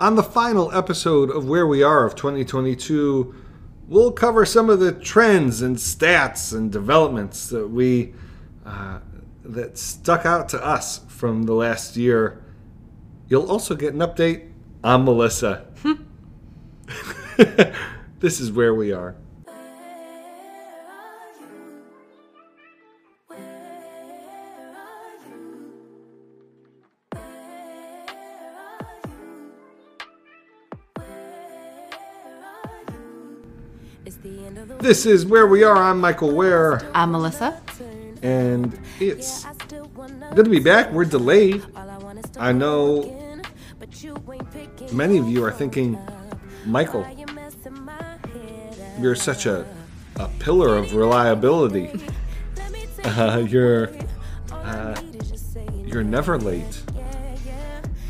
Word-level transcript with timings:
On 0.00 0.14
the 0.14 0.22
final 0.22 0.72
episode 0.72 1.28
of 1.30 1.46
Wear 1.46 1.66
We 1.66 1.82
Are 1.82 2.06
of 2.06 2.14
2022, 2.14 3.34
we'll 3.86 4.12
cover 4.12 4.46
some 4.46 4.70
of 4.70 4.80
the 4.80 4.92
trends 4.92 5.60
and 5.60 5.76
stats 5.76 6.56
and 6.56 6.72
developments 6.72 7.50
that 7.50 7.68
we 7.68 8.14
uh, 8.64 9.00
that 9.44 9.76
stuck 9.76 10.24
out 10.24 10.48
to 10.48 10.64
us 10.64 11.02
from 11.08 11.42
the 11.42 11.52
last 11.52 11.98
year. 11.98 12.42
You'll 13.28 13.50
also 13.50 13.74
get 13.74 13.92
an 13.92 14.00
update 14.00 14.50
on 14.82 15.04
Melissa. 15.04 15.66
this 18.20 18.40
is 18.40 18.50
Wear 18.50 18.74
We 18.74 18.92
Are. 18.92 19.16
This 34.80 35.04
is 35.04 35.26
Wear 35.26 35.46
We 35.46 35.62
Are. 35.62 35.76
I'm 35.76 36.00
Michael 36.00 36.32
Wear, 36.34 36.80
I'm 36.94 37.12
Melissa. 37.12 37.60
and 38.22 38.78
it's 38.98 39.44
good 40.34 40.44
to 40.44 40.50
be 40.50 40.60
back. 40.60 40.90
We're 40.90 41.04
delayed. 41.04 41.64
I 42.38 42.52
know 42.52 43.02
many 44.92 45.18
of 45.18 45.28
you 45.28 45.44
are 45.44 45.52
thinking, 45.52 45.98
Michael, 46.64 47.06
you're 48.98 49.14
such 49.14 49.46
a, 49.46 49.66
a 50.16 50.28
pillar 50.38 50.76
of 50.76 50.94
reliability. 50.94 51.90
Uh, 53.04 53.44
you're 53.48 53.90
uh, 54.52 55.00
you're 55.84 56.04
never 56.04 56.38
late. 56.38 56.82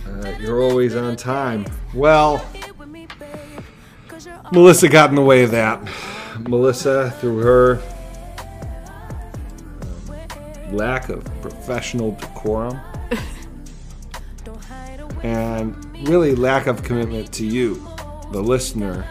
Uh, 0.07 0.29
you're 0.39 0.63
always 0.63 0.95
on 0.95 1.17
time. 1.17 1.65
Well, 1.95 2.45
Melissa 4.53 4.89
got 4.89 5.11
in 5.11 5.17
the 5.17 5.23
way 5.23 5.43
of 5.43 5.51
that. 5.51 5.81
Melissa, 6.49 7.11
through 7.21 7.39
her 7.39 7.83
um, 10.11 10.77
lack 10.77 11.09
of 11.09 11.25
professional 11.43 12.13
decorum 12.13 12.81
and 15.23 16.09
really 16.09 16.35
lack 16.35 16.67
of 16.67 16.83
commitment 16.83 17.33
to 17.33 17.47
you, 17.47 17.87
the 18.33 18.41
listener, 18.41 19.07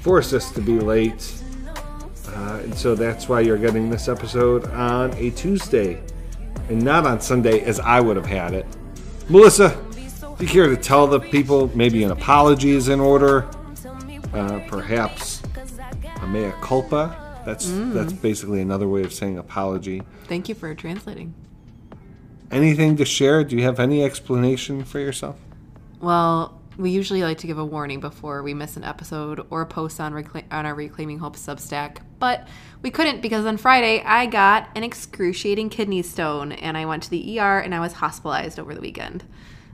forced 0.00 0.32
us 0.32 0.50
to 0.52 0.60
be 0.60 0.78
late. 0.78 1.32
Uh, 2.28 2.60
and 2.64 2.74
so 2.74 2.94
that's 2.94 3.28
why 3.28 3.40
you're 3.40 3.58
getting 3.58 3.90
this 3.90 4.08
episode 4.08 4.64
on 4.70 5.14
a 5.14 5.30
Tuesday 5.30 6.02
and 6.68 6.82
not 6.82 7.06
on 7.06 7.20
Sunday 7.20 7.60
as 7.60 7.78
I 7.78 8.00
would 8.00 8.16
have 8.16 8.26
had 8.26 8.54
it. 8.54 8.66
Melissa, 9.28 9.80
do 10.38 10.44
you 10.44 10.50
care 10.50 10.66
to 10.66 10.76
tell 10.76 11.06
the 11.06 11.20
people 11.20 11.70
maybe 11.76 12.02
an 12.02 12.10
apology 12.10 12.70
is 12.70 12.88
in 12.88 12.98
order? 12.98 13.48
Uh, 14.32 14.60
perhaps 14.66 15.43
a 16.24 16.26
mea 16.26 16.52
culpa? 16.60 17.42
That's 17.44 17.70
that's 17.92 18.12
basically 18.12 18.60
another 18.60 18.88
way 18.88 19.04
of 19.04 19.12
saying 19.12 19.38
apology. 19.38 20.02
Thank 20.26 20.48
you 20.48 20.54
for 20.54 20.74
translating. 20.74 21.34
Anything 22.50 22.96
to 22.96 23.04
share? 23.04 23.44
Do 23.44 23.56
you 23.56 23.62
have 23.64 23.78
any 23.78 24.02
explanation 24.02 24.84
for 24.84 24.98
yourself? 24.98 25.36
Well, 26.00 26.60
we 26.76 26.90
usually 26.90 27.22
like 27.22 27.38
to 27.38 27.46
give 27.46 27.58
a 27.58 27.64
warning 27.64 28.00
before 28.00 28.42
we 28.42 28.54
miss 28.54 28.76
an 28.76 28.84
episode 28.84 29.46
or 29.50 29.62
a 29.62 29.66
post 29.66 30.00
on, 30.00 30.12
recla- 30.12 30.44
on 30.50 30.66
our 30.66 30.74
Reclaiming 30.74 31.18
Hope 31.18 31.36
Substack, 31.36 31.98
but 32.18 32.48
we 32.82 32.90
couldn't 32.90 33.20
because 33.20 33.46
on 33.46 33.56
Friday 33.56 34.02
I 34.04 34.26
got 34.26 34.68
an 34.74 34.82
excruciating 34.82 35.68
kidney 35.70 36.02
stone 36.02 36.52
and 36.52 36.76
I 36.76 36.84
went 36.86 37.02
to 37.04 37.10
the 37.10 37.38
ER 37.38 37.58
and 37.58 37.74
I 37.74 37.80
was 37.80 37.94
hospitalized 37.94 38.58
over 38.58 38.74
the 38.74 38.80
weekend. 38.80 39.24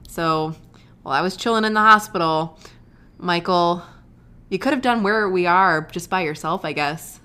So 0.08 0.54
while 1.02 1.14
I 1.14 1.22
was 1.22 1.36
chilling 1.36 1.64
in 1.64 1.74
the 1.74 1.80
hospital, 1.80 2.58
Michael, 3.18 3.82
you 4.50 4.58
could 4.58 4.72
have 4.72 4.82
done 4.82 5.02
Wear 5.02 5.28
We 5.30 5.46
Are 5.46 5.82
just 5.90 6.10
by 6.10 6.22
yourself, 6.22 6.64
I 6.64 6.72
guess. 6.72 7.20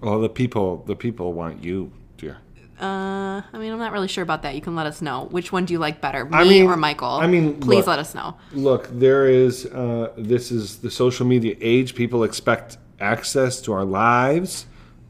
Well, 0.00 0.20
the 0.20 0.28
people 0.28 0.82
the 0.86 0.96
people 0.96 1.32
want 1.32 1.62
you, 1.64 1.92
dear. 2.16 2.38
Uh, 2.80 3.40
I 3.52 3.58
mean, 3.58 3.72
I'm 3.72 3.78
not 3.78 3.92
really 3.92 4.08
sure 4.08 4.22
about 4.22 4.42
that. 4.42 4.54
You 4.54 4.60
can 4.60 4.76
let 4.76 4.86
us 4.86 5.00
know. 5.00 5.28
Which 5.30 5.50
one 5.50 5.64
do 5.64 5.72
you 5.72 5.78
like 5.78 6.00
better, 6.02 6.26
me 6.26 6.30
I 6.36 6.44
mean- 6.44 6.66
or 6.66 6.76
Michael? 6.76 7.08
I 7.08 7.26
mean, 7.26 7.58
please 7.58 7.78
look. 7.78 7.86
let 7.86 7.98
us 7.98 8.14
know. 8.14 8.36
Look, 8.52 8.88
there 8.92 9.26
is 9.26 9.66
uh, 9.66 10.12
this 10.16 10.50
is 10.50 10.78
the 10.78 10.90
social 10.90 11.26
media 11.26 11.56
age. 11.60 11.94
People 11.94 12.22
expect 12.22 12.76
access 13.00 13.60
to 13.62 13.72
our 13.72 13.84
lives. 13.84 14.66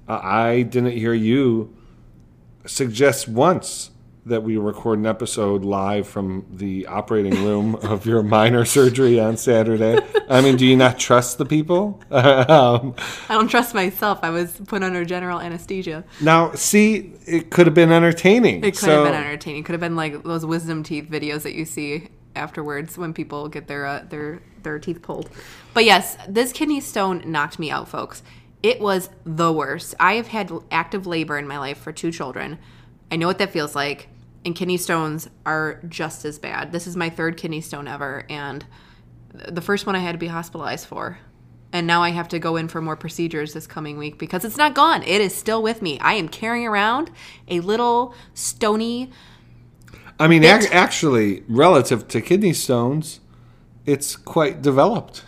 Uh, 0.08 0.20
I 0.22 0.62
didn't 0.62 0.92
hear 0.92 1.12
you 1.14 1.74
suggest 2.66 3.28
once 3.28 3.90
that 4.26 4.42
we 4.42 4.56
record 4.56 4.98
an 4.98 5.06
episode 5.06 5.64
live 5.64 6.06
from 6.06 6.44
the 6.50 6.84
operating 6.88 7.44
room 7.44 7.74
of 7.82 8.04
your 8.04 8.22
minor 8.24 8.64
surgery 8.64 9.20
on 9.20 9.36
Saturday. 9.36 9.98
I 10.28 10.40
mean, 10.40 10.56
do 10.56 10.66
you 10.66 10.76
not 10.76 10.98
trust 10.98 11.38
the 11.38 11.46
people? 11.46 12.02
um, 12.10 12.94
I 13.28 13.34
don't 13.34 13.48
trust 13.48 13.72
myself. 13.72 14.18
I 14.22 14.30
was 14.30 14.60
put 14.66 14.82
under 14.82 15.04
general 15.04 15.40
anesthesia. 15.40 16.04
now, 16.20 16.52
see, 16.54 17.12
it 17.24 17.50
could 17.50 17.66
have 17.66 17.74
been 17.74 17.92
entertaining. 17.92 18.64
It 18.64 18.72
could 18.72 18.76
So- 18.80 19.04
have 19.04 19.12
been 19.12 19.22
entertaining. 19.24 19.60
It 19.60 19.64
could 19.64 19.74
have 19.74 19.80
been 19.80 19.96
like 19.96 20.24
those 20.24 20.44
wisdom 20.44 20.82
teeth 20.82 21.08
videos 21.08 21.42
that 21.42 21.54
you 21.54 21.64
see 21.64 22.08
afterwards 22.34 22.98
when 22.98 23.14
people 23.14 23.48
get 23.48 23.68
their 23.68 23.86
uh, 23.86 24.04
their 24.10 24.42
their 24.62 24.78
teeth 24.80 25.02
pulled. 25.02 25.30
But 25.72 25.84
yes, 25.84 26.18
this 26.28 26.52
kidney 26.52 26.80
stone 26.80 27.22
knocked 27.24 27.58
me 27.60 27.70
out, 27.70 27.88
folks. 27.88 28.24
It 28.62 28.80
was 28.80 29.08
the 29.24 29.52
worst. 29.52 29.94
I 30.00 30.14
have 30.14 30.26
had 30.26 30.50
active 30.72 31.06
labor 31.06 31.38
in 31.38 31.46
my 31.46 31.58
life 31.58 31.78
for 31.78 31.92
two 31.92 32.10
children. 32.10 32.58
I 33.10 33.16
know 33.16 33.28
what 33.28 33.38
that 33.38 33.52
feels 33.52 33.76
like, 33.76 34.08
and 34.46 34.54
kidney 34.54 34.76
stones 34.76 35.28
are 35.44 35.80
just 35.88 36.24
as 36.24 36.38
bad. 36.38 36.70
This 36.70 36.86
is 36.86 36.96
my 36.96 37.10
third 37.10 37.36
kidney 37.36 37.60
stone 37.60 37.88
ever, 37.88 38.24
and 38.30 38.64
the 39.34 39.60
first 39.60 39.86
one 39.86 39.96
I 39.96 39.98
had 39.98 40.12
to 40.12 40.18
be 40.18 40.28
hospitalized 40.28 40.86
for. 40.86 41.18
And 41.72 41.86
now 41.86 42.02
I 42.02 42.10
have 42.10 42.28
to 42.28 42.38
go 42.38 42.56
in 42.56 42.68
for 42.68 42.80
more 42.80 42.96
procedures 42.96 43.52
this 43.52 43.66
coming 43.66 43.98
week 43.98 44.18
because 44.18 44.44
it's 44.44 44.56
not 44.56 44.72
gone. 44.72 45.02
It 45.02 45.20
is 45.20 45.34
still 45.34 45.62
with 45.62 45.82
me. 45.82 45.98
I 45.98 46.14
am 46.14 46.28
carrying 46.28 46.64
around 46.66 47.10
a 47.48 47.58
little 47.60 48.14
stony. 48.34 49.10
I 50.18 50.28
mean, 50.28 50.44
ac- 50.44 50.68
actually, 50.72 51.42
relative 51.48 52.06
to 52.08 52.20
kidney 52.20 52.52
stones, 52.52 53.18
it's 53.84 54.14
quite 54.14 54.62
developed. 54.62 55.24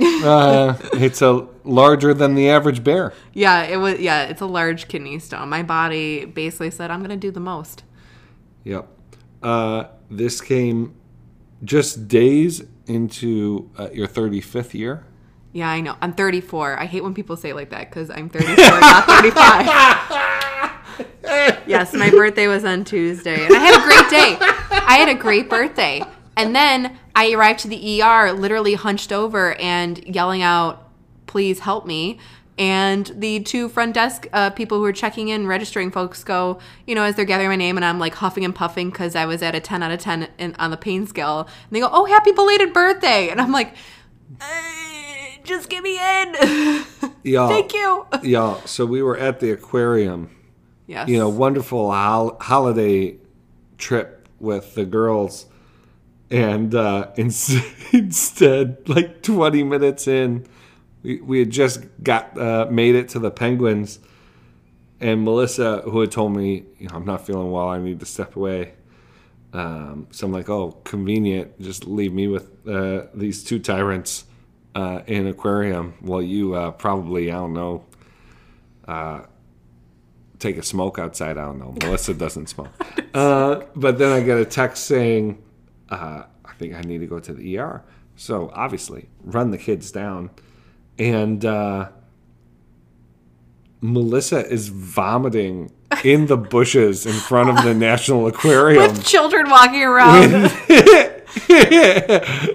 uh, 0.00 0.76
it's 0.94 1.22
a 1.22 1.46
larger 1.62 2.12
than 2.12 2.34
the 2.34 2.50
average 2.50 2.82
bear. 2.82 3.14
Yeah, 3.32 3.62
it 3.62 3.76
was. 3.76 4.00
Yeah, 4.00 4.24
it's 4.24 4.40
a 4.40 4.46
large 4.46 4.88
kidney 4.88 5.20
stone. 5.20 5.48
My 5.48 5.62
body 5.62 6.24
basically 6.24 6.72
said, 6.72 6.90
"I'm 6.90 6.98
going 6.98 7.10
to 7.10 7.16
do 7.16 7.30
the 7.30 7.40
most." 7.40 7.84
Yep. 8.64 8.88
Uh, 9.42 9.84
this 10.10 10.40
came 10.40 10.94
just 11.64 12.08
days 12.08 12.62
into 12.86 13.70
uh, 13.78 13.90
your 13.92 14.06
35th 14.06 14.74
year. 14.74 15.04
Yeah, 15.52 15.68
I 15.68 15.80
know. 15.80 15.96
I'm 16.00 16.12
34. 16.12 16.78
I 16.78 16.86
hate 16.86 17.02
when 17.02 17.14
people 17.14 17.36
say 17.36 17.50
it 17.50 17.56
like 17.56 17.70
that 17.70 17.90
because 17.90 18.10
I'm 18.10 18.28
34, 18.28 18.56
not 18.56 19.06
35. 19.06 19.66
yes, 21.66 21.92
my 21.92 22.10
birthday 22.10 22.46
was 22.46 22.64
on 22.64 22.84
Tuesday, 22.84 23.44
and 23.46 23.54
I 23.54 23.58
had 23.58 23.80
a 23.80 23.84
great 23.84 24.10
day. 24.10 24.36
I 24.70 24.96
had 24.96 25.08
a 25.08 25.14
great 25.14 25.50
birthday, 25.50 26.02
and 26.36 26.54
then 26.54 26.98
I 27.14 27.32
arrived 27.32 27.60
to 27.60 27.68
the 27.68 28.02
ER, 28.02 28.32
literally 28.32 28.74
hunched 28.74 29.12
over 29.12 29.54
and 29.54 29.98
yelling 30.06 30.42
out, 30.42 30.88
"Please 31.26 31.60
help 31.60 31.84
me!" 31.86 32.18
And 32.60 33.06
the 33.16 33.40
two 33.40 33.70
front 33.70 33.94
desk 33.94 34.26
uh, 34.34 34.50
people 34.50 34.76
who 34.78 34.84
are 34.84 34.92
checking 34.92 35.28
in, 35.28 35.46
registering 35.46 35.90
folks, 35.90 36.22
go, 36.22 36.58
you 36.86 36.94
know, 36.94 37.02
as 37.04 37.16
they're 37.16 37.24
gathering 37.24 37.48
my 37.48 37.56
name, 37.56 37.78
and 37.78 37.84
I'm 37.86 37.98
like 37.98 38.14
huffing 38.14 38.44
and 38.44 38.54
puffing 38.54 38.90
because 38.90 39.16
I 39.16 39.24
was 39.24 39.42
at 39.42 39.54
a 39.54 39.60
10 39.60 39.82
out 39.82 39.90
of 39.90 39.98
10 39.98 40.28
in, 40.38 40.54
on 40.58 40.70
the 40.70 40.76
pain 40.76 41.06
scale. 41.06 41.40
And 41.40 41.70
they 41.70 41.80
go, 41.80 41.88
"Oh, 41.90 42.04
happy 42.04 42.32
belated 42.32 42.74
birthday!" 42.74 43.30
And 43.30 43.40
I'm 43.40 43.50
like, 43.50 43.74
"Eh, 44.42 45.38
"Just 45.42 45.70
get 45.70 45.82
me 45.82 45.98
in." 45.98 46.84
Yeah. 47.22 47.48
Thank 47.48 47.74
you. 47.74 48.06
Yeah. 48.22 48.60
So 48.64 48.86
we 48.86 49.02
were 49.02 49.16
at 49.16 49.40
the 49.40 49.50
aquarium. 49.50 50.30
Yes. 50.86 51.08
You 51.08 51.18
know, 51.18 51.28
wonderful 51.28 51.92
hol- 51.92 52.36
holiday 52.40 53.16
trip 53.78 54.28
with 54.38 54.74
the 54.74 54.84
girls. 54.84 55.46
And 56.30 56.74
uh, 56.74 57.10
ins- 57.16 57.54
instead, 57.92 58.88
like 58.88 59.22
20 59.22 59.62
minutes 59.64 60.06
in, 60.08 60.46
we, 61.02 61.20
we 61.20 61.38
had 61.38 61.50
just 61.50 61.84
got 62.02 62.36
uh, 62.38 62.66
made 62.70 62.94
it 62.94 63.08
to 63.10 63.18
the 63.18 63.30
penguins. 63.30 63.98
And 65.00 65.24
Melissa, 65.24 65.80
who 65.82 66.00
had 66.00 66.12
told 66.12 66.36
me, 66.36 66.64
you 66.78 66.88
know, 66.88 66.94
I'm 66.94 67.06
not 67.06 67.26
feeling 67.26 67.50
well, 67.50 67.68
I 67.68 67.78
need 67.78 68.00
to 68.00 68.06
step 68.06 68.36
away. 68.36 68.74
Um, 69.52 70.06
so 70.10 70.26
I'm 70.26 70.32
like, 70.32 70.48
oh, 70.48 70.72
convenient. 70.84 71.60
Just 71.60 71.86
leave 71.86 72.12
me 72.12 72.28
with 72.28 72.50
uh, 72.68 73.06
these 73.14 73.42
two 73.42 73.58
tyrants 73.58 74.24
uh, 74.74 75.00
in 75.06 75.26
aquarium. 75.26 75.94
Well, 76.02 76.22
you 76.22 76.54
uh, 76.54 76.72
probably, 76.72 77.30
I 77.30 77.36
don't 77.36 77.54
know, 77.54 77.84
uh, 78.86 79.22
take 80.38 80.56
a 80.58 80.62
smoke 80.62 80.98
outside. 80.98 81.38
I 81.38 81.44
don't 81.44 81.58
know. 81.58 81.74
Melissa 81.82 82.14
doesn't 82.14 82.48
smoke. 82.48 82.70
Uh, 83.12 83.64
but 83.74 83.98
then 83.98 84.12
I 84.12 84.22
get 84.22 84.38
a 84.38 84.44
text 84.44 84.84
saying, 84.84 85.42
uh, 85.88 86.22
I 86.44 86.52
think 86.58 86.74
I 86.74 86.80
need 86.82 86.98
to 86.98 87.08
go 87.08 87.18
to 87.18 87.34
the 87.34 87.58
ER. 87.58 87.82
So 88.14 88.52
obviously, 88.54 89.08
run 89.24 89.50
the 89.50 89.58
kids 89.58 89.90
down. 89.90 90.30
And 90.98 91.44
uh, 91.44 91.88
Melissa 93.80 94.46
is 94.46 94.68
vomiting 94.68 95.72
in 96.04 96.26
the 96.26 96.36
bushes 96.36 97.06
in 97.06 97.12
front 97.14 97.50
of 97.50 97.64
the 97.64 97.74
National 97.74 98.26
Aquarium. 98.28 98.82
With 98.92 99.04
children 99.04 99.48
walking 99.50 99.82
around. 99.82 100.30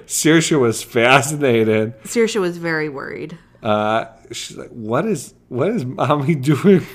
Saoirse 0.06 0.60
was 0.60 0.84
fascinated. 0.84 2.00
Saoirse 2.04 2.40
was 2.40 2.58
very 2.58 2.90
worried. 2.90 3.38
Uh, 3.64 4.06
she's 4.32 4.58
like, 4.58 4.70
"What 4.70 5.06
is 5.06 5.34
what 5.50 5.70
is 5.70 5.86
mommy 5.86 6.36
doing 6.52 6.86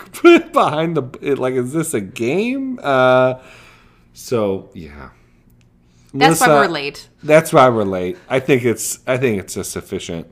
behind 0.53 0.97
the 0.97 1.35
like? 1.37 1.55
Is 1.55 1.73
this 1.73 1.95
a 1.95 2.01
game?" 2.01 2.79
Uh, 2.83 3.41
so 4.13 4.71
yeah, 4.75 5.11
That's 6.15 6.41
why 6.41 6.47
Melissa- 6.47 6.49
we're 6.49 6.67
late. 6.69 7.09
That's 7.23 7.53
why 7.53 7.69
we're 7.71 7.85
late. 7.85 8.19
I 8.29 8.39
think 8.41 8.65
it's 8.65 9.01
I 9.07 9.17
think 9.17 9.41
it's 9.41 9.57
a 9.57 9.65
sufficient 9.65 10.29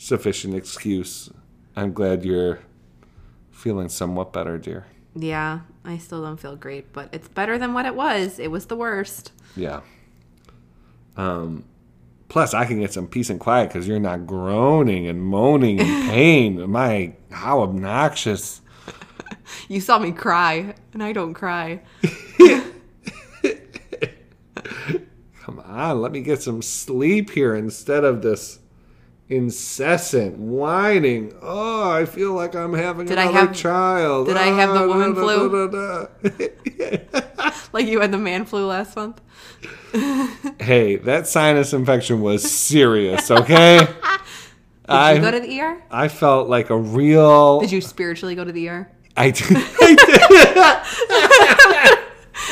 sufficient 0.00 0.54
excuse. 0.54 1.30
I'm 1.76 1.92
glad 1.92 2.24
you're 2.24 2.60
feeling 3.50 3.90
somewhat 3.90 4.32
better, 4.32 4.56
dear. 4.56 4.86
Yeah, 5.14 5.60
I 5.84 5.98
still 5.98 6.22
don't 6.22 6.40
feel 6.40 6.56
great, 6.56 6.92
but 6.92 7.10
it's 7.12 7.28
better 7.28 7.58
than 7.58 7.74
what 7.74 7.84
it 7.84 7.94
was. 7.94 8.38
It 8.38 8.50
was 8.50 8.66
the 8.66 8.76
worst. 8.76 9.32
Yeah. 9.54 9.82
Um, 11.16 11.64
plus, 12.28 12.54
I 12.54 12.64
can 12.64 12.80
get 12.80 12.94
some 12.94 13.08
peace 13.08 13.28
and 13.28 13.38
quiet 13.38 13.68
because 13.68 13.86
you're 13.86 14.00
not 14.00 14.26
groaning 14.26 15.06
and 15.06 15.22
moaning 15.22 15.78
in 15.80 15.86
pain. 16.08 16.70
My, 16.70 17.12
how 17.30 17.60
obnoxious! 17.60 18.62
You 19.68 19.80
saw 19.80 19.98
me 19.98 20.12
cry, 20.12 20.74
and 20.94 21.02
I 21.02 21.12
don't 21.12 21.34
cry. 21.34 21.80
Come 25.42 25.58
on, 25.58 26.00
let 26.00 26.12
me 26.12 26.22
get 26.22 26.40
some 26.40 26.62
sleep 26.62 27.30
here 27.30 27.54
instead 27.54 28.04
of 28.04 28.22
this 28.22 28.59
incessant 29.30 30.36
whining. 30.36 31.32
Oh, 31.40 31.90
I 31.90 32.04
feel 32.04 32.34
like 32.34 32.54
I'm 32.54 32.74
having 32.74 33.06
did 33.06 33.16
another 33.16 33.38
I 33.38 33.40
have, 33.40 33.54
child. 33.54 34.26
Did 34.26 34.36
ah, 34.36 34.42
I 34.42 34.46
have 34.48 34.74
the 34.74 34.80
ah, 34.80 34.86
woman 34.86 35.14
da, 35.14 35.20
flu? 35.22 35.68
Da, 35.70 37.06
da, 37.08 37.58
like 37.72 37.86
you 37.86 38.00
had 38.00 38.12
the 38.12 38.18
man 38.18 38.44
flu 38.44 38.66
last 38.66 38.96
month. 38.96 39.20
hey, 40.60 40.96
that 40.96 41.26
sinus 41.26 41.72
infection 41.72 42.20
was 42.20 42.50
serious. 42.50 43.30
Okay. 43.30 43.78
did 43.86 43.88
I, 44.88 45.12
you 45.14 45.20
go 45.20 45.30
to 45.30 45.40
the 45.40 45.60
ER? 45.60 45.82
I 45.90 46.08
felt 46.08 46.48
like 46.48 46.70
a 46.70 46.76
real. 46.76 47.60
Did 47.60 47.72
you 47.72 47.80
spiritually 47.80 48.34
go 48.34 48.44
to 48.44 48.52
the 48.52 48.68
ER? 48.68 48.90
I 49.16 49.30
did. 49.30 49.50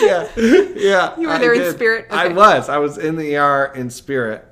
Yeah, 0.00 0.28
yeah. 0.36 1.18
You 1.18 1.28
were 1.28 1.38
there 1.38 1.52
I 1.52 1.56
in 1.56 1.62
did. 1.62 1.74
spirit. 1.74 2.06
Okay. 2.06 2.16
I 2.16 2.28
was. 2.28 2.68
I 2.68 2.78
was 2.78 2.98
in 2.98 3.16
the 3.16 3.36
ER 3.36 3.72
in 3.74 3.90
spirit. 3.90 4.44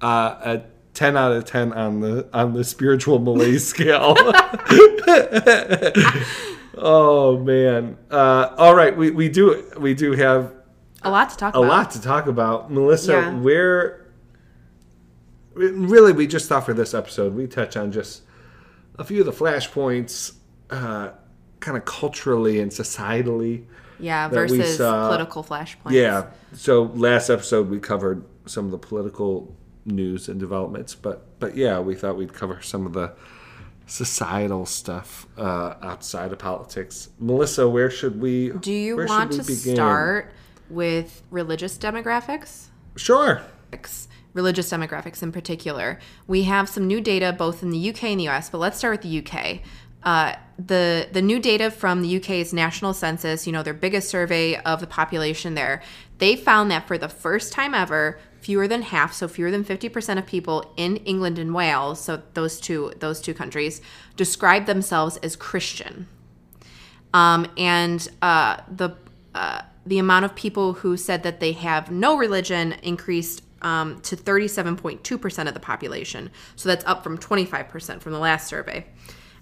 Uh, 0.00 0.58
10 0.98 1.16
out 1.16 1.30
of 1.30 1.44
10 1.44 1.72
on 1.74 2.00
the 2.00 2.28
on 2.32 2.54
the 2.54 2.64
spiritual 2.64 3.20
malaise 3.20 3.68
scale. 3.68 4.16
oh 6.76 7.38
man. 7.38 7.96
Uh, 8.10 8.52
all 8.58 8.74
right, 8.74 8.96
we, 8.96 9.12
we 9.12 9.28
do 9.28 9.64
we 9.78 9.94
do 9.94 10.12
have 10.12 10.52
a 11.02 11.10
lot 11.10 11.30
to 11.30 11.36
talk 11.36 11.54
a 11.54 11.58
about. 11.58 11.68
lot 11.68 11.90
to 11.92 12.02
talk 12.02 12.26
about. 12.26 12.72
Melissa, 12.72 13.12
yeah. 13.12 13.38
where 13.38 14.06
really 15.54 16.12
we 16.12 16.26
just 16.26 16.48
thought 16.48 16.66
for 16.66 16.74
this 16.74 16.94
episode 16.94 17.34
we 17.34 17.46
touch 17.46 17.76
on 17.76 17.92
just 17.92 18.22
a 18.98 19.04
few 19.04 19.20
of 19.20 19.26
the 19.26 19.32
flashpoints 19.32 20.34
uh, 20.70 21.10
kind 21.60 21.76
of 21.76 21.84
culturally 21.84 22.58
and 22.58 22.72
societally. 22.72 23.66
Yeah, 24.00 24.26
versus 24.26 24.78
political 24.78 25.44
flashpoints. 25.44 25.92
Yeah. 25.92 26.26
So 26.54 26.90
last 26.94 27.30
episode 27.30 27.70
we 27.70 27.78
covered 27.78 28.24
some 28.46 28.64
of 28.64 28.72
the 28.72 28.78
political 28.78 29.56
news 29.88 30.28
and 30.28 30.38
developments, 30.38 30.94
but 30.94 31.38
but 31.38 31.56
yeah, 31.56 31.80
we 31.80 31.94
thought 31.94 32.16
we'd 32.16 32.34
cover 32.34 32.60
some 32.62 32.86
of 32.86 32.92
the 32.92 33.12
societal 33.86 34.66
stuff 34.66 35.26
uh, 35.36 35.74
outside 35.82 36.32
of 36.32 36.38
politics. 36.38 37.08
Melissa, 37.18 37.68
where 37.68 37.90
should 37.90 38.20
we? 38.20 38.50
Do 38.50 38.72
you 38.72 38.96
want 38.96 39.32
to 39.32 39.42
begin? 39.42 39.74
start 39.74 40.32
with 40.70 41.22
religious 41.30 41.78
demographics? 41.78 42.66
Sure. 42.96 43.42
religious 44.34 44.70
demographics 44.70 45.22
in 45.22 45.32
particular. 45.32 45.98
We 46.26 46.44
have 46.44 46.68
some 46.68 46.86
new 46.86 47.00
data 47.00 47.34
both 47.36 47.62
in 47.62 47.70
the 47.70 47.90
UK 47.90 48.04
and 48.04 48.20
the 48.20 48.28
US, 48.28 48.50
but 48.50 48.58
let's 48.58 48.78
start 48.78 48.92
with 48.92 49.10
the 49.10 49.26
UK. 49.26 49.60
Uh, 50.02 50.36
the 50.58 51.08
the 51.12 51.22
new 51.22 51.40
data 51.40 51.70
from 51.70 52.02
the 52.02 52.16
UK's 52.18 52.52
national 52.52 52.94
census, 52.94 53.46
you 53.46 53.52
know, 53.52 53.62
their 53.62 53.74
biggest 53.74 54.08
survey 54.08 54.56
of 54.56 54.80
the 54.80 54.86
population 54.86 55.54
there, 55.54 55.82
they 56.18 56.36
found 56.36 56.70
that 56.70 56.86
for 56.86 56.98
the 56.98 57.08
first 57.08 57.52
time 57.52 57.74
ever, 57.74 58.18
fewer 58.48 58.66
than 58.66 58.80
half, 58.80 59.12
so 59.12 59.28
fewer 59.28 59.50
than 59.50 59.62
50% 59.62 60.16
of 60.16 60.24
people 60.24 60.72
in 60.78 60.96
England 61.04 61.38
and 61.38 61.52
Wales, 61.54 62.00
so 62.00 62.22
those 62.32 62.58
two 62.58 62.90
those 62.98 63.20
two 63.20 63.34
countries, 63.34 63.82
describe 64.16 64.64
themselves 64.64 65.18
as 65.18 65.36
Christian. 65.36 66.08
Um, 67.12 67.46
and 67.58 68.08
uh, 68.22 68.62
the 68.74 68.96
uh, 69.34 69.60
the 69.84 69.98
amount 69.98 70.24
of 70.24 70.34
people 70.34 70.72
who 70.72 70.96
said 70.96 71.24
that 71.24 71.40
they 71.40 71.52
have 71.52 71.90
no 71.90 72.16
religion 72.16 72.72
increased 72.82 73.42
um, 73.60 74.00
to 74.00 74.16
37.2% 74.16 75.46
of 75.46 75.52
the 75.52 75.60
population. 75.60 76.30
So 76.56 76.70
that's 76.70 76.86
up 76.86 77.04
from 77.04 77.18
25% 77.18 78.00
from 78.00 78.12
the 78.12 78.18
last 78.18 78.46
survey. 78.46 78.86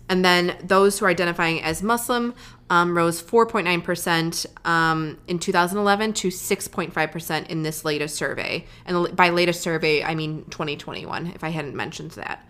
And 0.09 0.25
then 0.25 0.57
those 0.63 0.99
who 0.99 1.07
are 1.07 1.09
identifying 1.09 1.63
as 1.63 1.83
Muslim 1.83 2.35
um, 2.71 2.97
rose 2.97 3.23
4.9% 3.23 4.67
um, 4.67 5.19
in 5.27 5.39
2011 5.39 6.13
to 6.15 6.29
6.5% 6.29 7.47
in 7.49 7.63
this 7.63 7.85
latest 7.85 8.17
survey. 8.17 8.67
And 8.85 9.15
by 9.17 9.31
latest 9.31 9.63
survey, 9.63 10.03
I 10.03 10.15
mean 10.15 10.45
2021, 10.47 11.29
if 11.29 11.43
I 11.43 11.51
hadn't 11.51 11.75
mentioned 11.75 12.13
that. 12.13 12.49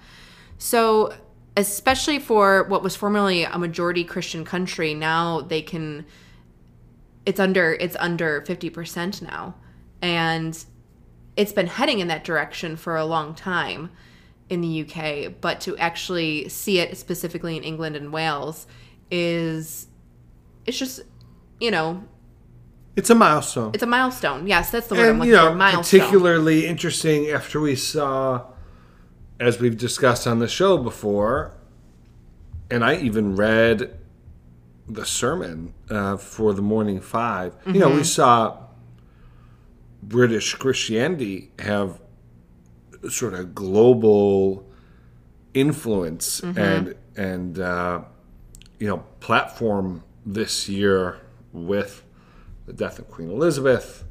So, 0.58 1.14
especially 1.56 2.18
for 2.18 2.64
what 2.64 2.82
was 2.82 2.96
formerly 2.96 3.44
a 3.44 3.58
majority 3.58 4.04
Christian 4.04 4.44
country, 4.44 4.92
now 4.92 5.40
they 5.40 5.62
can 5.62 6.04
it's 7.24 7.40
under 7.40 7.72
it's 7.74 7.96
under 7.98 8.42
50% 8.42 9.22
now. 9.22 9.54
And 10.00 10.64
it's 11.36 11.52
been 11.52 11.66
heading 11.66 11.98
in 11.98 12.08
that 12.08 12.24
direction 12.24 12.76
for 12.76 12.96
a 12.96 13.04
long 13.04 13.34
time 13.34 13.90
in 14.48 14.60
the 14.60 14.82
UK, 14.88 15.32
but 15.40 15.60
to 15.62 15.76
actually 15.76 16.48
see 16.48 16.78
it 16.78 16.96
specifically 16.96 17.56
in 17.56 17.62
England 17.64 17.96
and 17.96 18.12
Wales 18.12 18.66
is 19.10 19.86
it's 20.66 20.78
just 20.78 21.00
you 21.60 21.70
know, 21.70 22.04
It's 22.96 23.08
a 23.10 23.14
milestone. 23.14 23.70
it's 23.74 23.82
a 23.82 23.86
milestone. 23.86 24.46
Yes, 24.46 24.70
that's 24.70 24.86
the 24.88 24.94
word 24.94 25.04
I'm 25.04 25.08
and 25.10 25.18
looking 25.20 25.30
you 25.30 25.36
know, 25.36 25.50
for. 25.50 25.54
Milestone. 25.56 26.00
particularly 26.00 26.66
interesting 26.66 27.28
after 27.30 27.60
we 27.60 27.74
saw, 27.76 28.44
as 29.40 29.58
we've 29.60 29.76
discussed 29.78 30.26
on 30.26 30.38
the 30.38 30.48
show 30.48 30.76
before, 30.78 31.54
and 32.70 32.84
I 32.84 32.96
even 32.96 33.36
read 33.36 33.98
the 34.88 35.04
sermon 35.06 35.72
uh, 35.90 36.16
for 36.16 36.52
the 36.52 36.62
morning 36.62 37.00
5 37.00 37.54
You 37.66 37.72
know, 37.74 37.88
Mm-hmm. 37.88 37.96
we 37.96 38.04
saw 38.04 38.58
British 40.02 40.54
Christianity 40.54 41.50
have 41.58 42.00
sort 43.10 43.34
of 43.34 43.54
global 43.54 44.66
influence 45.54 46.40
Mm-hmm. 46.40 46.58
and 46.58 46.94
and 47.16 47.58
uh, 47.58 48.00
you 48.78 48.88
know 48.88 48.98
platform 49.20 50.02
this 50.24 50.68
year 50.68 51.18
with 51.52 52.04
the 52.66 52.72
death 52.72 52.98
of 52.98 53.08
Queen 53.08 53.30
Elizabeth, 53.30 54.04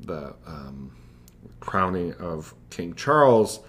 the 0.00 0.34
um, 0.46 0.94
crowning 1.60 2.12
of 2.14 2.54
King 2.70 2.92
Charles, 2.94 3.60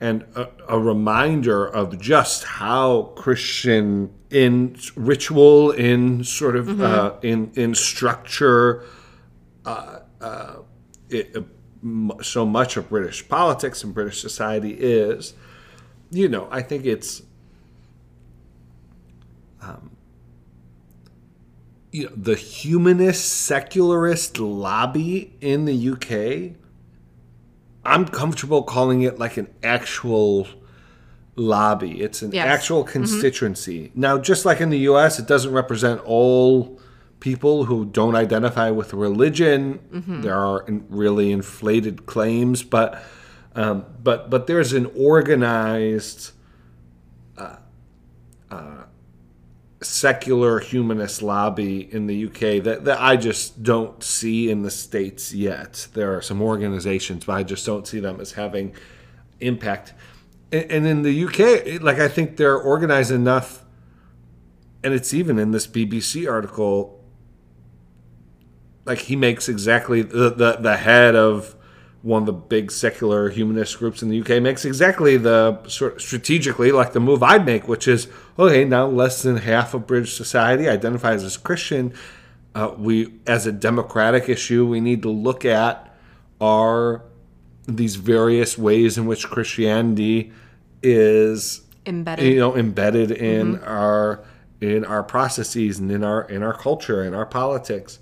and 0.00 0.24
a, 0.34 0.48
a 0.68 0.78
reminder 0.78 1.66
of 1.66 2.00
just 2.00 2.42
how 2.44 3.12
Christian 3.16 4.10
in 4.30 4.76
ritual, 4.96 5.70
in 5.70 6.24
sort 6.24 6.56
of 6.56 6.80
uh, 6.80 7.14
in 7.22 7.52
in 7.54 7.74
structure, 7.74 8.82
uh, 9.64 10.00
uh, 10.20 10.54
it, 11.10 11.36
uh, 11.36 11.42
so 12.22 12.46
much 12.46 12.76
of 12.76 12.88
British 12.88 13.28
politics 13.28 13.82
and 13.84 13.94
British 13.94 14.20
society 14.20 14.72
is. 14.72 15.34
You 16.10 16.28
know, 16.28 16.48
I 16.50 16.62
think 16.62 16.84
it's 16.86 17.22
um, 19.60 19.96
you 21.96 22.04
know, 22.04 22.12
the 22.14 22.34
humanist 22.34 23.26
secularist 23.46 24.38
lobby 24.38 25.34
in 25.40 25.64
the 25.64 25.90
UK, 25.90 26.56
I'm 27.84 28.06
comfortable 28.06 28.62
calling 28.62 29.02
it 29.02 29.18
like 29.18 29.36
an 29.36 29.48
actual 29.62 30.46
lobby. 31.36 32.00
It's 32.02 32.22
an 32.22 32.32
Yes. 32.32 32.46
actual 32.46 32.82
mm-hmm. 32.82 32.92
constituency. 32.92 33.92
Now, 33.94 34.18
just 34.18 34.44
like 34.44 34.60
in 34.60 34.70
the 34.70 34.80
US, 34.90 35.18
it 35.18 35.26
doesn't 35.26 35.52
represent 35.52 36.00
all 36.04 36.78
people 37.20 37.64
who 37.64 37.84
don't 37.84 38.14
identify 38.14 38.70
with 38.70 38.92
religion. 38.92 39.78
Mm-hmm. 39.92 40.20
There 40.22 40.34
are 40.34 40.64
really 40.88 41.32
inflated 41.32 42.06
claims, 42.06 42.62
but 42.62 43.02
um, 43.54 43.86
but 44.02 44.28
but 44.28 44.46
there's 44.46 44.72
an 44.72 44.90
organized 44.94 46.32
uh, 47.38 47.56
uh, 48.50 48.84
secular 49.82 50.58
humanist 50.58 51.22
lobby 51.22 51.92
in 51.92 52.06
the 52.06 52.26
UK 52.26 52.62
that, 52.64 52.84
that 52.84 53.00
I 53.00 53.16
just 53.16 53.62
don't 53.62 54.02
see 54.02 54.50
in 54.50 54.62
the 54.62 54.70
States 54.70 55.34
yet. 55.34 55.88
There 55.94 56.16
are 56.16 56.22
some 56.22 56.42
organizations, 56.42 57.24
but 57.24 57.34
I 57.34 57.42
just 57.42 57.64
don't 57.66 57.86
see 57.86 58.00
them 58.00 58.20
as 58.20 58.32
having 58.32 58.74
impact. 59.40 59.94
And, 60.52 60.70
and 60.70 60.86
in 60.86 61.02
the 61.02 61.24
UK, 61.24 61.82
like 61.82 61.98
I 61.98 62.08
think 62.08 62.36
they're 62.36 62.58
organized 62.58 63.10
enough, 63.10 63.64
and 64.82 64.94
it's 64.94 65.12
even 65.14 65.38
in 65.38 65.50
this 65.50 65.66
BBC 65.66 66.30
article. 66.30 66.95
Like 68.86 68.98
he 69.00 69.16
makes 69.16 69.48
exactly 69.48 70.02
the, 70.02 70.30
the 70.30 70.56
the 70.60 70.76
head 70.76 71.14
of 71.14 71.54
one 72.02 72.22
of 72.22 72.26
the 72.26 72.32
big 72.32 72.70
secular 72.70 73.30
humanist 73.30 73.78
groups 73.78 74.00
in 74.00 74.08
the 74.08 74.20
UK 74.20 74.40
makes 74.40 74.64
exactly 74.64 75.16
the 75.16 75.60
sort 75.66 76.00
strategically 76.00 76.70
like 76.70 76.92
the 76.92 77.00
move 77.00 77.22
I'd 77.22 77.44
make, 77.44 77.66
which 77.66 77.88
is 77.88 78.06
okay. 78.38 78.64
Now 78.64 78.86
less 78.86 79.22
than 79.22 79.38
half 79.38 79.74
of 79.74 79.86
British 79.86 80.14
society 80.14 80.68
identifies 80.68 81.24
as 81.24 81.36
Christian. 81.36 81.92
Uh, 82.54 82.74
we, 82.78 83.12
as 83.26 83.46
a 83.46 83.52
democratic 83.52 84.28
issue, 84.28 84.64
we 84.64 84.80
need 84.80 85.02
to 85.02 85.10
look 85.10 85.44
at 85.44 85.94
are 86.40 87.02
these 87.66 87.96
various 87.96 88.56
ways 88.56 88.96
in 88.96 89.06
which 89.06 89.26
Christianity 89.26 90.32
is 90.82 91.62
Embedded. 91.86 92.24
you 92.24 92.38
know 92.38 92.56
embedded 92.56 93.10
in 93.10 93.58
our 93.60 94.24
in 94.60 94.84
our 94.84 95.02
processes 95.02 95.78
and 95.78 95.90
in 95.90 96.02
our 96.02 96.22
in 96.22 96.42
our 96.42 96.54
culture 96.56 97.02
and 97.02 97.14
our 97.14 97.26
politics. 97.26 97.98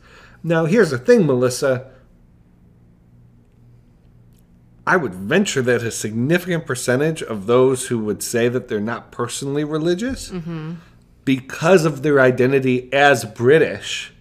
Now, 0.47 0.67
here's 0.67 0.91
the 0.91 0.99
thing, 0.99 1.27
Melissa. 1.27 1.91
I 4.87 4.97
would 4.99 5.15
venture 5.15 5.63
that 5.63 5.83
a 5.83 5.91
significant 5.91 6.67
percentage 6.67 7.23
of 7.23 7.47
those 7.47 7.87
who 7.89 7.99
would 8.01 8.23
say 8.23 8.49
that 8.51 8.69
they're 8.69 8.81
not 8.81 9.11
personally 9.11 9.65
religious, 9.65 10.31
because 11.25 11.87
of 11.87 12.03
their 12.03 12.21
identity 12.21 12.93
as 12.93 13.25
British, 13.25 14.13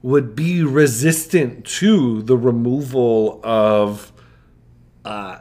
would 0.00 0.34
be 0.34 0.62
resistant 0.62 1.66
to 1.66 2.22
the 2.22 2.36
removal 2.38 3.40
of 3.44 4.10
uh, 5.04 5.40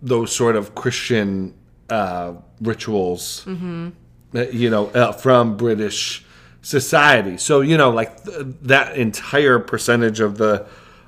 those 0.00 0.30
sort 0.34 0.54
of 0.54 0.74
Christian 0.76 1.54
uh, 1.90 2.34
rituals, 2.60 3.44
uh, 3.48 4.40
you 4.52 4.70
know, 4.70 4.86
uh, 4.90 5.10
from 5.10 5.56
British 5.56 6.23
society. 6.64 7.36
So 7.36 7.60
you 7.60 7.76
know, 7.76 7.90
like 7.90 8.24
th- 8.24 8.46
that 8.62 8.96
entire 8.96 9.58
percentage 9.60 10.18
of 10.18 10.38
the 10.38 10.66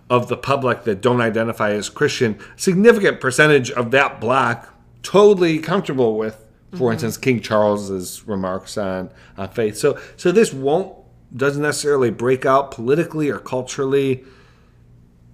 of 0.09 0.29
the 0.29 0.37
public 0.37 0.85
that 0.85 1.01
don't 1.01 1.21
identify 1.21 1.73
as 1.73 1.89
Christian, 1.89 2.39
significant 2.55 3.21
percentage 3.21 3.73
of 3.73 3.91
that 3.91 4.21
block 4.21 4.73
totally 5.03 5.59
comfortable 5.59 6.17
with, 6.17 6.45
for 6.71 6.77
mm-hmm. 6.77 6.93
instance, 6.93 7.17
King 7.17 7.41
Charles's 7.41 8.27
remarks 8.29 8.79
on 8.79 9.11
on 9.37 9.49
faith. 9.49 9.77
So 9.77 9.99
so 10.17 10.31
this 10.31 10.53
won't 10.53 10.95
doesn't 11.35 11.63
necessarily 11.63 12.11
break 12.11 12.47
out 12.47 12.71
politically 12.71 13.31
or 13.31 13.39
culturally 13.39 14.25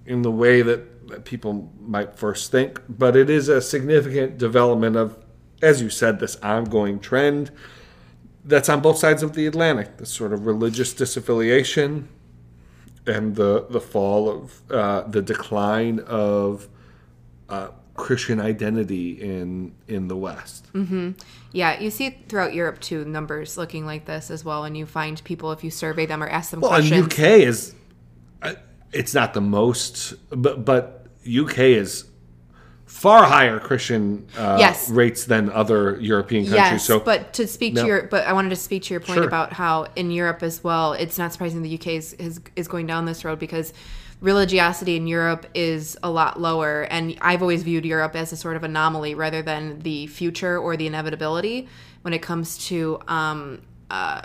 in 0.07 0.23
the 0.23 0.31
way 0.31 0.63
that, 0.63 1.09
that 1.09 1.25
people 1.25 1.71
might 1.81 2.17
first 2.17 2.51
think, 2.51 2.81
but 2.89 3.15
it 3.15 3.29
is 3.29 3.49
a 3.49 3.61
significant 3.61 4.39
development 4.39 4.97
of, 4.97 5.17
as 5.61 5.83
you 5.83 5.91
said, 5.91 6.19
this 6.19 6.37
ongoing 6.37 6.99
trend 6.99 7.51
that's 8.45 8.69
on 8.69 8.81
both 8.81 8.99
sides 8.99 9.23
of 9.23 9.35
the 9.35 9.47
Atlantic. 9.47 9.99
This 9.99 10.11
sort 10.11 10.33
of 10.33 10.47
religious 10.47 10.93
disaffiliation 10.95 12.07
and 13.07 13.37
the 13.37 13.67
the 13.69 13.81
fall 13.81 14.29
of 14.29 14.63
uh, 14.71 15.03
the 15.03 15.23
decline 15.23 16.01
of 16.01 16.69
uh, 17.49 17.69
Christian 17.95 18.41
identity 18.41 19.21
in 19.21 19.75
in 19.89 20.09
the 20.09 20.17
West. 20.17 20.67
Yeah, 21.53 21.79
you 21.79 21.91
see 21.91 22.19
throughout 22.29 22.55
Europe 22.55 22.81
too, 22.81 23.05
numbers 23.05 23.59
looking 23.59 23.85
like 23.85 24.07
this 24.07 24.31
as 24.31 24.45
well. 24.45 24.65
And 24.65 24.77
you 24.77 24.87
find 24.87 25.23
people, 25.25 25.53
if 25.53 25.63
you 25.63 25.71
survey 25.71 26.07
them 26.07 26.23
or 26.23 26.29
ask 26.29 26.51
them 26.51 26.61
questions. 26.61 26.91
Well. 26.91 27.05
UK 27.05 27.41
is 27.43 27.75
uh, 28.41 28.55
it's 28.93 29.15
not 29.15 29.35
the 29.35 29.41
most, 29.41 30.15
but 30.31 30.65
but 30.65 31.07
UK 31.27 31.59
is 31.59 32.05
far 32.93 33.25
higher 33.25 33.59
Christian 33.59 34.27
uh, 34.39 34.57
Yes. 34.61 34.89
rates 34.91 35.25
than 35.25 35.51
other 35.51 35.99
European 36.01 36.45
countries. 36.45 36.71
Yes, 36.73 36.85
so 36.87 37.01
but 37.01 37.33
to 37.33 37.47
speak 37.49 37.75
No. 37.75 37.83
to 37.83 37.89
your, 37.89 38.03
but 38.05 38.27
I 38.27 38.33
wanted 38.35 38.51
to 38.51 38.57
speak 38.57 38.83
to 38.85 38.95
your 38.95 39.01
point 39.01 39.19
Sure. 39.19 39.27
about 39.27 39.53
how 39.53 39.87
in 39.97 40.11
Europe 40.11 40.43
as 40.43 40.63
well, 40.63 40.93
it's 40.93 41.19
not 41.19 41.33
surprising 41.33 41.63
the 41.63 41.75
UK 41.75 41.97
is, 41.97 42.13
is 42.15 42.41
is 42.55 42.69
going 42.69 42.87
down 42.87 43.07
this 43.07 43.25
road 43.25 43.39
because 43.39 43.73
religiosity 44.21 44.95
in 44.97 45.07
Europe 45.09 45.47
is 45.55 45.97
a 46.03 46.11
lot 46.11 46.41
lower, 46.41 46.83
and 46.91 47.17
I've 47.23 47.43
always 47.43 47.63
viewed 47.65 47.85
Europe 47.85 48.15
as 48.15 48.31
a 48.33 48.37
sort 48.37 48.57
of 48.57 48.63
anomaly 48.63 49.15
rather 49.17 49.43
than 49.43 49.81
the 49.81 50.07
future 50.07 50.59
or 50.59 50.77
the 50.77 50.87
inevitability 50.87 51.69
when 52.03 52.13
it 52.15 52.21
comes 52.23 52.59
to 52.69 53.01
um, 53.09 53.63
uh, 53.91 54.21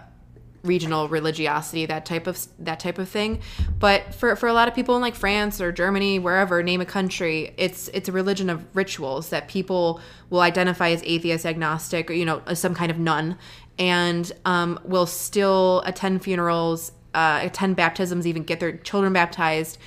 regional 0.67 1.07
religiosity 1.07 1.85
that 1.85 2.05
type 2.05 2.27
of 2.27 2.45
that 2.59 2.79
type 2.79 2.97
of 2.97 3.09
thing. 3.09 3.41
But 3.79 4.13
for 4.13 4.35
for 4.35 4.47
a 4.47 4.53
lot 4.53 4.67
of 4.67 4.75
people 4.75 4.95
in 4.95 5.01
like 5.01 5.15
France 5.15 5.59
or 5.61 5.71
Germany 5.71 6.19
wherever 6.19 6.61
name 6.61 6.81
a 6.81 6.85
country 6.85 7.53
it's 7.57 7.87
it's 7.89 8.09
a 8.09 8.11
religion 8.11 8.49
of 8.49 8.65
rituals 8.75 9.29
that 9.29 9.47
people 9.47 9.99
will 10.29 10.41
identify 10.41 10.89
as 10.89 11.01
atheist 11.03 11.45
agnostic 11.45 12.09
or 12.09 12.13
you 12.13 12.25
know 12.25 12.41
some 12.53 12.75
kind 12.75 12.91
of 12.91 12.99
none 12.99 13.37
and 13.79 14.31
um, 14.45 14.79
will 14.83 15.05
still 15.05 15.81
attend 15.85 16.23
funerals 16.23 16.91
uh, 17.13 17.39
attend 17.41 17.75
baptisms 17.75 18.27
even 18.27 18.43
get 18.43 18.59
their 18.59 18.77
children 18.77 19.13
baptized 19.13 19.77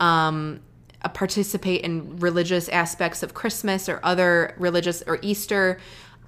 um, 0.00 0.60
uh, 1.02 1.08
participate 1.08 1.82
in 1.82 2.16
religious 2.18 2.68
aspects 2.68 3.22
of 3.22 3.34
Christmas 3.34 3.88
or 3.88 4.00
other 4.02 4.54
religious 4.58 5.02
or 5.06 5.18
Easter 5.22 5.78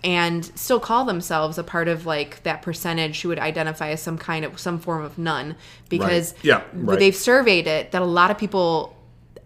and 0.02 0.44
still 0.58 0.80
call 0.80 1.04
themselves 1.04 1.58
a 1.58 1.62
part 1.64 1.88
of 1.88 2.06
like 2.06 2.42
that 2.44 2.62
percentage 2.62 3.20
who 3.20 3.28
would 3.28 3.38
identify 3.38 3.90
as 3.90 4.02
some 4.02 4.16
kind 4.16 4.44
of 4.44 4.58
some 4.58 4.78
form 4.78 5.04
of 5.04 5.18
none 5.18 5.56
because 5.88 6.34
Yeah, 6.42 6.62
right. 6.72 6.98
they've 6.98 7.14
surveyed 7.14 7.66
it 7.66 7.92
that 7.92 8.00
a 8.02 8.06
lot 8.06 8.30
of 8.30 8.38
people 8.38 8.96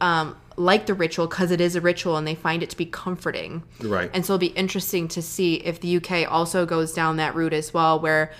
um, 0.00 0.37
like 0.56 0.87
the 0.87 0.94
ritual 0.94 1.26
because 1.26 1.50
it 1.50 1.61
is 1.61 1.75
a 1.75 1.80
ritual 1.80 2.16
and 2.16 2.26
they 2.26 2.34
find 2.37 2.62
it 2.62 2.70
to 2.70 2.76
be 2.76 2.87
comforting 2.87 3.62
Right. 3.80 4.11
and 4.14 4.25
so 4.25 4.34
it'll 4.34 4.40
be 4.40 4.46
interesting 4.49 5.08
to 5.08 5.23
see 5.23 5.54
if 5.54 5.80
the 5.80 5.96
UK 5.96 6.30
also 6.30 6.64
goes 6.66 6.92
down 6.92 7.16
that 7.16 7.34
route 7.34 7.52
as 7.52 7.75
well 7.75 7.99
where 7.99 8.30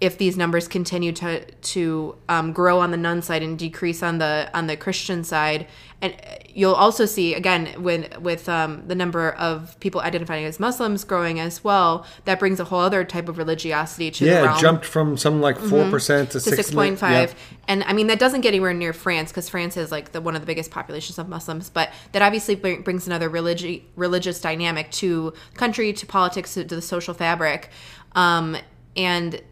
if 0.00 0.16
these 0.16 0.36
numbers 0.36 0.66
continue 0.66 1.12
to 1.12 1.44
to 1.44 2.16
um, 2.28 2.52
grow 2.52 2.80
on 2.80 2.90
the 2.90 2.96
none 2.96 3.20
side 3.20 3.42
and 3.42 3.58
decrease 3.58 4.02
on 4.02 4.18
the 4.18 4.50
on 4.54 4.66
the 4.66 4.76
Christian 4.76 5.22
side, 5.22 5.66
and 6.00 6.16
you'll 6.48 6.74
also 6.74 7.04
see 7.04 7.34
again 7.34 7.66
when 7.82 8.08
with 8.20 8.48
um, 8.48 8.82
the 8.86 8.94
number 8.94 9.32
of 9.32 9.78
people 9.80 10.00
identifying 10.00 10.46
as 10.46 10.58
Muslims 10.58 11.04
growing 11.04 11.38
as 11.38 11.62
well, 11.62 12.06
that 12.24 12.38
brings 12.38 12.58
a 12.58 12.64
whole 12.64 12.80
other 12.80 13.04
type 13.04 13.28
of 13.28 13.36
religiosity 13.36 14.10
to 14.10 14.24
the 14.24 14.30
yeah, 14.30 14.40
realm. 14.42 14.56
it 14.56 14.60
jumped 14.60 14.84
from 14.86 15.18
something 15.18 15.42
like 15.42 15.58
4 15.58 15.90
percent 15.90 16.30
to 16.30 16.40
to 16.40 16.56
six 16.56 16.70
point 16.70 16.98
five, 16.98 17.34
and 17.68 17.84
I 17.84 17.92
mean 17.92 18.06
that 18.06 18.18
doesn't 18.18 18.40
get 18.40 18.48
anywhere 18.48 18.72
near 18.72 18.94
France 18.94 19.30
because 19.30 19.50
France 19.50 19.76
is 19.76 19.92
like 19.92 20.12
the 20.12 20.22
one 20.22 20.34
of 20.34 20.40
the 20.40 20.46
biggest 20.46 20.70
populations 20.70 21.18
of 21.18 21.28
Muslims, 21.28 21.68
but 21.68 21.92
that 22.12 22.22
obviously 22.22 22.54
bring, 22.54 22.80
brings 22.82 23.06
another 23.06 23.28
religi- 23.28 23.82
religious 23.96 24.40
dynamic 24.40 24.90
to 24.92 25.34
country, 25.54 25.92
to 25.92 26.06
politics, 26.06 26.54
to, 26.54 26.64
to 26.64 26.74
the 26.74 26.82
social 26.82 27.12
fabric, 27.12 27.68
um, 28.14 28.56
and 28.96 29.42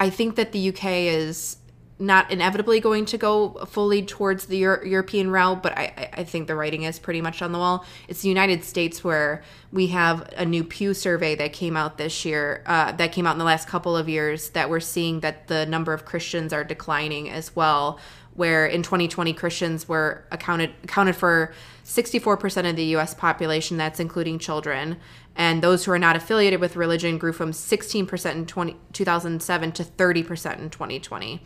I 0.00 0.10
think 0.10 0.36
that 0.36 0.52
the 0.52 0.70
UK 0.70 0.84
is 0.84 1.58
not 1.98 2.30
inevitably 2.30 2.80
going 2.80 3.04
to 3.04 3.18
go 3.18 3.50
fully 3.68 4.02
towards 4.02 4.46
the 4.46 4.56
Euro- 4.56 4.82
European 4.86 5.30
route, 5.30 5.62
but 5.62 5.76
I, 5.76 6.08
I- 6.14 6.24
think 6.24 6.46
the 6.46 6.54
writing 6.54 6.84
is 6.84 6.98
pretty 6.98 7.20
much 7.20 7.42
on 7.42 7.52
the 7.52 7.58
wall. 7.58 7.84
It's 8.08 8.22
the 8.22 8.30
United 8.30 8.64
States 8.64 9.04
where 9.04 9.42
we 9.70 9.88
have 9.88 10.26
a 10.34 10.46
new 10.46 10.64
Pew 10.64 10.94
survey 10.94 11.34
that 11.34 11.52
came 11.52 11.76
out 11.76 11.98
this 11.98 12.24
year, 12.24 12.62
uh, 12.64 12.92
that 12.92 13.12
came 13.12 13.26
out 13.26 13.32
in 13.32 13.38
the 13.38 13.44
last 13.44 13.68
couple 13.68 13.94
of 13.98 14.08
years, 14.08 14.48
that 14.50 14.70
we're 14.70 14.80
seeing 14.80 15.20
that 15.20 15.48
the 15.48 15.66
number 15.66 15.92
of 15.92 16.06
Christians 16.06 16.54
are 16.54 16.64
declining 16.64 17.28
as 17.28 17.54
well. 17.54 17.98
Where 18.34 18.64
in 18.64 18.82
2020 18.82 19.34
Christians 19.34 19.86
were 19.86 20.24
accounted 20.30 20.70
accounted 20.84 21.16
for 21.16 21.52
64% 21.90 22.70
of 22.70 22.76
the 22.76 22.84
U.S. 22.84 23.14
population, 23.14 23.76
that's 23.76 23.98
including 23.98 24.38
children, 24.38 24.96
and 25.34 25.60
those 25.60 25.84
who 25.84 25.90
are 25.90 25.98
not 25.98 26.14
affiliated 26.14 26.60
with 26.60 26.76
religion 26.76 27.18
grew 27.18 27.32
from 27.32 27.50
16% 27.50 28.32
in 28.32 28.46
20, 28.46 28.76
2007 28.92 29.72
to 29.72 29.82
30% 29.82 30.58
in 30.58 30.70
2020. 30.70 31.42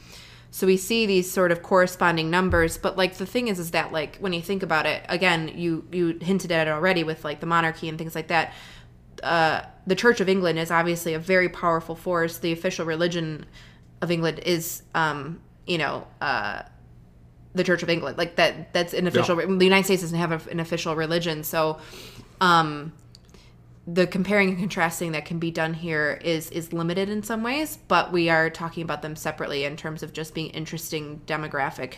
So 0.51 0.67
we 0.67 0.77
see 0.77 1.07
these 1.07 1.31
sort 1.31 1.51
of 1.51 1.63
corresponding 1.63 2.31
numbers, 2.31 2.77
but 2.77 2.97
like 2.97 3.15
the 3.17 3.25
thing 3.25 3.49
is, 3.49 3.59
is 3.59 3.71
that 3.71 3.91
like 3.91 4.19
when 4.19 4.35
you 4.35 4.43
think 4.43 4.63
about 4.63 4.85
it, 4.85 5.05
again, 5.09 5.51
you 5.55 5.89
you 5.91 6.19
hinted 6.21 6.53
at 6.53 6.69
it 6.69 6.71
already 6.71 7.05
with 7.05 7.25
like 7.25 7.41
the 7.41 7.47
monarchy 7.47 7.89
and 7.89 7.97
things 7.97 8.15
like 8.15 8.29
that. 8.29 8.53
Uh, 9.23 9.63
the 9.87 9.95
Church 9.97 10.21
of 10.21 10.29
England 10.29 10.59
is 10.59 10.71
obviously 10.71 11.15
a 11.15 11.19
very 11.19 11.49
powerful 11.49 11.97
force. 11.97 12.39
The 12.39 12.53
official 12.53 12.85
religion 12.85 13.47
of 14.03 14.11
England 14.11 14.41
is, 14.41 14.83
um, 14.95 15.41
you 15.67 15.79
know, 15.79 16.07
uh, 16.21 16.63
the 17.55 17.65
Church 17.65 17.83
of 17.83 17.91
England. 17.91 18.19
Like 18.19 18.37
that. 18.37 18.73
That's 18.73 18.93
an 18.93 19.07
official. 19.07 19.37
The 19.37 19.65
United 19.65 19.85
States 19.85 20.03
doesn't 20.03 20.19
have 20.19 20.33
a, 20.33 20.51
an 20.51 20.61
official 20.61 20.97
religion, 20.97 21.45
so 21.45 21.79
um, 22.41 22.93
the 23.87 24.07
comparing 24.07 24.51
and 24.51 24.59
contrasting 24.59 25.13
that 25.13 25.25
can 25.25 25.39
be 25.39 25.51
done 25.51 25.75
here 25.75 26.21
is 26.25 26.51
is 26.51 26.73
limited 26.73 27.09
in 27.09 27.23
some 27.23 27.43
ways. 27.43 27.79
But 27.89 28.13
we 28.13 28.29
are 28.29 28.51
talking 28.51 28.83
about 28.83 29.03
them 29.03 29.17
separately 29.17 29.65
in 29.65 29.77
terms 29.77 30.03
of 30.03 30.13
just 30.13 30.35
being 30.35 30.51
interesting 30.51 31.21
demographic 31.27 31.95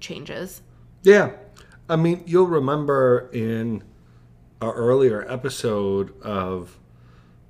changes. 0.00 0.62
Yeah. 1.02 1.32
I 1.88 1.96
mean, 1.96 2.22
you'll 2.26 2.46
remember 2.46 3.30
in 3.32 3.82
our 4.60 4.74
earlier 4.74 5.30
episode 5.30 6.20
of 6.22 6.78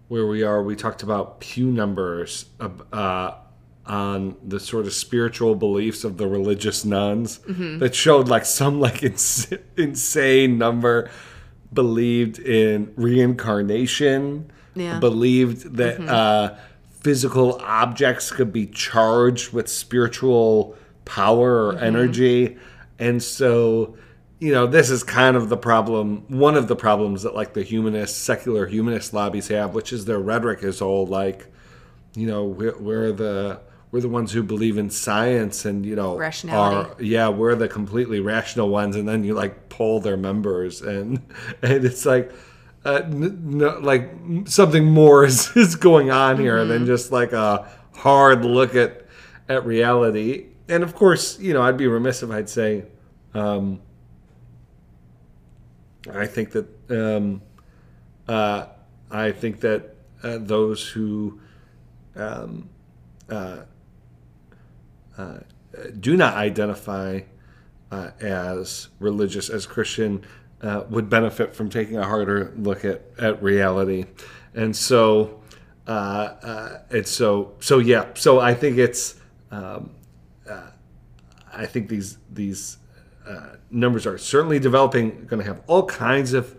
Wear 0.09 0.27
We 0.27 0.43
Are, 0.43 0.63
we 0.63 0.77
talked 0.77 1.03
about 1.03 1.41
Pew 1.41 1.67
numbers 1.71 2.47
uh, 2.61 3.33
on 3.89 4.37
the 4.47 4.61
sort 4.61 4.87
of 4.87 4.93
spiritual 4.93 5.55
beliefs 5.55 6.05
of 6.05 6.19
the 6.19 6.27
religious 6.29 6.85
nones 6.85 7.39
that 7.81 7.95
showed 7.95 8.29
like 8.29 8.45
some 8.45 8.79
like 8.81 9.03
ins- 9.03 9.53
insane 9.77 10.59
number 10.59 11.11
believed 11.73 12.39
in 12.39 12.93
reincarnation, 12.97 14.51
Yeah. 14.75 14.99
believed 14.99 15.77
that 15.77 16.01
uh, 16.07 16.55
physical 17.01 17.59
objects 17.63 18.31
could 18.31 18.53
be 18.53 18.67
charged 18.67 19.53
with 19.53 19.69
spiritual 19.69 20.77
power 21.05 21.67
or 21.69 21.79
energy. 21.79 22.57
And 22.99 23.23
so, 23.23 23.97
you 24.39 24.53
know, 24.53 24.67
this 24.67 24.91
is 24.91 25.03
kind 25.03 25.37
of 25.37 25.49
the 25.49 25.57
problem, 25.57 26.25
one 26.29 26.57
of 26.57 26.69
the 26.69 26.77
problems 26.77 27.23
that 27.23 27.35
like 27.35 27.55
the 27.55 27.63
humanist, 27.63 28.25
secular 28.25 28.67
humanist 28.67 29.15
lobbies 29.15 29.49
have, 29.49 29.75
which 29.75 29.93
is 29.93 30.05
their 30.05 30.19
rhetoric 30.19 30.63
is 30.63 30.83
all 30.83 31.07
like, 31.07 31.47
you 32.15 32.27
know, 32.27 32.45
we're, 32.45 32.77
we're 32.79 33.13
the 33.13 33.61
we're 33.91 34.01
the 34.01 34.09
ones 34.09 34.33
who 34.33 34.43
believe 34.43 34.77
in 34.77 34.91
science 34.91 35.65
and 35.65 35.85
you 35.87 35.97
know 35.97 36.17
Rationality. 36.17 36.91
are 36.91 37.03
yeah 37.03 37.29
we're 37.29 37.55
the 37.55 37.69
completely 37.69 38.21
rational 38.21 38.69
ones 38.69 38.97
and 38.97 39.09
then 39.09 39.25
you 39.25 39.35
like 39.35 39.69
poll 39.69 40.01
their 40.01 40.17
members 40.17 40.83
and 40.83 41.23
and 41.63 41.85
it's 41.85 42.05
like 42.05 42.33
uh, 42.85 43.03
n- 43.05 43.59
no, 43.59 43.79
like 43.81 44.11
something 44.45 44.85
more 44.85 45.25
is, 45.25 45.55
is 45.57 45.75
going 45.75 46.11
on 46.11 46.39
here 46.39 46.65
than 46.65 46.87
just 46.87 47.11
like 47.13 47.33
a 47.33 47.71
hard 47.95 48.45
look 48.45 48.75
at 48.75 49.07
at 49.49 49.65
reality 49.65 50.47
and 50.69 50.83
of 50.83 50.95
course 50.95 51.39
you 51.39 51.53
know 51.53 51.63
i'd 51.63 51.77
be 51.77 51.87
remiss 51.87 52.23
if 52.23 52.31
i'd 52.31 52.49
say 52.49 52.85
um, 53.35 53.81
i 56.13 56.27
think 56.27 56.53
that 56.53 56.67
um, 56.91 57.43
uh, 58.29 58.67
i 59.11 59.33
think 59.33 59.61
that 59.61 59.95
uh, 60.23 60.39
those 60.39 60.89
who 60.89 61.41
um, 62.17 62.69
uh, 63.31 63.63
uh, 65.19 65.39
do 66.01 66.17
not 66.17 66.35
identify 66.35 67.21
uh, 67.91 68.11
as 68.21 68.89
religious, 69.01 69.51
as 69.51 69.67
Christian, 69.67 70.25
uh, 70.63 70.85
would 70.89 71.09
benefit 71.09 71.55
from 71.55 71.69
taking 71.69 71.97
a 71.97 72.05
harder 72.05 72.53
look 72.57 72.85
at, 72.85 73.03
at 73.19 73.43
reality. 73.43 74.07
And 74.55 74.75
so, 74.75 75.41
uh, 75.87 75.91
uh, 75.91 76.81
it's 76.91 77.11
so, 77.11 77.55
so 77.61 77.79
yeah, 77.79 78.07
so 78.15 78.41
I 78.41 78.55
think 78.55 78.79
it's, 78.79 79.17
um, 79.51 79.91
uh, 80.49 80.71
I 81.53 81.67
think 81.67 81.89
these, 81.89 82.19
these 82.33 82.79
uh, 83.27 83.57
numbers 83.71 84.07
are 84.07 84.19
certainly 84.19 84.59
developing, 84.59 85.27
going 85.27 85.41
to 85.41 85.47
have 85.47 85.63
all 85.67 85.87
kinds 85.87 86.33
of 86.33 86.57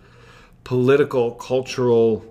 political, 0.63 1.31
cultural, 1.31 2.25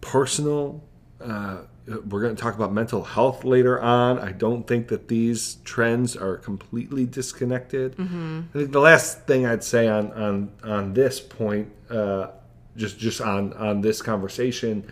personal, 0.00 0.82
uh, 1.20 1.58
we're 1.86 2.22
going 2.22 2.34
to 2.34 2.40
talk 2.40 2.54
about 2.54 2.72
mental 2.72 3.04
health 3.04 3.44
later 3.44 3.80
on. 3.80 4.18
I 4.18 4.32
don't 4.32 4.66
think 4.66 4.88
that 4.88 5.08
these 5.08 5.56
trends 5.64 6.16
are 6.16 6.36
completely 6.38 7.04
disconnected. 7.04 7.94
I 7.98 8.58
think 8.58 8.72
the 8.72 8.80
last 8.80 9.26
thing 9.26 9.44
I'd 9.44 9.64
say 9.64 9.86
on 9.88 10.12
on 10.12 10.52
on 10.62 10.94
this 10.94 11.20
point, 11.20 11.70
uh, 11.90 12.28
just 12.76 12.98
just 12.98 13.20
on 13.20 13.52
on 13.54 13.82
this 13.82 14.00
conversation, 14.00 14.90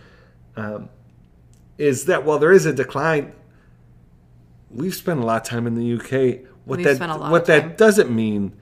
um, 0.57 0.91
is 1.79 2.05
that 2.07 2.25
while 2.25 2.39
there 2.39 2.53
is 2.53 2.67
a 2.67 2.75
decline, 2.75 3.33
we've 4.71 4.95
spent 4.95 5.21
a 5.21 5.25
lot 5.25 5.43
of 5.43 5.49
time 5.49 5.67
in 5.67 5.75
the 5.75 5.95
UK. 5.95 6.47
What 6.65 6.77
We've 6.77 6.87
that 6.87 6.97
spent 6.97 7.13
a 7.13 7.17
lot 7.17 7.33
what 7.33 7.47
that 7.47 7.79
doesn't 7.79 8.11
mean 8.15 8.53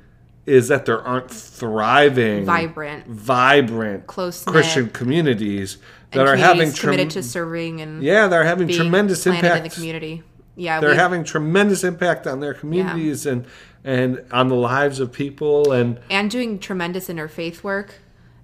is 0.47 0.69
that 0.69 0.87
there 0.87 1.03
aren't 1.03 1.31
thriving, 1.31 2.45
Vibrant. 2.45 3.07
vibrant 3.07 4.07
Close-knit, 4.07 4.53
Christian 4.53 4.89
communities 4.91 5.79
that 6.12 6.26
are 6.26 6.37
having 6.37 6.73
committed 6.73 7.11
to 7.11 7.23
serving 7.23 7.81
and 7.81 8.02
yeah, 8.02 8.29
they're 8.29 8.45
having 8.45 8.69
tremendous 8.69 9.26
impact. 9.26 9.59
in 9.59 9.62
the 9.64 9.71
community. 9.71 10.23
Yeah, 10.57 10.81
They're 10.81 10.95
having 10.95 11.25
tremendous 11.25 11.85
impact 11.85 12.26
on 12.26 12.40
their 12.40 12.52
communities 12.52 13.25
and 13.25 13.47
and 13.83 14.23
on 14.31 14.49
the 14.49 14.57
lives 14.57 15.00
of 15.00 15.11
people 15.12 15.73
and 15.73 15.99
and 16.11 16.31
doing 16.31 16.59
tremendous 16.59 17.09
interfaith 17.09 17.62
work 17.62 17.95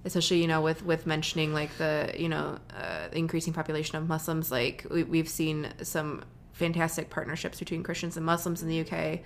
especially 0.07 0.41
you 0.41 0.47
know 0.47 0.63
with 0.63 0.83
with 0.83 1.07
mentioning 1.07 1.53
like 1.53 1.69
the 1.77 2.11
you 2.17 2.27
know 2.27 2.59
uh, 2.75 3.09
increasing 3.13 3.53
population 3.53 3.99
of 3.99 4.09
muslims 4.09 4.51
like 4.51 4.87
we, 4.91 5.03
we've 5.03 5.29
seen 5.29 5.69
some 5.83 6.25
fantastic 6.55 7.11
partnerships 7.11 7.59
between 7.59 7.83
christians 7.83 8.17
and 8.17 8.25
muslims 8.25 8.63
in 8.63 8.69
the 8.69 8.81
uk 8.81 9.21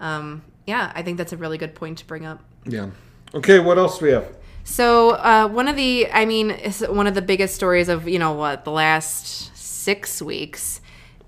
um, 0.00 0.42
yeah 0.66 0.90
i 0.94 1.02
think 1.02 1.18
that's 1.18 1.34
a 1.34 1.36
really 1.36 1.58
good 1.58 1.74
point 1.74 1.98
to 1.98 2.06
bring 2.06 2.24
up 2.24 2.42
yeah. 2.64 2.90
Okay, 3.34 3.58
what 3.58 3.78
else 3.78 3.98
do 3.98 4.06
we 4.06 4.12
have? 4.12 4.28
So 4.64 5.10
uh, 5.10 5.48
one 5.48 5.68
of 5.68 5.76
the 5.76 6.10
i 6.12 6.24
mean 6.24 6.50
one 6.88 7.06
of 7.06 7.14
the 7.14 7.22
biggest 7.22 7.54
stories 7.54 7.88
of 7.88 8.08
you 8.08 8.18
know 8.18 8.32
what 8.32 8.64
the 8.64 8.70
last 8.70 9.56
six 9.56 10.22
weeks 10.22 10.80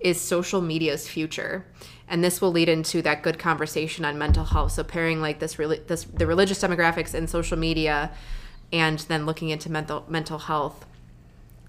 is 0.04 0.20
social 0.20 0.60
media's 0.60 1.08
future. 1.08 1.66
And 2.06 2.22
this 2.22 2.40
will 2.40 2.52
lead 2.52 2.68
into 2.68 3.00
that 3.02 3.22
good 3.22 3.38
conversation 3.38 4.04
on 4.04 4.18
mental 4.18 4.44
health. 4.44 4.72
So 4.72 4.84
pairing 4.84 5.20
like 5.20 5.40
this 5.40 5.58
really 5.58 5.78
this 5.78 6.04
the 6.04 6.26
religious 6.26 6.62
demographics 6.62 7.14
and 7.14 7.28
social 7.28 7.58
media 7.58 8.12
and 8.72 8.98
then 9.00 9.26
looking 9.26 9.48
into 9.48 9.72
mental 9.72 10.04
mental 10.06 10.38
health. 10.38 10.86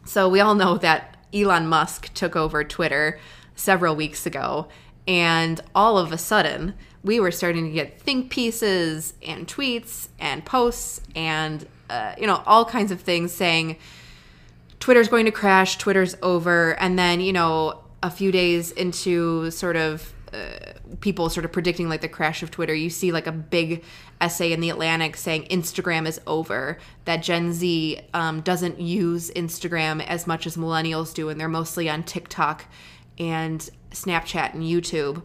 So 0.04 0.30
we 0.30 0.42
all 0.42 0.54
know 0.54 0.78
that 0.78 1.18
Elon 1.34 1.68
Musk 1.68 2.14
took 2.14 2.36
over 2.36 2.64
Twitter 2.64 3.20
several 3.56 3.96
weeks 3.96 4.26
ago, 4.26 4.68
and 5.08 5.62
all 5.74 5.98
of 5.98 6.12
a 6.12 6.18
sudden, 6.18 6.76
we 7.06 7.20
were 7.20 7.32
starting 7.32 7.66
to 7.66 7.72
get 7.72 8.02
think 8.02 8.30
pieces 8.30 9.14
and 9.26 9.48
tweets 9.48 10.10
and 10.20 10.44
posts 10.44 11.00
and 11.16 11.68
uh, 11.90 12.16
you 12.18 12.28
know 12.28 12.44
all 12.46 12.66
kinds 12.66 12.92
of 12.92 13.00
things 13.00 13.32
saying 13.32 13.78
Twitter's 14.80 15.08
going 15.08 15.26
to 15.26 15.32
crash, 15.32 15.78
Twitter's 15.78 16.16
over, 16.22 16.78
and 16.80 17.00
then 17.00 17.22
you 17.22 17.32
know 17.32 17.80
a 18.04 18.12
few 18.12 18.32
days 18.32 18.72
into 18.72 19.50
sort 19.52 19.76
of 19.76 20.14
uh, 20.34 20.74
people 21.00 21.30
sort 21.30 21.46
of 21.46 21.52
predicting 21.52 21.88
like 21.88 22.02
the 22.02 22.10
crash 22.10 22.44
of 22.44 22.52
Twitter, 22.52 22.74
you 22.74 22.90
see 22.90 23.12
like 23.12 23.28
a 23.28 23.32
big 23.32 23.84
essay 24.20 24.52
in 24.52 24.60
the 24.60 24.70
Atlantic 24.70 25.16
saying 25.16 25.46
Instagram 25.46 26.08
is 26.08 26.20
over, 26.28 26.78
that 27.06 27.18
Gen 27.18 27.54
Z 27.54 28.02
um, 28.14 28.42
doesn't 28.42 28.80
use 28.80 29.32
Instagram 29.32 30.06
as 30.06 30.28
much 30.28 30.46
as 30.46 30.58
millennials 30.58 31.14
do, 31.14 31.30
and 31.30 31.40
they're 31.40 31.48
mostly 31.48 31.90
on 31.90 32.04
TikTok 32.04 32.66
and 33.18 33.70
Snapchat 33.92 34.54
and 34.54 34.64
YouTube. 34.64 35.22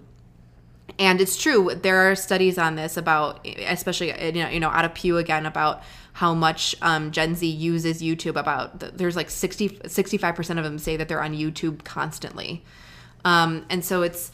And 1.00 1.18
it's 1.18 1.34
true. 1.34 1.74
There 1.74 2.10
are 2.10 2.14
studies 2.14 2.58
on 2.58 2.76
this 2.76 2.98
about, 2.98 3.44
especially 3.46 4.12
uh, 4.12 4.26
you 4.26 4.44
know, 4.44 4.48
you 4.50 4.60
know 4.60 4.68
out 4.68 4.84
of 4.84 4.92
Pew 4.92 5.16
again 5.16 5.46
about 5.46 5.82
how 6.12 6.34
much 6.34 6.76
um, 6.82 7.10
Gen 7.10 7.34
Z 7.34 7.46
uses 7.46 8.02
YouTube. 8.02 8.38
About 8.38 8.78
there's 8.98 9.16
like 9.16 9.30
60, 9.30 9.80
65 9.86 10.34
percent 10.34 10.58
of 10.58 10.64
them 10.64 10.78
say 10.78 10.98
that 10.98 11.08
they're 11.08 11.22
on 11.22 11.34
YouTube 11.34 11.84
constantly, 11.84 12.62
um, 13.24 13.64
and 13.70 13.82
so 13.82 14.02
it's 14.02 14.30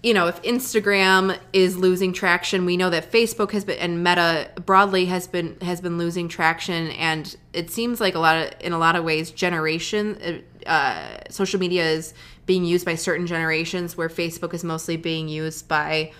you 0.00 0.14
know 0.14 0.28
if 0.28 0.40
Instagram 0.42 1.36
is 1.52 1.76
losing 1.76 2.12
traction, 2.12 2.64
we 2.66 2.76
know 2.76 2.90
that 2.90 3.10
Facebook 3.10 3.50
has 3.50 3.64
been 3.64 3.78
and 3.80 4.04
Meta 4.04 4.48
broadly 4.64 5.06
has 5.06 5.26
been 5.26 5.58
has 5.60 5.80
been 5.80 5.98
losing 5.98 6.28
traction, 6.28 6.92
and 6.92 7.36
it 7.52 7.68
seems 7.68 8.00
like 8.00 8.14
a 8.14 8.20
lot 8.20 8.36
of 8.36 8.52
in 8.60 8.72
a 8.72 8.78
lot 8.78 8.94
of 8.94 9.02
ways 9.02 9.32
generation 9.32 10.44
uh, 10.70 11.18
social 11.28 11.58
media 11.58 11.84
is 11.84 12.14
being 12.46 12.64
used 12.64 12.86
by 12.86 12.94
certain 12.94 13.26
generations, 13.26 13.96
where 13.96 14.08
Facebook 14.08 14.54
is 14.54 14.64
mostly 14.64 14.96
being 14.96 15.28
used 15.28 15.68
by 15.68 16.12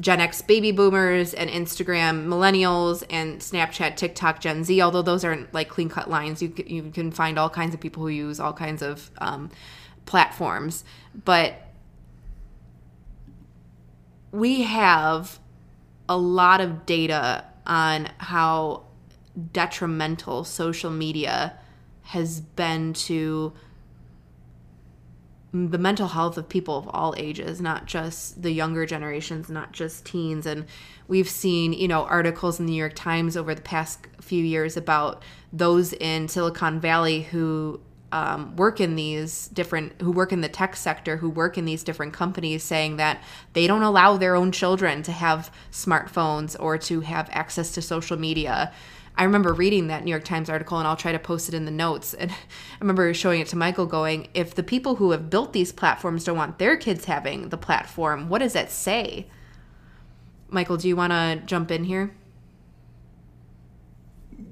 Gen 0.00 0.20
X 0.20 0.42
baby 0.42 0.72
boomers 0.72 1.34
and 1.34 1.48
Instagram 1.48 2.26
millennials 2.26 3.04
and 3.10 3.40
Snapchat, 3.40 3.96
TikTok, 3.96 4.40
Gen 4.40 4.64
Z. 4.64 4.80
Although 4.80 5.02
those 5.02 5.24
aren't 5.24 5.52
like 5.54 5.68
clean 5.68 5.88
cut 5.88 6.10
lines, 6.10 6.42
you 6.42 6.52
c- 6.56 6.66
you 6.66 6.90
can 6.90 7.10
find 7.10 7.38
all 7.38 7.50
kinds 7.50 7.74
of 7.74 7.80
people 7.80 8.02
who 8.02 8.08
use 8.08 8.40
all 8.40 8.52
kinds 8.52 8.82
of 8.82 9.10
um, 9.18 9.50
platforms. 10.06 10.84
But 11.24 11.62
we 14.32 14.62
have 14.62 15.38
a 16.08 16.16
lot 16.16 16.60
of 16.60 16.86
data 16.86 17.44
on 17.66 18.08
how 18.18 18.84
detrimental 19.52 20.44
social 20.44 20.90
media 20.90 21.58
has 22.02 22.40
been 22.40 22.92
to 22.92 23.52
the 25.70 25.78
mental 25.78 26.08
health 26.08 26.36
of 26.36 26.48
people 26.48 26.76
of 26.78 26.88
all 26.88 27.14
ages, 27.16 27.60
not 27.60 27.86
just 27.86 28.42
the 28.42 28.50
younger 28.50 28.84
generations, 28.86 29.48
not 29.48 29.72
just 29.72 30.04
teens. 30.04 30.46
And 30.46 30.66
we've 31.08 31.28
seen, 31.28 31.72
you 31.72 31.88
know, 31.88 32.04
articles 32.04 32.60
in 32.60 32.66
the 32.66 32.72
New 32.72 32.78
York 32.78 32.94
Times 32.94 33.36
over 33.36 33.54
the 33.54 33.62
past 33.62 34.06
few 34.20 34.44
years 34.44 34.76
about 34.76 35.22
those 35.52 35.92
in 35.94 36.28
Silicon 36.28 36.80
Valley 36.80 37.22
who 37.22 37.80
um, 38.12 38.54
work 38.56 38.80
in 38.80 38.96
these 38.96 39.48
different, 39.48 40.00
who 40.00 40.12
work 40.12 40.32
in 40.32 40.40
the 40.40 40.48
tech 40.48 40.76
sector, 40.76 41.16
who 41.16 41.28
work 41.28 41.58
in 41.58 41.64
these 41.64 41.82
different 41.82 42.12
companies, 42.12 42.62
saying 42.62 42.96
that 42.96 43.22
they 43.52 43.66
don't 43.66 43.82
allow 43.82 44.16
their 44.16 44.36
own 44.36 44.52
children 44.52 45.02
to 45.02 45.12
have 45.12 45.50
smartphones 45.72 46.56
or 46.58 46.78
to 46.78 47.00
have 47.00 47.28
access 47.32 47.72
to 47.72 47.82
social 47.82 48.16
media. 48.16 48.72
I 49.18 49.24
remember 49.24 49.52
reading 49.54 49.86
that 49.86 50.04
New 50.04 50.10
York 50.10 50.24
Times 50.24 50.50
article 50.50 50.78
and 50.78 50.86
I'll 50.86 50.96
try 50.96 51.12
to 51.12 51.18
post 51.18 51.48
it 51.48 51.54
in 51.54 51.64
the 51.64 51.70
notes. 51.70 52.12
And 52.14 52.30
I 52.32 52.34
remember 52.80 53.12
showing 53.14 53.40
it 53.40 53.48
to 53.48 53.56
Michael 53.56 53.86
going, 53.86 54.28
if 54.34 54.54
the 54.54 54.62
people 54.62 54.96
who 54.96 55.12
have 55.12 55.30
built 55.30 55.52
these 55.52 55.72
platforms 55.72 56.24
don't 56.24 56.36
want 56.36 56.58
their 56.58 56.76
kids 56.76 57.06
having 57.06 57.48
the 57.48 57.56
platform, 57.56 58.28
what 58.28 58.38
does 58.38 58.52
that 58.52 58.70
say? 58.70 59.26
Michael, 60.48 60.76
do 60.76 60.86
you 60.86 60.96
want 60.96 61.12
to 61.12 61.42
jump 61.46 61.70
in 61.70 61.84
here? 61.84 62.14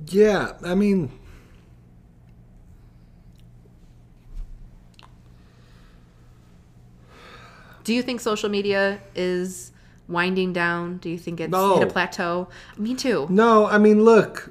Yeah, 0.09 0.53
I 0.65 0.75
mean, 0.75 1.11
Do 7.85 7.93
you 7.93 8.03
think 8.03 8.21
social 8.21 8.49
media 8.49 9.01
is 9.15 9.73
winding 10.09 10.53
down? 10.53 10.99
Do 10.99 11.11
you 11.11 11.19
think 11.19 11.41
it's 11.41 11.51
No. 11.51 11.75
hit 11.79 11.83
a 11.89 11.91
plateau? 11.91 12.49
Me 12.79 12.95
too. 12.95 13.27
no, 13.31 13.67
I 13.67 13.79
mean, 13.79 14.05
look, 14.05 14.51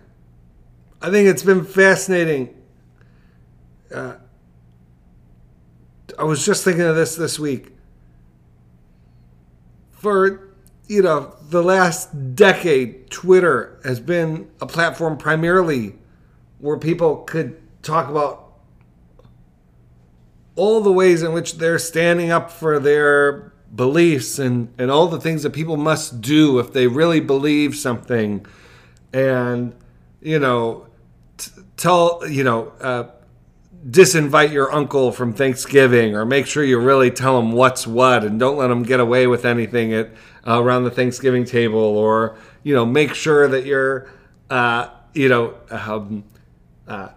I 1.03 1.11
think 1.11 1.27
it's 1.27 1.43
been 1.43 1.65
fascinating. 1.65 2.55
Uh, 3.93 4.15
I 6.17 6.23
was 6.23 6.45
just 6.45 6.63
thinking 6.63 6.83
of 6.83 6.95
this 6.95 7.15
this 7.15 7.37
week. 7.37 7.73
for 10.03 10.49
you 10.89 11.01
know 11.01 11.33
the 11.49 11.63
last 11.63 12.35
decade, 12.35 13.09
Twitter 13.09 13.79
has 13.85 14.01
been 14.01 14.49
a 14.59 14.65
platform 14.65 15.17
primarily 15.17 15.95
where 16.59 16.77
people 16.77 17.17
could 17.23 17.57
talk 17.81 18.09
about 18.09 18.51
all 20.57 20.81
the 20.81 20.91
ways 20.91 21.23
in 21.23 21.31
which 21.31 21.57
they're 21.57 21.79
standing 21.79 22.31
up 22.31 22.51
for 22.51 22.79
their 22.79 23.53
beliefs 23.73 24.37
and, 24.37 24.73
and 24.77 24.91
all 24.91 25.07
the 25.07 25.21
things 25.21 25.41
that 25.43 25.51
people 25.51 25.77
must 25.77 26.19
do 26.19 26.59
if 26.59 26.73
they 26.73 26.85
really 26.85 27.21
believe 27.21 27.73
something 27.75 28.45
and 29.13 29.73
you 30.21 30.37
know 30.37 30.85
tell 31.83 32.21
you 32.27 32.43
know 32.43 32.71
uh, 32.79 33.03
disinvite 33.87 34.51
your 34.51 34.71
uncle 34.71 35.11
from 35.11 35.33
thanksgiving 35.33 36.15
or 36.15 36.25
make 36.25 36.45
sure 36.45 36.63
you 36.63 36.79
really 36.79 37.11
tell 37.11 37.37
him 37.37 37.51
what's 37.51 37.85
what 37.85 38.23
and 38.23 38.39
don't 38.39 38.57
let 38.57 38.71
him 38.71 38.83
get 38.83 38.99
away 38.99 39.27
with 39.27 39.45
anything 39.45 39.93
at 39.93 40.09
uh, 40.47 40.61
around 40.61 40.83
the 40.83 40.91
thanksgiving 40.91 41.43
table 41.43 41.79
or 41.79 42.37
you 42.63 42.73
know 42.73 42.85
make 42.85 43.13
sure 43.13 43.47
that 43.47 43.65
you're 43.65 44.09
uh, 44.49 44.89
you 45.13 45.27
know 45.27 45.55
um, 45.69 46.23
uh, 46.87 47.09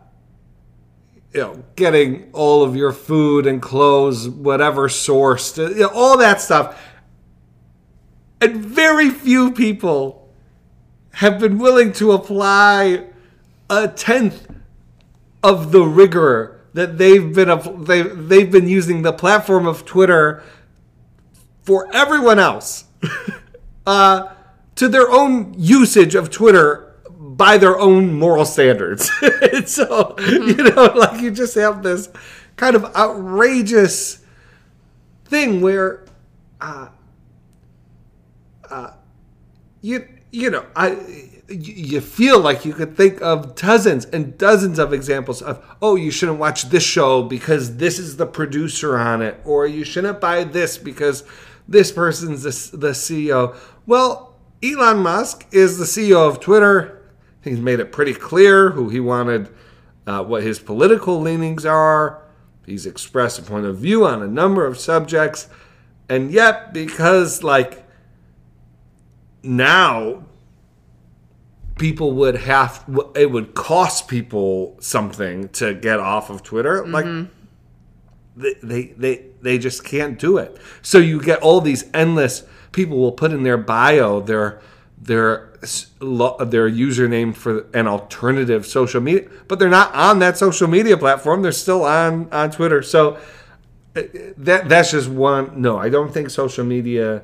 you 1.37 1.43
know, 1.43 1.63
getting 1.77 2.31
all 2.33 2.63
of 2.63 2.75
your 2.75 2.93
food 2.93 3.47
and 3.47 3.61
clothes, 3.61 4.27
whatever 4.27 4.89
sourced, 4.89 5.59
you 5.59 5.83
know, 5.83 5.91
all 5.93 6.17
that 6.17 6.41
stuff. 6.41 6.83
And 8.41 8.57
very 8.65 9.11
few 9.11 9.53
people 9.53 10.33
have 11.13 11.39
been 11.39 11.59
willing 11.59 11.93
to 11.95 12.13
apply 12.13 13.05
a 13.69 13.89
tenth 13.89 14.47
of 15.47 15.71
the 15.71 15.83
rigor 15.83 16.61
that 16.75 16.99
they've 16.99 17.33
been 17.33 17.85
they've, 17.85 18.29
they've 18.29 18.51
been 18.51 18.69
using 18.69 19.03
the 19.03 19.13
platform 19.13 19.65
of 19.65 19.85
Twitter 19.85 20.43
for 21.63 21.89
everyone 21.95 22.41
else 22.41 22.85
uh, 23.87 24.35
to 24.75 24.89
their 24.89 25.09
own 25.09 25.55
usage 25.57 26.17
of 26.17 26.31
Twitter 26.31 26.97
by 27.17 27.59
their 27.59 27.79
own 27.79 28.13
moral 28.13 28.45
standards. 28.45 29.05
so, 29.67 30.17
mm-hmm. 30.19 30.49
you 30.49 30.71
know, 30.71 30.93
like 30.97 31.21
you 31.21 31.31
just 31.31 31.55
have 31.55 31.85
this 31.85 32.09
kind 32.57 32.75
of 32.75 32.85
outrageous 32.97 34.25
thing 35.27 35.61
where 35.61 36.05
uh, 36.61 36.89
uh, 38.69 38.91
you 39.81 40.09
you 40.33 40.51
know, 40.51 40.67
I 40.75 41.26
you 41.49 42.01
feel 42.01 42.41
like 42.41 42.65
you 42.65 42.73
could 42.73 42.97
think 42.97 43.21
of 43.23 43.55
dozens 43.55 44.05
and 44.07 44.37
dozens 44.37 44.79
of 44.81 44.93
examples 44.93 45.41
of 45.41 45.65
oh 45.81 45.95
you 45.95 46.11
shouldn't 46.11 46.39
watch 46.39 46.65
this 46.71 46.83
show 46.83 47.23
because 47.23 47.77
this 47.77 48.01
is 48.01 48.17
the 48.17 48.27
producer 48.27 48.99
on 48.99 49.23
it 49.23 49.41
or 49.45 49.65
you 49.67 49.85
shouldn't 49.85 50.21
buy 50.21 50.43
this 50.43 50.77
because 50.77 51.23
this 51.69 51.93
person's 51.93 52.43
the, 52.43 52.77
the 52.77 52.91
CEO 52.91 53.57
well 53.87 54.35
Elon 54.61 54.99
Musk 54.99 55.47
is 55.53 55.79
the 55.79 55.85
CEO 55.85 56.29
of 56.29 56.41
Twitter 56.41 56.97
He's 57.47 57.61
made 57.61 57.79
it 57.79 57.93
pretty 57.93 58.13
clear 58.13 58.71
who 58.71 58.89
he 58.89 58.99
wanted, 58.99 59.49
uh, 60.05 60.25
what 60.25 60.43
his 60.43 60.59
political 60.59 61.21
leanings 61.21 61.65
are. 61.65 62.23
He's 62.67 62.87
expressed 62.87 63.39
a 63.39 63.43
point 63.43 63.67
of 63.67 63.79
view 63.79 64.05
on 64.05 64.21
a 64.21 64.27
number 64.27 64.67
of 64.67 64.79
subjects. 64.79 65.49
And 66.09 66.33
yet, 66.33 66.75
because, 66.75 67.45
like, 67.45 67.85
now 69.45 70.25
people 71.79 72.13
would 72.13 72.37
have, 72.37 72.85
it 73.15 73.31
would 73.31 73.55
cost 73.55 74.09
people 74.09 74.77
something 74.81 75.49
to 75.51 75.75
get 75.75 76.01
off 76.01 76.31
of 76.31 76.43
Twitter. 76.43 76.83
Mm-hmm. 76.83 76.93
Like, 76.93 77.29
they, 78.37 78.55
they, 78.63 78.83
they, 78.97 79.25
they 79.41 79.59
just 79.59 79.85
can't 79.85 80.19
do 80.19 80.37
it. 80.39 80.59
So 80.83 80.99
you 80.99 81.21
get 81.21 81.41
all 81.41 81.61
these 81.61 81.85
endless 81.95 82.43
people 82.77 82.99
will 82.99 83.13
put 83.13 83.33
in 83.33 83.43
their 83.43 83.57
bio 83.57 84.21
their 84.21 84.61
their 85.01 85.53
their 85.61 86.71
username 86.71 87.35
for 87.35 87.67
an 87.73 87.89
alternative 87.89 88.67
social 88.67 89.01
media, 89.01 89.29
but 89.49 89.59
they're 89.59 89.69
not 89.69 89.93
on 89.95 90.19
that 90.21 90.37
social 90.37 90.69
media 90.69 90.97
platform. 90.97 91.43
They're 91.43 91.53
still 91.53 91.85
on 91.85 92.31
on 92.33 92.51
Twitter. 92.51 92.83
So 92.83 93.15
uh, 93.97 94.03
that 94.37 94.69
that's 94.69 94.91
just 94.91 95.09
one. 95.09 95.61
No, 95.61 95.79
I 95.79 95.89
don't 95.89 96.13
think 96.13 96.31
social 96.31 96.65
media 96.65 97.23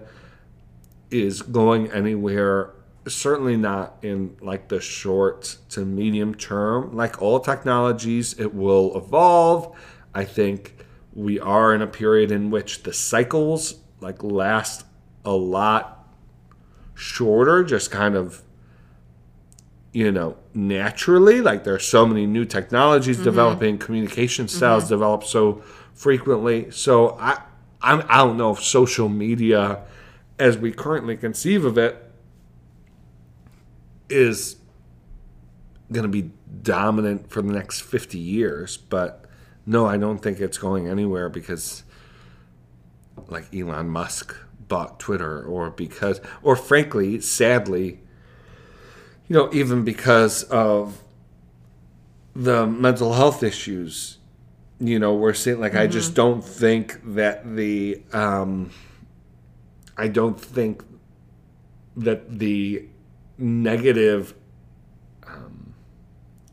is 1.11 1.43
going 1.43 1.91
anywhere. 1.93 2.71
Certainly 3.07 3.57
not 3.57 3.97
in 4.03 4.37
like 4.41 4.69
the 4.69 4.81
short 4.81 5.59
to 5.71 5.85
medium 5.85 6.35
term. 6.35 6.95
Like 6.95 7.21
all 7.21 7.41
technologies, 7.41 8.38
it 8.38 8.55
will 8.55 8.97
evolve. 8.97 9.77
I 10.15 10.25
think 10.25 10.77
we 11.15 11.41
are 11.41 11.75
in 11.75 11.83
a 11.83 11.87
period 11.87 12.31
in 12.31 12.51
which 12.51 12.85
the 12.85 12.93
cycles 12.93 13.81
like 14.01 14.23
last 14.23 14.85
a 15.25 15.33
lot 15.33 16.09
shorter, 16.95 17.65
just 17.65 17.91
kind 17.91 18.15
of, 18.15 18.43
you 19.93 20.12
know, 20.12 20.37
naturally. 20.55 21.41
Like 21.41 21.65
there 21.65 21.75
are 21.75 21.81
so 21.81 22.07
many 22.07 22.27
new 22.27 22.45
technologies 22.45 23.17
mm-hmm. 23.17 23.25
developing, 23.25 23.79
communication 23.79 24.49
styles 24.49 24.85
mm-hmm. 24.85 24.95
develop 24.95 25.25
so 25.25 25.62
frequently. 25.93 26.71
So 26.71 27.17
I, 27.19 27.43
I'm, 27.81 28.05
I 28.09 28.19
don't 28.19 28.37
know 28.37 28.53
if 28.53 28.62
social 28.62 29.09
media, 29.09 29.83
as 30.38 30.57
we 30.57 30.73
currently 30.73 31.17
conceive 31.17 31.65
of 31.65 31.79
it, 31.79 32.02
is 34.12 34.57
going 35.90 36.05
to 36.05 36.09
be 36.09 36.31
dominant 36.62 37.31
for 37.31 37.42
the 37.42 37.53
next 37.53 37.81
50 37.81 38.18
years. 38.18 38.77
But 38.77 39.25
no, 39.66 39.87
I 39.87 39.96
don't 39.96 40.18
think 40.18 40.40
it's 40.40 40.59
going 40.59 40.88
anywhere 40.88 41.29
because, 41.29 41.85
like 43.29 43.55
Elon 43.55 43.88
Musk 43.88 44.37
bought 44.68 44.98
Twitter 44.98 45.42
or 45.42 45.70
because, 45.70 46.20
or 46.42 46.57
frankly, 46.57 47.20
sadly, 47.20 48.01
you 49.29 49.37
know, 49.37 49.51
even 49.53 49.85
because 49.85 50.44
of 50.44 51.03
the 52.35 52.66
mental 52.66 53.12
health 53.14 53.42
issues, 53.42 54.18
you 54.81 54.98
know, 54.98 55.14
we're 55.14 55.35
seeing, 55.35 55.61
like, 55.61 55.72
mm-hmm. 55.72 55.83
I 55.83 55.87
just 55.87 56.11
mm-hmm. 56.11 56.16
don't 56.16 56.44
think 56.44 57.14
that 57.14 57.55
the, 57.55 58.03
um, 58.12 58.70
I 59.96 60.09
don't 60.09 60.40
think 60.40 60.83
that 61.96 62.38
the 62.38 62.88
negative 63.38 64.35
um, 65.27 65.75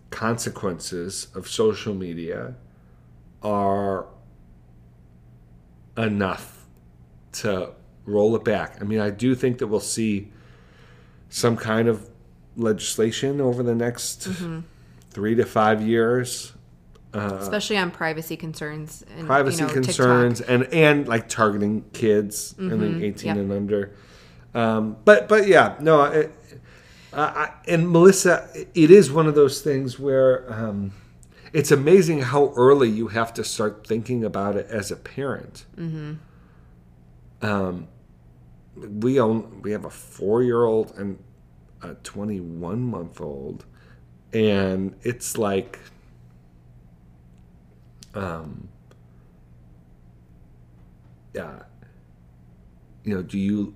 consequences 0.10 1.28
of 1.36 1.48
social 1.48 1.94
media 1.94 2.56
are 3.42 4.08
enough 5.98 6.66
to 7.32 7.72
roll 8.06 8.36
it 8.36 8.44
back. 8.44 8.78
I 8.82 8.84
mean, 8.84 9.00
I 9.00 9.10
do 9.10 9.36
think 9.36 9.60
that 9.60 9.68
we'll 9.68 9.80
see 9.80 10.32
some 11.30 11.56
kind 11.56 11.88
of 11.88 12.10
legislation 12.56 13.40
over 13.40 13.64
the 13.64 13.76
next 13.76 14.22
mm-hmm. 14.22 14.62
three 15.12 15.36
to 15.36 15.46
five 15.46 15.82
years. 15.82 16.54
Uh, 17.14 17.38
Especially 17.40 17.78
on 17.78 17.90
privacy 17.90 18.38
concerns 18.38 19.04
and 19.18 19.26
privacy 19.26 19.62
you 19.62 19.68
know, 19.68 19.74
concerns 19.74 20.40
TikTok. 20.40 20.54
and 20.54 20.74
and 20.74 21.08
like 21.08 21.28
targeting 21.28 21.84
kids 21.92 22.54
mm-hmm. 22.54 22.72
and 22.72 23.04
18 23.04 23.28
yep. 23.28 23.38
and 23.38 23.52
under. 23.52 23.96
Um, 24.54 24.98
but 25.06 25.28
but 25.28 25.48
yeah, 25.48 25.76
no, 25.80 26.04
it, 26.04 26.36
I, 27.14 27.52
and 27.68 27.90
Melissa, 27.90 28.48
it 28.54 28.92
is 28.92 29.12
one 29.12 29.28
of 29.28 29.36
those 29.36 29.62
things 29.62 29.98
where 29.98 30.52
um, 30.52 30.92
it's 31.54 31.72
amazing 31.72 32.22
how 32.22 32.54
early 32.56 32.90
you 32.90 33.08
have 33.08 33.34
to 33.36 33.44
start 33.44 33.88
thinking 33.88 34.24
about 34.24 34.56
it 34.56 34.68
as 34.70 34.92
a 34.92 34.96
parent. 34.96 35.66
Mm-hmm. 35.76 36.14
Um, 37.42 37.88
we 38.76 39.20
own 39.20 39.62
we 39.62 39.72
have 39.72 39.86
a 39.86 39.90
four 39.90 40.44
year 40.44 40.64
old 40.64 40.94
and 40.98 41.18
a 41.82 41.94
21 41.96 42.82
month 42.82 43.22
old 43.22 43.66
and 44.34 44.96
it's 45.02 45.38
like 45.38 45.80
um 48.14 48.68
yeah 51.34 51.60
you 53.04 53.16
know 53.16 53.22
do 53.22 53.38
you 53.38 53.74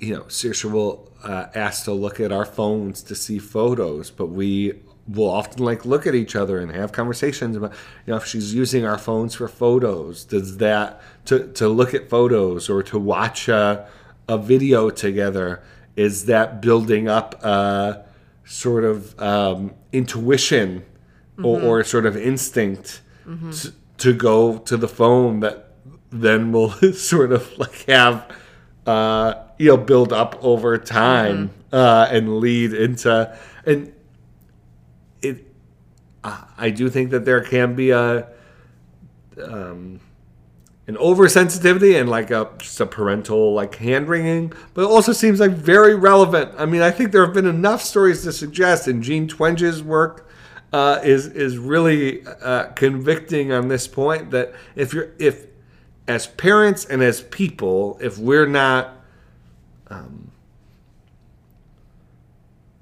you 0.00 0.14
know 0.14 0.22
Saoirse 0.22 0.70
will 0.70 1.12
uh, 1.22 1.46
ask 1.54 1.84
to 1.84 1.92
look 1.92 2.18
at 2.20 2.32
our 2.32 2.44
phones 2.44 3.02
to 3.04 3.14
see 3.14 3.38
photos 3.38 4.10
but 4.10 4.26
we 4.26 4.80
will 5.06 5.30
often 5.30 5.64
like 5.64 5.84
look 5.84 6.06
at 6.06 6.14
each 6.14 6.36
other 6.36 6.58
and 6.58 6.72
have 6.72 6.92
conversations 6.92 7.56
about 7.56 7.72
you 8.06 8.12
know 8.12 8.16
if 8.16 8.26
she's 8.26 8.54
using 8.54 8.84
our 8.84 8.98
phones 8.98 9.34
for 9.34 9.48
photos 9.48 10.24
does 10.24 10.58
that 10.58 11.00
to 11.24 11.52
to 11.52 11.68
look 11.68 11.94
at 11.94 12.08
photos 12.08 12.68
or 12.68 12.82
to 12.82 12.98
watch 12.98 13.48
uh 13.48 13.84
a 14.30 14.38
video 14.38 14.90
together 14.90 15.60
is 15.96 16.26
that 16.26 16.62
building 16.62 17.08
up 17.08 17.44
a 17.44 18.04
sort 18.44 18.84
of 18.84 19.20
um, 19.20 19.74
intuition 19.92 20.84
mm-hmm. 21.36 21.44
or, 21.44 21.60
or, 21.60 21.84
sort 21.84 22.06
of 22.06 22.16
instinct 22.16 23.02
mm-hmm. 23.26 23.50
to, 23.50 23.72
to 23.98 24.12
go 24.12 24.58
to 24.58 24.76
the 24.76 24.88
phone 24.88 25.40
that 25.40 25.72
then 26.10 26.52
will 26.52 26.70
sort 26.92 27.32
of 27.32 27.58
like 27.58 27.84
have 27.86 28.24
uh, 28.86 29.34
you 29.60 29.68
know 29.68 29.76
build 29.76 30.10
up 30.10 30.42
over 30.42 30.78
time 30.78 31.48
mm-hmm. 31.48 31.74
uh, 31.74 32.08
and 32.10 32.38
lead 32.40 32.72
into 32.72 33.38
and 33.66 33.92
it 35.20 35.46
I 36.24 36.70
do 36.70 36.88
think 36.88 37.10
that 37.10 37.26
there 37.26 37.42
can 37.42 37.74
be 37.74 37.90
a 37.90 38.26
um, 39.42 40.00
an 40.86 40.96
oversensitivity 40.96 41.98
and 41.98 42.08
like 42.08 42.30
a 42.30 42.50
just 42.58 42.80
a 42.80 42.86
parental 42.86 43.54
like 43.54 43.74
hand 43.76 44.08
wringing, 44.08 44.52
but 44.74 44.82
it 44.82 44.88
also 44.88 45.12
seems 45.12 45.40
like 45.40 45.52
very 45.52 45.94
relevant. 45.94 46.52
I 46.58 46.66
mean, 46.66 46.82
I 46.82 46.90
think 46.90 47.12
there 47.12 47.24
have 47.24 47.34
been 47.34 47.46
enough 47.46 47.82
stories 47.82 48.22
to 48.24 48.32
suggest, 48.32 48.88
and 48.88 49.02
Jean 49.02 49.28
Twenge's 49.28 49.82
work 49.82 50.28
uh, 50.72 51.00
is 51.02 51.26
is 51.26 51.58
really 51.58 52.26
uh, 52.26 52.64
convicting 52.74 53.52
on 53.52 53.68
this 53.68 53.86
point 53.88 54.30
that 54.30 54.52
if 54.74 54.92
you're 54.92 55.10
if 55.18 55.46
as 56.08 56.26
parents 56.26 56.84
and 56.84 57.02
as 57.02 57.22
people, 57.22 57.98
if 58.02 58.18
we're 58.18 58.46
not 58.46 58.99
um, 59.90 60.30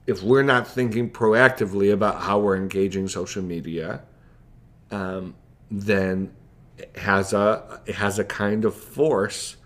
if 0.07 0.23
we're 0.23 0.42
not 0.42 0.66
thinking 0.66 1.11
proactively 1.11 1.92
about 1.92 2.23
how 2.23 2.38
we're 2.38 2.57
engaging 2.57 3.09
social 3.09 3.42
media, 3.42 4.03
um, 4.90 5.35
then 5.71 6.31
it 6.79 6.97
has 6.97 7.33
a 7.33 7.81
it 7.87 7.97
has 7.97 8.18
a 8.18 8.25
kind 8.25 8.64
of 8.64 8.75
force 8.75 9.57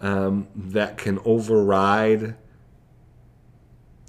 um, 0.00 0.48
that 0.54 0.96
can 0.96 1.18
override 1.24 2.36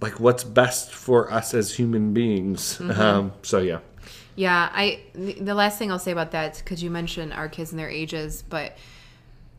like 0.01 0.19
what's 0.19 0.43
best 0.43 0.93
for 0.93 1.31
us 1.31 1.53
as 1.53 1.75
human 1.75 2.13
beings. 2.13 2.79
Um, 2.81 3.33
so 3.41 3.59
yeah. 3.59 3.79
Yeah, 4.35 4.69
I 4.73 5.01
the 5.13 5.33
the 5.33 5.55
last 5.55 5.77
thing 5.77 5.91
I'll 5.91 5.99
say 5.99 6.11
about 6.11 6.31
that 6.31 6.57
because 6.57 6.83
you 6.83 6.89
mentioned 6.89 7.33
our 7.33 7.49
kids 7.49 7.71
and 7.71 7.79
their 7.79 7.89
ages, 7.89 8.43
but 8.47 8.77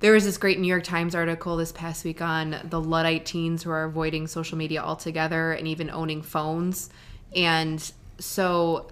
there 0.00 0.12
was 0.12 0.24
this 0.24 0.36
great 0.36 0.58
New 0.58 0.68
York 0.68 0.84
Times 0.84 1.14
article 1.14 1.56
this 1.56 1.72
past 1.72 2.04
week 2.04 2.20
on 2.20 2.56
the 2.64 2.80
Luddite 2.80 3.24
teens 3.24 3.62
who 3.62 3.70
are 3.70 3.84
avoiding 3.84 4.26
social 4.26 4.58
media 4.58 4.82
altogether 4.82 5.52
and 5.52 5.66
even 5.66 5.90
owning 5.90 6.22
phones. 6.22 6.90
And 7.34 7.80
so 8.18 8.90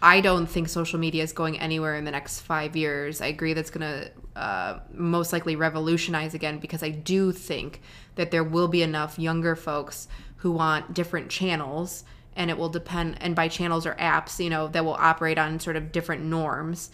I 0.00 0.20
don't 0.20 0.46
think 0.46 0.68
social 0.68 0.98
media 0.98 1.22
is 1.22 1.32
going 1.32 1.58
anywhere 1.58 1.96
in 1.96 2.04
the 2.04 2.10
next 2.12 2.40
five 2.40 2.76
years. 2.76 3.20
I 3.20 3.26
agree 3.26 3.52
that's 3.52 3.70
going 3.70 3.80
to 3.80 4.40
uh, 4.40 4.80
most 4.92 5.32
likely 5.32 5.56
revolutionize 5.56 6.34
again 6.34 6.58
because 6.58 6.82
I 6.82 6.90
do 6.90 7.32
think 7.32 7.80
that 8.14 8.30
there 8.30 8.44
will 8.44 8.68
be 8.68 8.82
enough 8.82 9.18
younger 9.18 9.56
folks 9.56 10.08
who 10.36 10.52
want 10.52 10.94
different 10.94 11.30
channels 11.30 12.04
and 12.36 12.50
it 12.50 12.58
will 12.58 12.68
depend 12.68 13.16
and 13.20 13.34
by 13.34 13.48
channels 13.48 13.86
or 13.86 13.94
apps 13.94 14.42
you 14.42 14.50
know 14.50 14.66
that 14.68 14.84
will 14.84 14.94
operate 14.94 15.38
on 15.38 15.60
sort 15.60 15.76
of 15.76 15.92
different 15.92 16.24
norms 16.24 16.90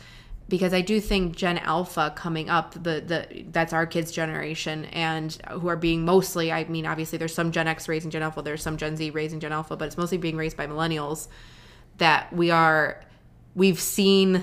because 0.50 0.74
I 0.74 0.80
do 0.80 1.00
think 1.00 1.36
Gen 1.36 1.58
Alpha 1.58 2.12
coming 2.16 2.50
up, 2.50 2.74
the 2.74 3.00
the 3.00 3.44
that's 3.50 3.72
our 3.72 3.86
kids' 3.86 4.10
generation, 4.10 4.84
and 4.86 5.32
who 5.50 5.68
are 5.68 5.76
being 5.76 6.04
mostly. 6.04 6.52
I 6.52 6.64
mean, 6.64 6.84
obviously, 6.84 7.16
there's 7.16 7.32
some 7.32 7.52
Gen 7.52 7.68
X 7.68 7.88
raising 7.88 8.10
Gen 8.10 8.22
Alpha, 8.22 8.42
there's 8.42 8.62
some 8.62 8.76
Gen 8.76 8.96
Z 8.96 9.10
raising 9.10 9.40
Gen 9.40 9.52
Alpha, 9.52 9.76
but 9.76 9.86
it's 9.86 9.96
mostly 9.96 10.18
being 10.18 10.36
raised 10.36 10.56
by 10.56 10.66
millennials. 10.66 11.28
That 11.98 12.32
we 12.32 12.50
are, 12.50 13.00
we've 13.54 13.78
seen 13.78 14.42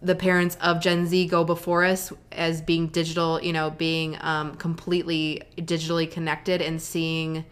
the 0.00 0.16
parents 0.16 0.56
of 0.60 0.80
Gen 0.80 1.06
Z 1.06 1.26
go 1.28 1.44
before 1.44 1.84
us 1.84 2.12
as 2.32 2.60
being 2.60 2.88
digital, 2.88 3.40
you 3.40 3.52
know, 3.52 3.70
being 3.70 4.18
um, 4.20 4.56
completely 4.56 5.42
digitally 5.56 6.10
connected 6.10 6.60
and 6.60 6.82
seeing 6.82 7.44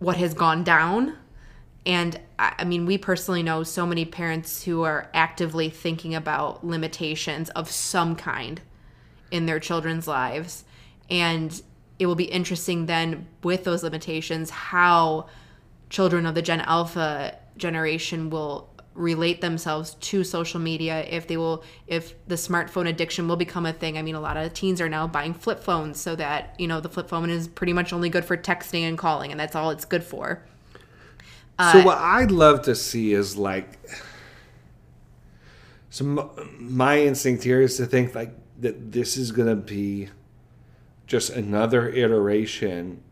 what 0.00 0.16
has 0.16 0.34
gone 0.34 0.64
down 0.64 1.16
and 1.86 2.20
I 2.38 2.64
mean, 2.64 2.84
we 2.84 2.98
personally 2.98 3.42
know 3.42 3.62
so 3.62 3.86
many 3.86 4.04
parents 4.04 4.64
who 4.64 4.82
are 4.82 5.08
actively 5.14 5.70
thinking 5.70 6.14
about 6.14 6.64
limitations 6.64 7.48
of 7.50 7.70
some 7.70 8.16
kind 8.16 8.60
in 9.30 9.46
their 9.46 9.58
children's 9.58 10.06
lives. 10.06 10.64
And 11.08 11.60
it 11.98 12.06
will 12.06 12.14
be 12.14 12.24
interesting 12.24 12.86
then 12.86 13.26
with 13.42 13.64
those 13.64 13.82
limitations 13.82 14.50
how 14.50 15.26
children 15.88 16.26
of 16.26 16.34
the 16.34 16.42
Gen 16.42 16.60
Alpha 16.60 17.36
generation 17.56 18.30
will 18.30 18.70
relate 18.94 19.40
themselves 19.40 19.94
to 20.00 20.24
social 20.24 20.58
media 20.60 21.04
if 21.08 21.26
they 21.26 21.36
will 21.36 21.62
if 21.86 22.14
the 22.26 22.34
smartphone 22.34 22.88
addiction 22.88 23.28
will 23.28 23.36
become 23.36 23.64
a 23.64 23.72
thing 23.72 23.96
i 23.96 24.02
mean 24.02 24.16
a 24.16 24.20
lot 24.20 24.36
of 24.36 24.52
teens 24.52 24.80
are 24.80 24.88
now 24.88 25.06
buying 25.06 25.32
flip 25.32 25.60
phones 25.60 25.98
so 25.98 26.16
that 26.16 26.54
you 26.58 26.66
know 26.66 26.80
the 26.80 26.88
flip 26.88 27.08
phone 27.08 27.30
is 27.30 27.46
pretty 27.46 27.72
much 27.72 27.92
only 27.92 28.08
good 28.08 28.24
for 28.24 28.36
texting 28.36 28.82
and 28.82 28.98
calling 28.98 29.30
and 29.30 29.38
that's 29.38 29.54
all 29.54 29.70
it's 29.70 29.84
good 29.84 30.02
for 30.02 30.44
so 31.72 31.82
what 31.84 31.98
I'd 31.98 32.30
love 32.30 32.62
to 32.62 32.74
see 32.74 33.12
is 33.12 33.36
like, 33.36 33.78
so 35.90 36.04
my 36.58 37.00
instinct 37.00 37.42
here 37.44 37.60
is 37.60 37.76
to 37.78 37.86
think 37.86 38.14
like 38.14 38.32
that 38.60 38.92
this 38.92 39.16
is 39.16 39.32
gonna 39.32 39.56
be 39.56 40.08
just 41.06 41.30
another 41.30 41.88
iteration 41.88 43.02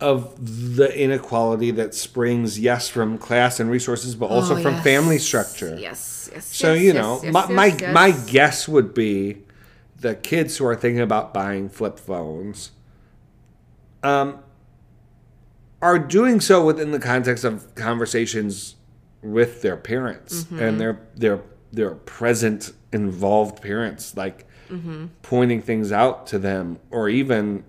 of 0.00 0.76
the 0.76 0.96
inequality 0.96 1.72
that 1.72 1.92
springs, 1.94 2.58
yes, 2.58 2.88
from 2.88 3.18
class 3.18 3.58
and 3.58 3.68
resources, 3.70 4.14
but 4.14 4.26
also 4.26 4.56
Oh, 4.56 4.62
from 4.62 4.74
yes. 4.74 4.84
family 4.84 5.18
structure. 5.18 5.76
yes 5.78 6.30
yes 6.32 6.44
So 6.46 6.72
yes, 6.72 6.82
you 6.84 6.92
know, 6.92 7.20
yes, 7.22 7.32
my 7.32 7.46
my, 7.48 7.92
my 7.92 8.10
guess 8.12 8.68
would 8.68 8.94
be 8.94 9.38
the 10.00 10.14
kids 10.14 10.56
who 10.58 10.66
are 10.66 10.76
thinking 10.76 11.00
about 11.00 11.34
buying 11.34 11.68
flip 11.68 11.98
phones 11.98 12.70
um, 14.04 14.38
are 15.80 15.98
doing 15.98 16.40
so 16.40 16.64
within 16.64 16.90
the 16.90 16.98
context 16.98 17.44
of 17.44 17.74
conversations 17.74 18.76
with 19.22 19.62
their 19.62 19.76
parents 19.76 20.44
Mm-hmm. 20.44 20.58
and 20.60 20.80
their 20.80 21.00
their 21.16 21.40
their 21.72 21.94
present 21.94 22.72
involved 22.92 23.60
parents, 23.62 24.16
like 24.16 24.44
Mm-hmm. 24.70 25.06
pointing 25.22 25.62
things 25.62 25.92
out 25.92 26.26
to 26.26 26.38
them, 26.38 26.78
or 26.90 27.08
even. 27.08 27.64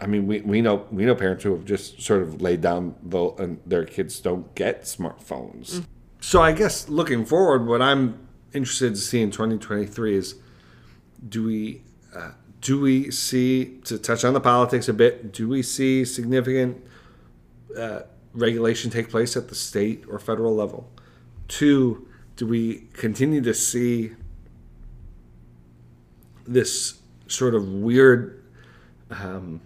I 0.00 0.06
mean, 0.06 0.26
we, 0.26 0.40
we 0.40 0.60
know 0.60 0.84
we 0.90 1.04
know 1.04 1.14
parents 1.14 1.44
who 1.44 1.52
have 1.54 1.64
just 1.64 2.02
sort 2.02 2.22
of 2.22 2.42
laid 2.42 2.60
down 2.60 2.96
the 3.02 3.30
and 3.38 3.60
their 3.64 3.84
kids 3.84 4.18
don't 4.20 4.52
get 4.56 4.82
smartphones. 4.82 5.76
Mm. 5.76 5.84
So 6.20 6.42
I 6.42 6.50
guess 6.52 6.88
looking 6.88 7.24
forward, 7.24 7.66
what 7.66 7.80
I'm 7.80 8.18
interested 8.52 8.96
to 8.96 9.00
see 9.00 9.22
in 9.22 9.30
2023 9.30 10.16
is 10.16 10.34
do 11.28 11.44
we 11.44 11.82
uh, 12.14 12.32
do 12.60 12.80
we 12.80 13.10
see 13.12 13.78
to 13.84 13.96
touch 13.96 14.24
on 14.24 14.34
the 14.34 14.40
politics 14.40 14.88
a 14.88 14.92
bit? 14.92 15.32
Do 15.32 15.48
we 15.48 15.62
see 15.62 16.04
significant 16.04 16.84
uh, 17.76 18.02
regulation 18.32 18.90
take 18.90 19.10
place 19.10 19.36
at 19.36 19.48
the 19.48 19.54
state 19.54 20.04
or 20.08 20.18
federal 20.18 20.54
level? 20.54 20.90
Two, 21.48 22.08
do 22.36 22.46
we 22.46 22.88
continue 22.94 23.40
to 23.42 23.54
see 23.54 24.12
this 26.46 27.00
sort 27.26 27.54
of 27.54 27.68
weird 27.68 28.42
um, 29.10 29.60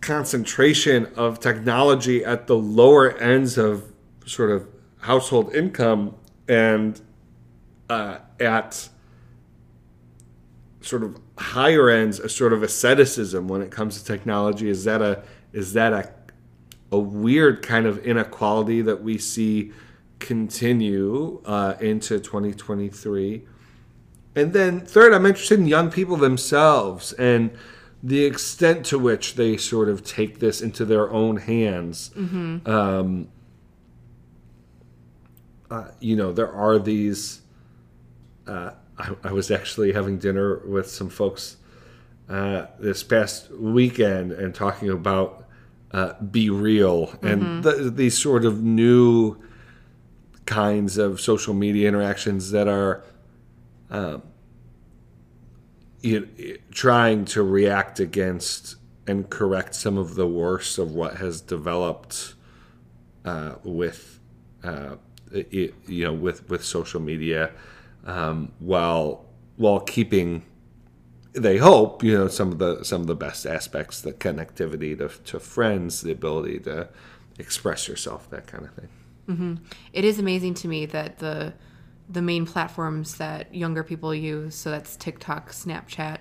concentration 0.00 1.06
of 1.16 1.40
technology 1.40 2.24
at 2.24 2.46
the 2.46 2.56
lower 2.56 3.16
ends 3.18 3.56
of 3.56 3.92
sort 4.26 4.50
of 4.50 4.68
household 5.00 5.54
income 5.54 6.14
and 6.48 7.00
uh, 7.88 8.18
at 8.40 8.88
sort 10.80 11.02
of 11.02 11.18
higher 11.38 11.88
ends 11.88 12.20
a 12.20 12.28
sort 12.28 12.52
of 12.52 12.62
asceticism 12.62 13.48
when 13.48 13.62
it 13.62 13.70
comes 13.70 13.98
to 13.98 14.04
technology 14.04 14.68
is 14.68 14.84
that 14.84 15.00
a 15.00 15.22
is 15.52 15.72
that 15.72 15.92
a 15.92 16.12
a 16.94 16.98
weird 16.98 17.62
kind 17.62 17.86
of 17.86 17.98
inequality 18.06 18.82
that 18.82 19.02
we 19.02 19.18
see 19.18 19.72
continue 20.18 21.40
uh, 21.44 21.74
into 21.80 22.18
2023 22.18 23.42
and 24.36 24.52
then 24.52 24.80
third 24.80 25.12
i'm 25.12 25.26
interested 25.26 25.58
in 25.58 25.66
young 25.66 25.90
people 25.90 26.16
themselves 26.16 27.12
and 27.14 27.50
the 28.04 28.22
extent 28.26 28.84
to 28.84 28.98
which 28.98 29.34
they 29.34 29.56
sort 29.56 29.88
of 29.88 30.04
take 30.04 30.38
this 30.38 30.60
into 30.60 30.84
their 30.84 31.10
own 31.10 31.38
hands. 31.38 32.10
Um, 32.68 33.28
uh, 35.70 35.88
you 35.98 36.14
know 36.14 36.30
there 36.30 36.52
are 36.52 36.78
these 36.78 37.40
uh, 38.46 38.72
I, 38.98 39.10
I 39.24 39.32
was 39.32 39.50
actually 39.50 39.92
having 39.92 40.18
dinner 40.18 40.60
with 40.66 40.90
some 40.90 41.08
folks 41.08 41.56
uh, 42.28 42.66
this 42.78 43.02
past 43.02 43.50
weekend 43.50 44.32
and 44.32 44.54
talking 44.54 44.90
about 44.90 45.43
uh, 45.94 46.14
BeReal. 46.22 47.22
And 47.22 47.62
th- 47.62 47.94
these 47.94 48.18
sort 48.18 48.44
of 48.44 48.62
new 48.62 49.36
kinds 50.44 50.98
of 50.98 51.20
social 51.20 51.54
media 51.54 51.88
interactions 51.88 52.50
that 52.50 52.68
are 52.68 53.04
um, 53.90 54.22
you 56.02 56.58
trying 56.72 57.24
to 57.24 57.42
react 57.42 58.00
against 58.00 58.76
and 59.06 59.30
correct 59.30 59.74
some 59.74 59.96
of 59.96 60.16
the 60.16 60.26
worst 60.26 60.78
of 60.78 60.92
what 60.92 61.16
has 61.16 61.40
developed 61.40 62.34
uh, 63.24 63.54
with 63.62 64.18
uh, 64.62 64.96
it, 65.32 65.74
you 65.86 66.04
know 66.04 66.12
with 66.12 66.48
with 66.50 66.64
social 66.64 67.00
media 67.00 67.52
um, 68.04 68.52
while 68.58 69.24
while 69.56 69.80
keeping 69.80 70.42
they 71.34 71.58
hope 71.58 72.02
you 72.02 72.16
know 72.16 72.28
some 72.28 72.52
of 72.52 72.58
the 72.58 72.84
some 72.84 73.00
of 73.00 73.06
the 73.06 73.14
best 73.14 73.44
aspects 73.46 74.00
the 74.00 74.12
connectivity 74.12 74.96
to, 74.96 75.08
to 75.24 75.40
friends 75.40 76.00
the 76.02 76.12
ability 76.12 76.60
to 76.60 76.88
express 77.38 77.88
yourself 77.88 78.30
that 78.30 78.46
kind 78.46 78.64
of 78.64 78.72
thing. 78.74 78.88
It 79.92 80.04
is 80.04 80.18
amazing 80.18 80.54
to 80.54 80.68
me 80.68 80.86
that 80.86 81.18
the 81.18 81.54
the 82.08 82.22
main 82.22 82.46
platforms 82.46 83.16
that 83.16 83.54
younger 83.54 83.82
people 83.82 84.14
use 84.14 84.54
so 84.54 84.70
that's 84.70 84.96
tiktok 84.96 85.50
snapchat 85.50 86.18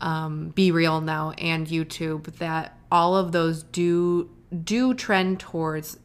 um, 0.00 0.52
BeReal 0.56 1.02
now 1.02 1.32
and 1.32 1.66
youtube 1.66 2.36
that 2.36 2.78
all 2.90 3.16
of 3.16 3.32
those 3.32 3.64
do 3.64 4.30
do 4.62 4.94
trend 4.94 5.40
towards 5.40 5.98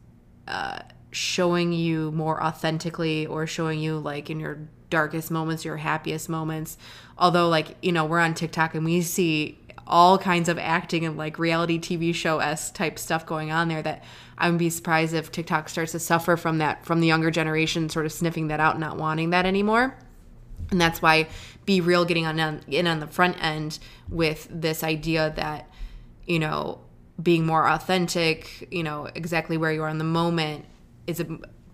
uh, 0.48 0.80
showing 1.12 1.72
you 1.72 2.12
more 2.12 2.44
authentically 2.44 3.28
or 3.28 3.46
showing 3.46 3.80
you 3.80 4.00
like 4.00 4.30
in 4.30 4.40
your 4.40 4.68
darkest 4.94 5.32
moments, 5.32 5.66
your 5.66 5.78
happiest 5.78 6.30
moments. 6.30 6.78
Although, 7.18 7.50
like, 7.50 7.76
you 7.82 7.92
know, 7.92 8.06
we're 8.06 8.20
on 8.20 8.36
TikTok 8.36 8.76
and 8.76 8.86
we 8.86 9.02
see 9.02 9.58
all 9.88 10.20
kinds 10.20 10.48
of 10.48 10.60
acting 10.60 11.04
and 11.04 11.18
like 11.18 11.40
reality 11.40 11.80
TV 11.80 12.14
show 12.14 12.40
s 12.40 12.72
type 12.72 13.00
stuff 13.00 13.26
going 13.26 13.52
on 13.52 13.68
there 13.68 13.82
that 13.82 14.04
I 14.38 14.50
would 14.50 14.60
be 14.60 14.70
surprised 14.70 15.16
if 15.16 15.32
TikTok 15.32 15.68
starts 15.68 15.92
to 15.94 16.00
suffer 16.00 16.38
from 16.38 16.60
that 16.60 16.86
from 16.86 17.00
the 17.00 17.08
younger 17.08 17.32
generation 17.32 17.90
sort 17.90 18.06
of 18.06 18.12
sniffing 18.12 18.48
that 18.50 18.60
out 18.60 18.76
and 18.76 18.82
not 18.82 18.98
wanting 18.98 19.32
that 19.32 19.48
anymore. 19.48 19.98
And 20.70 20.80
that's 20.80 21.02
why 21.02 21.28
BeReal 21.66 22.08
getting 22.08 22.28
on 22.28 22.62
in 22.68 22.88
on 22.88 23.00
the 23.00 23.08
front 23.08 23.44
end 23.44 23.80
with 24.10 24.48
this 24.52 24.84
idea 24.84 25.34
that, 25.36 25.70
you 26.28 26.38
know, 26.38 26.80
being 27.22 27.46
more 27.46 27.68
authentic, 27.68 28.68
you 28.72 28.84
know, 28.84 29.10
exactly 29.16 29.58
where 29.58 29.74
you 29.74 29.82
are 29.82 29.90
in 29.90 29.98
the 29.98 30.04
moment 30.04 30.66
is 31.08 31.20
a, 31.20 31.26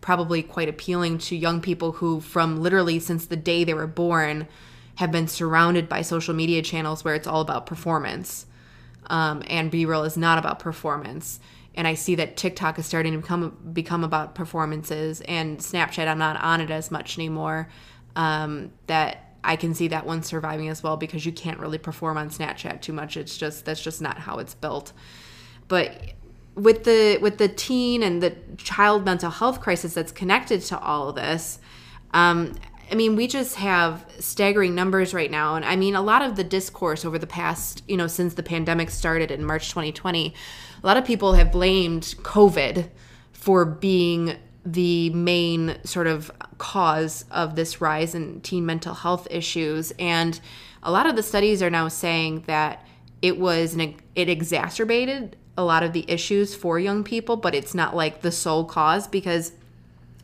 probably 0.01 0.41
quite 0.41 0.69
appealing 0.69 1.17
to 1.17 1.35
young 1.35 1.61
people 1.61 1.93
who, 1.93 2.19
from 2.21 2.61
literally 2.61 2.99
since 2.99 3.25
the 3.25 3.35
day 3.35 3.63
they 3.63 3.73
were 3.73 3.87
born, 3.87 4.47
have 4.95 5.11
been 5.11 5.27
surrounded 5.27 5.87
by 5.87 6.01
social 6.01 6.33
media 6.33 6.61
channels 6.61 7.03
where 7.03 7.15
it's 7.15 7.27
all 7.27 7.41
about 7.41 7.65
performance. 7.65 8.45
Um, 9.07 9.43
and 9.47 9.71
BeReal 9.71 10.05
is 10.05 10.17
not 10.17 10.37
about 10.37 10.59
performance. 10.59 11.39
And 11.75 11.87
I 11.87 11.93
see 11.93 12.15
that 12.15 12.35
TikTok 12.35 12.77
is 12.79 12.85
starting 12.85 13.13
to 13.13 13.19
become 13.19 13.57
become 13.71 14.03
about 14.03 14.35
performances, 14.35 15.21
and 15.21 15.59
Snapchat. 15.59 16.07
I'm 16.07 16.17
not 16.17 16.35
on 16.41 16.61
it 16.61 16.71
as 16.71 16.91
much 16.91 17.17
anymore. 17.17 17.69
Um, 18.15 18.71
that 18.87 19.35
I 19.43 19.55
can 19.55 19.73
see 19.73 19.87
that 19.89 20.05
one 20.05 20.23
surviving 20.23 20.67
as 20.67 20.83
well 20.83 20.97
because 20.97 21.25
you 21.25 21.31
can't 21.31 21.59
really 21.59 21.77
perform 21.77 22.17
on 22.17 22.29
Snapchat 22.29 22.81
too 22.81 22.91
much. 22.91 23.15
It's 23.15 23.37
just 23.37 23.65
that's 23.65 23.81
just 23.81 24.01
not 24.01 24.17
how 24.17 24.39
it's 24.39 24.53
built. 24.53 24.91
But 25.67 26.13
with 26.59 26.83
the 26.83 27.17
with 27.21 27.37
the 27.37 27.47
teen 27.47 28.03
and 28.03 28.21
the 28.21 28.35
child 28.57 29.05
mental 29.05 29.31
health 29.31 29.61
crisis 29.61 29.93
that's 29.93 30.11
connected 30.11 30.61
to 30.61 30.79
all 30.79 31.09
of 31.09 31.15
this, 31.15 31.59
um, 32.13 32.55
I 32.91 32.95
mean, 32.95 33.15
we 33.15 33.27
just 33.27 33.55
have 33.55 34.05
staggering 34.19 34.75
numbers 34.75 35.13
right 35.13 35.29
now. 35.29 35.55
And 35.55 35.63
I 35.63 35.75
mean, 35.75 35.95
a 35.95 36.01
lot 36.01 36.21
of 36.21 36.35
the 36.35 36.43
discourse 36.43 37.05
over 37.05 37.17
the 37.17 37.27
past, 37.27 37.83
you 37.87 37.95
know, 37.95 38.07
since 38.07 38.33
the 38.33 38.43
pandemic 38.43 38.89
started 38.89 39.31
in 39.31 39.43
March 39.43 39.69
2020, 39.69 40.33
a 40.81 40.87
lot 40.87 40.97
of 40.97 41.05
people 41.05 41.33
have 41.33 41.51
blamed 41.51 42.15
COVID 42.23 42.89
for 43.31 43.63
being 43.63 44.35
the 44.65 45.09
main 45.11 45.77
sort 45.85 46.07
of 46.07 46.31
cause 46.57 47.25
of 47.31 47.55
this 47.55 47.79
rise 47.79 48.13
in 48.13 48.41
teen 48.41 48.65
mental 48.65 48.93
health 48.93 49.27
issues. 49.31 49.93
And 49.97 50.39
a 50.83 50.91
lot 50.91 51.05
of 51.05 51.15
the 51.15 51.23
studies 51.23 51.61
are 51.61 51.69
now 51.69 51.87
saying 51.87 52.43
that 52.47 52.85
it 53.21 53.37
was 53.37 53.75
an, 53.75 53.95
it 54.15 54.29
exacerbated 54.29 55.37
a 55.59 55.63
lot 55.63 55.83
of 55.83 55.93
the 55.93 56.05
issues 56.07 56.55
for 56.55 56.79
young 56.79 57.03
people, 57.03 57.35
but 57.35 57.53
it's 57.53 57.75
not 57.75 57.95
like 57.95 58.21
the 58.21 58.31
sole 58.31 58.63
cause 58.63 59.07
because 59.07 59.51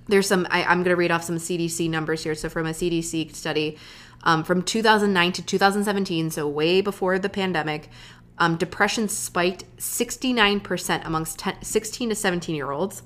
there's 0.08 0.28
some, 0.28 0.48
I, 0.50 0.62
am 0.72 0.80
going 0.80 0.94
to 0.94 0.96
read 0.96 1.12
off 1.12 1.24
some 1.24 1.38
CDC 1.38 1.90
numbers 1.90 2.24
here. 2.24 2.36
So, 2.36 2.48
from 2.48 2.66
a 2.66 2.72
CDC 2.72 3.36
study 3.36 3.78
um, 4.24 4.44
from 4.44 4.64
2009 4.64 5.32
to 5.34 5.42
2017, 5.44 6.32
so 6.32 6.48
way 6.48 6.82
before 6.82 7.20
the 7.20 7.30
pandemic, 7.30 7.90
um, 8.38 8.56
depression 8.56 9.08
spiked 9.08 9.64
69% 9.78 11.06
amongst 11.06 11.40
10, 11.40 11.62
16 11.62 12.10
to 12.10 12.16
17 12.16 12.56
year 12.56 12.72
olds. 12.72 13.04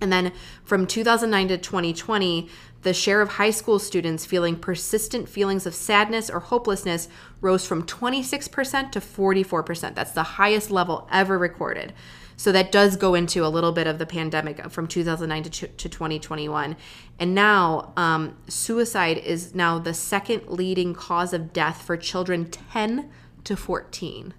And 0.00 0.12
then 0.12 0.32
from 0.64 0.86
2009 0.86 1.48
to 1.48 1.58
2020, 1.58 2.48
the 2.84 2.94
share 2.94 3.20
of 3.20 3.30
high 3.30 3.50
school 3.50 3.78
students 3.78 4.24
feeling 4.24 4.56
persistent 4.56 5.28
feelings 5.28 5.66
of 5.66 5.74
sadness 5.74 6.30
or 6.30 6.38
hopelessness 6.38 7.08
rose 7.40 7.66
from 7.66 7.82
26% 7.84 8.92
to 8.92 9.00
44%. 9.00 9.94
That's 9.94 10.12
the 10.12 10.22
highest 10.22 10.70
level 10.70 11.08
ever 11.10 11.36
recorded. 11.36 11.92
So 12.36 12.52
that 12.52 12.72
does 12.72 12.96
go 12.96 13.14
into 13.14 13.46
a 13.46 13.48
little 13.48 13.72
bit 13.72 13.86
of 13.86 13.98
the 13.98 14.06
pandemic 14.06 14.70
from 14.70 14.86
2009 14.86 15.42
to, 15.44 15.68
to 15.68 15.88
2021. 15.88 16.76
And 17.18 17.34
now, 17.34 17.92
um, 17.96 18.36
suicide 18.48 19.18
is 19.18 19.54
now 19.54 19.78
the 19.78 19.94
second 19.94 20.48
leading 20.48 20.94
cause 20.94 21.32
of 21.32 21.52
death 21.52 21.82
for 21.82 21.96
children 21.96 22.50
10 22.50 23.10
to 23.44 23.56
14. 23.56 24.34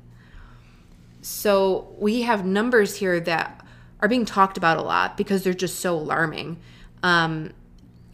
So 1.21 1.95
we 1.97 2.23
have 2.23 2.45
numbers 2.45 2.97
here 2.97 3.19
that 3.21 3.65
are 4.01 4.07
being 4.07 4.25
talked 4.25 4.57
about 4.57 4.77
a 4.77 4.81
lot 4.81 5.17
because 5.17 5.43
they're 5.43 5.53
just 5.53 5.79
so 5.79 5.95
alarming. 5.95 6.57
Um, 7.01 7.53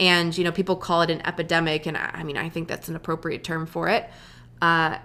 and 0.02 0.38
you 0.38 0.44
know 0.44 0.52
people 0.52 0.76
call 0.76 1.04
it 1.04 1.10
an 1.10 1.26
epidemic 1.26 1.86
and 1.86 1.96
i 1.96 2.24
mean 2.24 2.36
i 2.36 2.50
think 2.50 2.68
that's 2.68 2.90
an 2.90 2.96
appropriate 2.98 3.44
term 3.44 3.66
for 3.66 3.88
it. 3.88 4.10
Uh, 4.62 4.98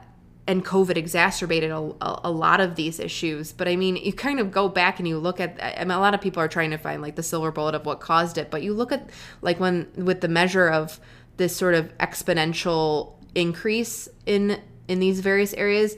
and 0.48 0.64
covid 0.64 0.96
exacerbated 0.96 1.70
a, 1.70 1.94
a, 2.00 2.30
lot 2.30 2.60
of 2.60 2.76
these 2.76 2.98
issues. 3.00 3.52
But 3.52 3.68
i 3.68 3.76
mean 3.76 3.96
you 3.96 4.12
kind 4.12 4.40
of 4.40 4.50
go 4.50 4.68
back 4.68 4.98
and 4.98 5.06
you 5.06 5.18
look 5.18 5.38
at 5.40 5.58
I 5.62 5.80
mean, 5.80 5.90
a 5.90 6.00
lot 6.00 6.14
of 6.14 6.20
people 6.20 6.42
are 6.42 6.48
trying 6.48 6.70
to 6.70 6.78
find 6.78 7.02
like 7.02 7.16
the 7.16 7.22
silver 7.22 7.52
bullet 7.52 7.74
of 7.74 7.84
what 7.84 8.00
caused 8.00 8.38
it. 8.38 8.50
But 8.50 8.62
you 8.62 8.72
look 8.72 8.92
at 8.92 9.10
like 9.42 9.60
when 9.60 9.88
with 9.96 10.20
the 10.20 10.28
measure 10.28 10.68
of 10.68 10.98
this 11.36 11.54
sort 11.54 11.74
of 11.74 11.96
exponential 11.98 13.14
increase 13.34 14.08
in 14.24 14.60
in 14.88 14.98
these 14.98 15.20
various 15.20 15.52
areas 15.54 15.96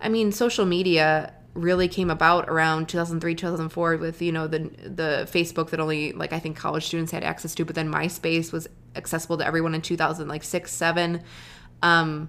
i 0.00 0.08
mean 0.08 0.32
social 0.32 0.64
media 0.64 1.34
really 1.58 1.88
came 1.88 2.10
about 2.10 2.48
around 2.48 2.88
2003 2.88 3.34
2004 3.34 3.96
with 3.96 4.22
you 4.22 4.32
know 4.32 4.46
the 4.46 4.58
the 4.58 5.28
facebook 5.30 5.70
that 5.70 5.80
only 5.80 6.12
like 6.12 6.32
i 6.32 6.38
think 6.38 6.56
college 6.56 6.86
students 6.86 7.12
had 7.12 7.24
access 7.24 7.54
to 7.54 7.64
but 7.64 7.74
then 7.74 7.90
myspace 7.90 8.52
was 8.52 8.68
accessible 8.96 9.36
to 9.36 9.46
everyone 9.46 9.74
in 9.74 9.82
2000 9.82 10.28
like 10.28 10.42
6 10.42 10.70
7 10.70 11.22
um 11.82 12.28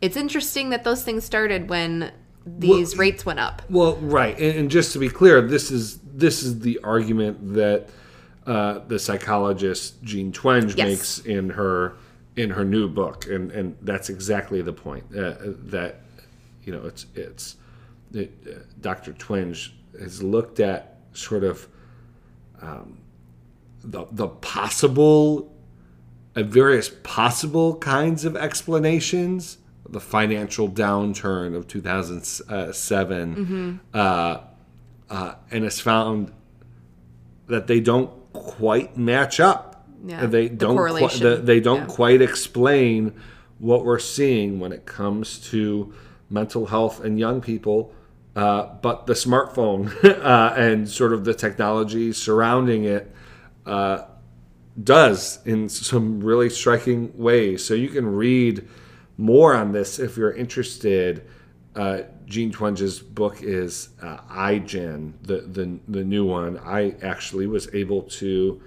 it's 0.00 0.16
interesting 0.16 0.70
that 0.70 0.84
those 0.84 1.02
things 1.02 1.24
started 1.24 1.68
when 1.68 2.12
these 2.56 2.92
well, 2.92 3.00
rates 3.00 3.26
went 3.26 3.38
up. 3.38 3.62
well 3.68 3.96
right. 3.96 4.38
And, 4.38 4.58
and, 4.58 4.70
just 4.70 4.92
to 4.92 4.98
be 4.98 5.08
clear 5.08 5.42
this 5.42 5.70
is 5.70 5.98
this 5.98 6.42
is 6.42 6.60
the 6.60 6.78
argument 6.82 7.54
that 7.54 7.88
uh, 8.46 8.80
the 8.86 8.98
psychologist 8.98 10.02
Jean 10.02 10.32
Twenge 10.32 10.76
yes. 10.76 10.86
makes 10.86 11.18
in 11.20 11.50
her 11.50 11.96
in 12.36 12.50
her 12.50 12.64
new 12.64 12.88
book. 12.88 13.26
And 13.26 13.50
and 13.50 13.76
that's 13.82 14.08
exactly 14.08 14.62
the 14.62 14.72
point 14.72 15.04
uh, 15.16 15.34
that 15.66 16.00
you 16.64 16.72
know 16.72 16.86
it's 16.86 17.06
it's 17.14 17.56
that 18.12 18.30
uh, 18.46 18.58
Dr. 18.80 19.12
Twenge 19.12 19.70
has 19.98 20.22
looked 20.22 20.60
at 20.60 20.98
sort 21.12 21.44
of 21.44 21.68
um, 22.60 22.98
the, 23.82 24.06
the 24.10 24.28
possible, 24.28 25.54
uh, 26.36 26.42
various 26.42 26.90
possible 27.02 27.76
kinds 27.76 28.24
of 28.24 28.36
explanations. 28.36 29.58
The 29.90 30.00
financial 30.00 30.68
downturn 30.68 31.56
of 31.56 31.66
2007, 31.66 33.36
mm-hmm. 33.36 33.76
uh, 33.94 34.40
uh, 35.08 35.34
and 35.50 35.64
has 35.64 35.80
found 35.80 36.30
that 37.46 37.68
they 37.68 37.80
don't 37.80 38.10
quite 38.34 38.98
match 38.98 39.40
up. 39.40 39.86
Yeah, 40.04 40.26
they 40.26 40.50
don't. 40.50 40.76
Qu- 40.76 41.18
the, 41.18 41.36
they 41.36 41.60
don't 41.60 41.88
yeah. 41.88 41.94
quite 41.94 42.20
explain 42.20 43.18
what 43.58 43.86
we're 43.86 43.98
seeing 43.98 44.60
when 44.60 44.72
it 44.72 44.84
comes 44.84 45.38
to 45.50 45.94
mental 46.28 46.66
health 46.66 47.02
and 47.02 47.18
young 47.18 47.40
people 47.40 47.92
uh, 48.38 48.72
but 48.82 49.06
the 49.06 49.14
smartphone 49.14 49.92
uh, 50.24 50.54
and 50.54 50.88
sort 50.88 51.12
of 51.12 51.24
the 51.24 51.34
technology 51.34 52.12
surrounding 52.12 52.84
it 52.84 53.12
uh, 53.66 54.02
does 54.80 55.44
in 55.44 55.68
some 55.68 56.20
really 56.20 56.48
striking 56.48 57.12
ways. 57.18 57.64
So 57.64 57.74
you 57.74 57.88
can 57.88 58.06
read 58.06 58.68
more 59.16 59.56
on 59.56 59.72
this 59.72 59.98
if 59.98 60.16
you're 60.16 60.32
interested. 60.32 61.26
Uh, 61.74 62.02
Jean 62.26 62.52
Twenge's 62.52 63.00
book 63.00 63.42
is 63.42 63.88
uh, 64.00 64.18
iGen, 64.30 65.14
the, 65.22 65.40
the 65.40 65.80
the 65.88 66.04
new 66.04 66.24
one. 66.24 66.58
I 66.58 66.94
actually 67.02 67.48
was 67.48 67.68
able 67.74 68.02
to 68.02 68.62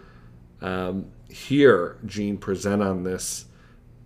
um, 0.59 1.05
hear 1.29 1.97
Jean 2.05 2.37
present 2.37 2.83
on 2.83 3.03
this 3.03 3.45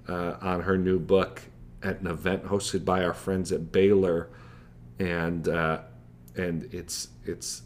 uh, 0.07 0.35
on 0.41 0.61
her 0.61 0.77
new 0.77 0.99
book 0.99 1.41
at 1.81 2.01
an 2.01 2.05
event 2.07 2.45
hosted 2.45 2.85
by 2.85 3.03
our 3.03 3.15
friends 3.15 3.51
at 3.51 3.71
Baylor 3.71 4.29
and 4.99 5.47
uh, 5.47 5.79
and 6.35 6.73
it's 6.73 7.09
it's 7.25 7.63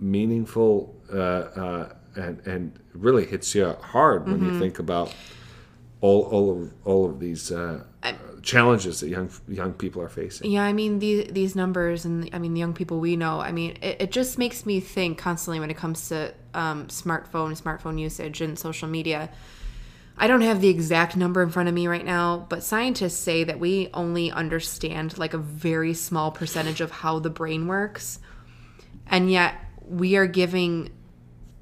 meaningful 0.00 0.94
uh, 1.12 1.16
uh, 1.16 1.92
and 2.16 2.46
and 2.46 2.78
really 2.92 3.26
hits 3.26 3.54
you 3.54 3.74
hard 3.80 4.26
when 4.26 4.40
mm-hmm. 4.40 4.54
you 4.54 4.60
think 4.60 4.78
about 4.78 5.14
all 6.00 6.22
all 6.24 6.50
of 6.50 6.72
all 6.84 7.08
of 7.08 7.20
these 7.20 7.50
uh, 7.50 7.82
challenges 8.42 9.00
that 9.00 9.08
young 9.08 9.30
young 9.48 9.72
people 9.72 10.02
are 10.02 10.08
facing. 10.08 10.50
Yeah, 10.50 10.64
I 10.64 10.72
mean 10.72 10.98
these 10.98 11.32
these 11.32 11.56
numbers 11.56 12.04
and 12.04 12.28
I 12.32 12.38
mean 12.38 12.54
the 12.54 12.60
young 12.60 12.74
people 12.74 13.00
we 13.00 13.16
know. 13.16 13.40
I 13.40 13.52
mean 13.52 13.78
it, 13.80 13.96
it 14.00 14.12
just 14.12 14.38
makes 14.38 14.66
me 14.66 14.80
think 14.80 15.18
constantly 15.18 15.60
when 15.60 15.70
it 15.70 15.76
comes 15.76 16.08
to 16.08 16.34
um, 16.52 16.86
smartphone 16.88 17.60
smartphone 17.60 17.98
usage 17.98 18.40
and 18.40 18.58
social 18.58 18.88
media 18.88 19.30
I 20.16 20.26
don't 20.26 20.42
have 20.42 20.60
the 20.60 20.68
exact 20.68 21.16
number 21.16 21.42
in 21.42 21.50
front 21.50 21.68
of 21.68 21.74
me 21.74 21.88
right 21.88 22.04
now, 22.04 22.46
but 22.48 22.62
scientists 22.62 23.18
say 23.18 23.44
that 23.44 23.58
we 23.58 23.90
only 23.92 24.30
understand 24.30 25.18
like 25.18 25.34
a 25.34 25.38
very 25.38 25.92
small 25.92 26.30
percentage 26.30 26.80
of 26.80 26.90
how 26.90 27.18
the 27.18 27.30
brain 27.30 27.66
works. 27.66 28.20
And 29.06 29.30
yet 29.30 29.56
we 29.86 30.16
are 30.16 30.26
giving 30.26 30.90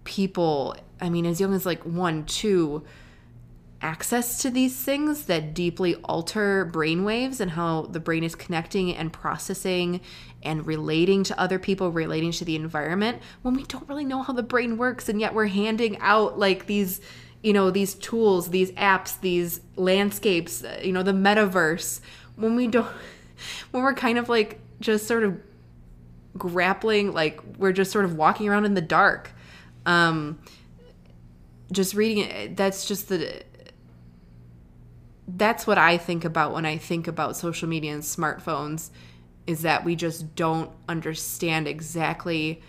people, 0.05 0.76
I 1.00 1.09
mean, 1.09 1.24
as 1.24 1.40
young 1.40 1.55
as 1.55 1.64
like 1.64 1.82
one, 1.84 2.24
two, 2.26 2.84
access 3.80 4.40
to 4.42 4.50
these 4.50 4.76
things 4.76 5.24
that 5.24 5.55
deeply 5.55 5.96
alter 6.05 6.66
brain 6.66 7.05
waves 7.05 7.40
and 7.40 7.50
how 7.50 7.82
the 7.82 7.98
brain 7.98 8.22
is 8.22 8.34
connecting 8.34 8.94
and 8.94 9.12
processing 9.12 10.00
and 10.42 10.66
relating 10.66 11.24
to 11.24 11.40
other 11.40 11.59
people, 11.59 11.90
relating 11.90 12.30
to 12.30 12.44
the 12.44 12.55
environment 12.55 13.20
when 13.42 13.55
we 13.55 13.64
don't 13.64 13.88
really 13.88 14.05
know 14.05 14.22
how 14.22 14.32
the 14.32 14.42
brain 14.42 14.76
works. 14.76 15.09
And 15.09 15.20
yet 15.20 15.34
we're 15.34 15.46
handing 15.46 15.98
out 15.98 16.38
like 16.38 16.66
these 16.66 17.00
you 17.43 17.53
know 17.53 17.70
these 17.70 17.95
tools 17.95 18.51
these 18.51 18.70
apps 18.72 19.20
these 19.20 19.61
landscapes 19.76 20.64
you 20.82 20.93
know 20.93 21.03
the 21.03 21.12
metaverse 21.12 22.01
when 22.36 22.57
we 22.57 22.66
don't 22.66 22.86
when 23.70 23.82
we're 23.82 23.95
kind 23.95 24.18
of 24.18 24.28
like 24.28 24.61
just 24.80 25.07
sort 25.07 25.24
of 25.24 25.38
grappling 26.36 27.12
like 27.12 27.40
we're 27.59 27.72
just 27.72 27.90
sort 27.90 28.05
of 28.05 28.16
walking 28.16 28.49
around 28.49 28.64
in 28.64 28.74
the 28.74 28.80
dark 28.80 29.32
um 29.86 30.38
just 31.70 31.95
reading 31.95 32.24
it 32.24 32.57
that's 32.57 32.86
just 32.86 33.09
the 33.09 33.43
that's 35.28 35.66
what 35.66 35.78
i 35.78 35.97
think 35.97 36.24
about 36.24 36.53
when 36.53 36.64
i 36.64 36.76
think 36.76 37.07
about 37.07 37.36
social 37.36 37.68
media 37.68 37.93
and 37.93 38.03
smartphones 38.03 38.90
is 39.47 39.62
that 39.62 39.84
we 39.84 39.97
just 39.97 40.34
don't 40.36 40.70
understand 40.88 41.66
exactly 41.66 42.62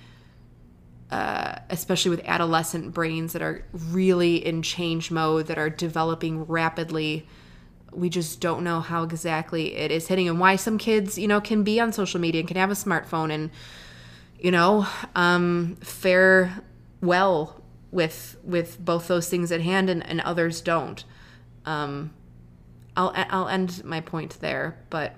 uh, 1.14 1.59
especially 1.70 2.09
with 2.09 2.22
adolescent 2.26 2.91
brains 2.91 3.34
that 3.34 3.41
are 3.43 3.64
really 3.72 4.43
in 4.43 4.64
change 4.64 5.11
mode 5.11 5.45
that 5.45 5.59
are 5.59 5.70
developing 5.70 6.43
rapidly 6.45 7.28
we 7.91 8.09
just 8.09 8.41
don't 8.41 8.64
know 8.64 8.80
how 8.80 9.03
exactly 9.03 9.76
it 9.76 9.91
is 9.91 10.07
hitting 10.07 10.28
and 10.28 10.39
why 10.39 10.55
some 10.55 10.80
kids 10.80 11.16
you 11.16 11.28
know 11.28 11.39
can 11.39 11.61
be 11.61 11.80
on 11.80 11.93
social 11.93 12.20
media 12.20 12.39
and 12.39 12.47
can 12.47 12.57
have 12.57 12.72
a 12.72 12.74
smartphone 12.74 13.32
and 13.32 13.51
you 14.39 14.49
know 14.49 14.88
um, 15.14 15.76
fare 15.82 16.64
well 16.99 17.61
with 17.91 18.36
with 18.43 18.84
both 18.84 19.07
those 19.07 19.30
things 19.30 19.51
at 19.51 19.61
hand 19.61 19.91
and, 19.91 20.03
and 20.07 20.20
others 20.22 20.61
don't. 20.61 21.03
Um, 21.64 22.11
I'll, 22.97 23.14
I'll 23.16 23.47
end 23.47 23.84
my 23.86 24.01
point 24.01 24.39
there 24.41 24.80
but 24.89 25.16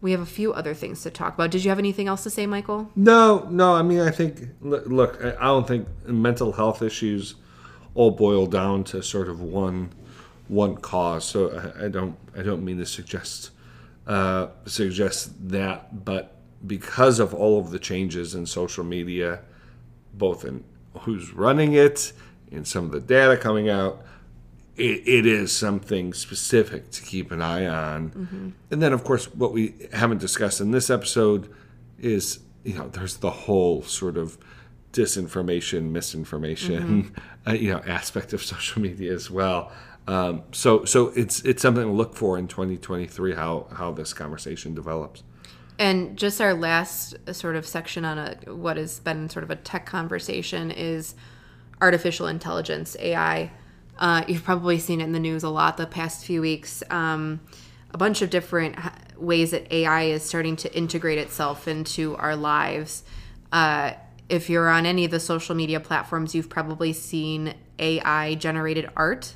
we 0.00 0.12
have 0.12 0.20
a 0.20 0.26
few 0.26 0.52
other 0.52 0.74
things 0.74 1.02
to 1.02 1.10
talk 1.10 1.34
about. 1.34 1.50
Did 1.50 1.64
you 1.64 1.70
have 1.70 1.78
anything 1.78 2.08
else 2.08 2.22
to 2.22 2.30
say, 2.30 2.46
Michael? 2.46 2.90
No, 2.96 3.46
no. 3.50 3.74
I 3.74 3.82
mean, 3.82 4.00
I 4.00 4.10
think 4.10 4.48
look, 4.60 5.22
I 5.22 5.44
don't 5.44 5.66
think 5.66 5.86
mental 6.06 6.52
health 6.52 6.82
issues 6.82 7.34
all 7.94 8.10
boil 8.10 8.46
down 8.46 8.84
to 8.84 9.02
sort 9.02 9.28
of 9.28 9.40
one 9.40 9.90
one 10.48 10.76
cause. 10.76 11.24
So 11.24 11.72
I, 11.80 11.88
don't 11.88 12.16
I 12.36 12.42
don't 12.42 12.64
mean 12.64 12.78
to 12.78 12.86
suggest 12.86 13.50
uh, 14.06 14.48
suggest 14.66 15.48
that, 15.50 16.04
but 16.04 16.36
because 16.66 17.20
of 17.20 17.34
all 17.34 17.58
of 17.58 17.70
the 17.70 17.78
changes 17.78 18.34
in 18.34 18.46
social 18.46 18.84
media, 18.84 19.40
both 20.14 20.44
in 20.44 20.64
who's 21.00 21.32
running 21.32 21.74
it, 21.74 22.12
in 22.50 22.64
some 22.64 22.86
of 22.86 22.90
the 22.92 23.00
data 23.00 23.36
coming 23.36 23.68
out, 23.68 24.02
it, 24.76 25.06
it 25.06 25.26
is 25.26 25.56
something 25.56 26.12
specific 26.12 26.90
to 26.90 27.02
keep 27.02 27.30
an 27.30 27.42
eye 27.42 27.66
on. 27.66 28.10
Mm-hmm. 28.10 28.48
And 28.70 28.82
then, 28.82 28.92
of 28.92 29.04
course, 29.04 29.26
what 29.34 29.52
we 29.52 29.74
haven't 29.92 30.18
discussed 30.18 30.60
in 30.60 30.70
this 30.70 30.90
episode 30.90 31.52
is 31.98 32.40
you 32.64 32.74
know 32.74 32.88
there's 32.88 33.16
the 33.18 33.30
whole 33.30 33.82
sort 33.82 34.16
of 34.16 34.38
disinformation, 34.92 35.90
misinformation, 35.90 36.82
mm-hmm. 37.04 37.20
uh, 37.50 37.52
you 37.52 37.70
know, 37.70 37.80
aspect 37.86 38.32
of 38.32 38.42
social 38.42 38.82
media 38.82 39.12
as 39.12 39.30
well. 39.30 39.72
Um, 40.08 40.42
so 40.52 40.84
so 40.84 41.08
it's 41.08 41.40
it's 41.42 41.62
something 41.62 41.84
to 41.84 41.92
look 41.92 42.14
for 42.14 42.38
in 42.38 42.48
2023 42.48 43.34
how 43.34 43.66
how 43.72 43.92
this 43.92 44.12
conversation 44.12 44.74
develops. 44.74 45.22
And 45.78 46.18
just 46.18 46.40
our 46.42 46.52
last 46.52 47.16
sort 47.32 47.56
of 47.56 47.66
section 47.66 48.04
on 48.04 48.18
a 48.18 48.54
what 48.54 48.76
has 48.76 49.00
been 49.00 49.28
sort 49.30 49.44
of 49.44 49.50
a 49.50 49.56
tech 49.56 49.86
conversation 49.86 50.70
is 50.70 51.14
artificial 51.80 52.26
intelligence 52.26 52.96
AI 52.98 53.50
uh, 54.00 54.24
you've 54.26 54.42
probably 54.42 54.78
seen 54.78 55.00
it 55.00 55.04
in 55.04 55.12
the 55.12 55.20
news 55.20 55.44
a 55.44 55.50
lot 55.50 55.76
the 55.76 55.86
past 55.86 56.24
few 56.24 56.40
weeks. 56.40 56.82
Um, 56.90 57.40
a 57.92 57.98
bunch 57.98 58.22
of 58.22 58.30
different 58.30 58.76
ways 59.16 59.50
that 59.50 59.70
AI 59.72 60.04
is 60.04 60.22
starting 60.22 60.56
to 60.56 60.74
integrate 60.74 61.18
itself 61.18 61.68
into 61.68 62.16
our 62.16 62.34
lives. 62.34 63.02
Uh, 63.52 63.92
if 64.28 64.48
you're 64.48 64.68
on 64.68 64.86
any 64.86 65.04
of 65.04 65.10
the 65.10 65.20
social 65.20 65.54
media 65.54 65.80
platforms, 65.80 66.34
you've 66.34 66.48
probably 66.48 66.92
seen 66.92 67.54
AI 67.78 68.36
generated 68.36 68.88
art. 68.96 69.34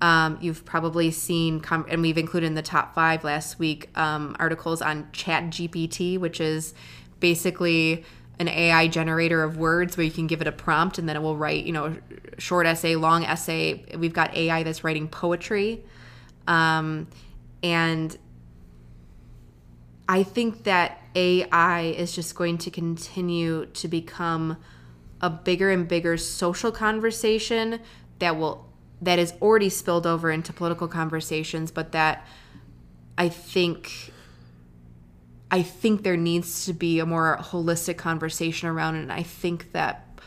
Um, 0.00 0.38
you've 0.40 0.64
probably 0.64 1.10
seen, 1.10 1.60
com- 1.60 1.86
and 1.88 2.02
we've 2.02 2.18
included 2.18 2.46
in 2.46 2.54
the 2.54 2.62
top 2.62 2.94
five 2.94 3.24
last 3.24 3.58
week 3.58 3.88
um, 3.98 4.36
articles 4.38 4.82
on 4.82 5.08
Chat 5.12 5.44
GPT, 5.44 6.18
which 6.18 6.40
is 6.40 6.74
basically 7.20 8.04
an 8.38 8.48
AI 8.48 8.88
generator 8.88 9.42
of 9.42 9.56
words 9.56 9.96
where 9.96 10.04
you 10.04 10.10
can 10.10 10.26
give 10.26 10.40
it 10.40 10.46
a 10.46 10.52
prompt 10.52 10.98
and 10.98 11.08
then 11.08 11.16
it 11.16 11.22
will 11.22 11.36
write, 11.36 11.64
you 11.64 11.72
know, 11.72 11.96
short 12.38 12.66
essay, 12.66 12.96
long 12.96 13.24
essay. 13.24 13.84
We've 13.96 14.12
got 14.12 14.36
AI 14.36 14.62
that's 14.62 14.82
writing 14.82 15.08
poetry. 15.08 15.84
Um, 16.46 17.06
and 17.62 18.16
I 20.08 20.22
think 20.22 20.64
that 20.64 21.00
AI 21.14 21.82
is 21.82 22.12
just 22.12 22.34
going 22.34 22.58
to 22.58 22.70
continue 22.70 23.66
to 23.66 23.88
become 23.88 24.56
a 25.20 25.30
bigger 25.30 25.70
and 25.70 25.86
bigger 25.86 26.16
social 26.16 26.72
conversation 26.72 27.80
that 28.18 28.36
will 28.36 28.68
that 29.00 29.18
is 29.18 29.34
already 29.42 29.68
spilled 29.68 30.06
over 30.06 30.30
into 30.30 30.52
political 30.52 30.88
conversations, 30.88 31.70
but 31.70 31.92
that 31.92 32.26
I 33.18 33.28
think 33.28 34.12
I 35.50 35.62
think 35.62 36.02
there 36.02 36.16
needs 36.16 36.66
to 36.66 36.72
be 36.72 36.98
a 36.98 37.06
more 37.06 37.38
holistic 37.40 37.96
conversation 37.96 38.68
around 38.68 38.96
it. 38.96 39.02
And 39.02 39.12
I 39.12 39.22
think 39.22 39.72
that 39.72 40.20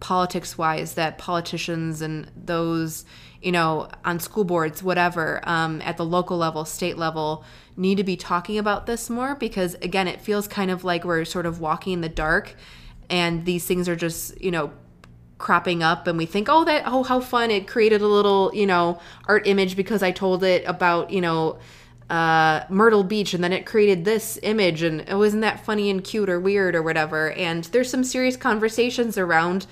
politics 0.00 0.58
wise, 0.58 0.94
that 0.94 1.18
politicians 1.18 2.02
and 2.02 2.30
those, 2.36 3.04
you 3.42 3.52
know, 3.52 3.88
on 4.04 4.20
school 4.20 4.44
boards, 4.44 4.82
whatever, 4.82 5.40
um, 5.44 5.80
at 5.82 5.96
the 5.96 6.04
local 6.04 6.36
level, 6.36 6.64
state 6.64 6.98
level, 6.98 7.44
need 7.76 7.96
to 7.96 8.04
be 8.04 8.16
talking 8.16 8.58
about 8.58 8.86
this 8.86 9.08
more 9.08 9.34
because, 9.34 9.74
again, 9.76 10.08
it 10.08 10.20
feels 10.20 10.46
kind 10.48 10.70
of 10.70 10.84
like 10.84 11.04
we're 11.04 11.24
sort 11.24 11.46
of 11.46 11.60
walking 11.60 11.94
in 11.94 12.00
the 12.00 12.08
dark 12.08 12.54
and 13.10 13.44
these 13.44 13.64
things 13.64 13.88
are 13.88 13.96
just, 13.96 14.40
you 14.40 14.50
know, 14.50 14.72
cropping 15.38 15.84
up 15.84 16.08
and 16.08 16.18
we 16.18 16.26
think 16.26 16.48
oh 16.50 16.64
that 16.64 16.82
oh 16.84 17.04
how 17.04 17.20
fun 17.20 17.48
it 17.50 17.68
created 17.68 18.02
a 18.02 18.06
little 18.06 18.50
you 18.52 18.66
know 18.66 18.98
art 19.28 19.46
image 19.46 19.76
because 19.76 20.02
i 20.02 20.10
told 20.10 20.42
it 20.42 20.64
about 20.66 21.10
you 21.10 21.20
know 21.20 21.56
uh, 22.10 22.64
Myrtle 22.68 23.04
Beach, 23.04 23.34
and 23.34 23.44
then 23.44 23.52
it 23.52 23.66
created 23.66 24.04
this 24.04 24.38
image, 24.42 24.82
and 24.82 25.02
it 25.02 25.14
wasn't 25.14 25.42
that 25.42 25.64
funny 25.64 25.90
and 25.90 26.02
cute 26.02 26.30
or 26.30 26.40
weird 26.40 26.74
or 26.74 26.82
whatever. 26.82 27.32
And 27.32 27.64
there's 27.64 27.90
some 27.90 28.04
serious 28.04 28.36
conversations 28.36 29.18
around 29.18 29.66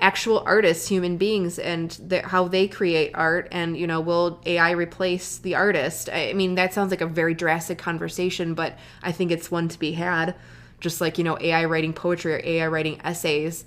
actual 0.00 0.42
artists, 0.44 0.88
human 0.88 1.16
beings, 1.16 1.58
and 1.58 1.90
the, 1.92 2.22
how 2.22 2.48
they 2.48 2.66
create 2.68 3.12
art. 3.14 3.48
And 3.52 3.76
you 3.76 3.86
know, 3.86 4.00
will 4.00 4.40
AI 4.46 4.72
replace 4.72 5.38
the 5.38 5.54
artist? 5.54 6.10
I 6.12 6.32
mean, 6.32 6.56
that 6.56 6.74
sounds 6.74 6.90
like 6.90 7.00
a 7.00 7.06
very 7.06 7.34
drastic 7.34 7.78
conversation, 7.78 8.54
but 8.54 8.76
I 9.02 9.12
think 9.12 9.30
it's 9.30 9.50
one 9.50 9.68
to 9.68 9.78
be 9.78 9.92
had. 9.92 10.34
Just 10.80 11.00
like 11.00 11.18
you 11.18 11.24
know, 11.24 11.38
AI 11.40 11.64
writing 11.64 11.92
poetry 11.92 12.34
or 12.34 12.40
AI 12.44 12.66
writing 12.66 13.00
essays 13.04 13.64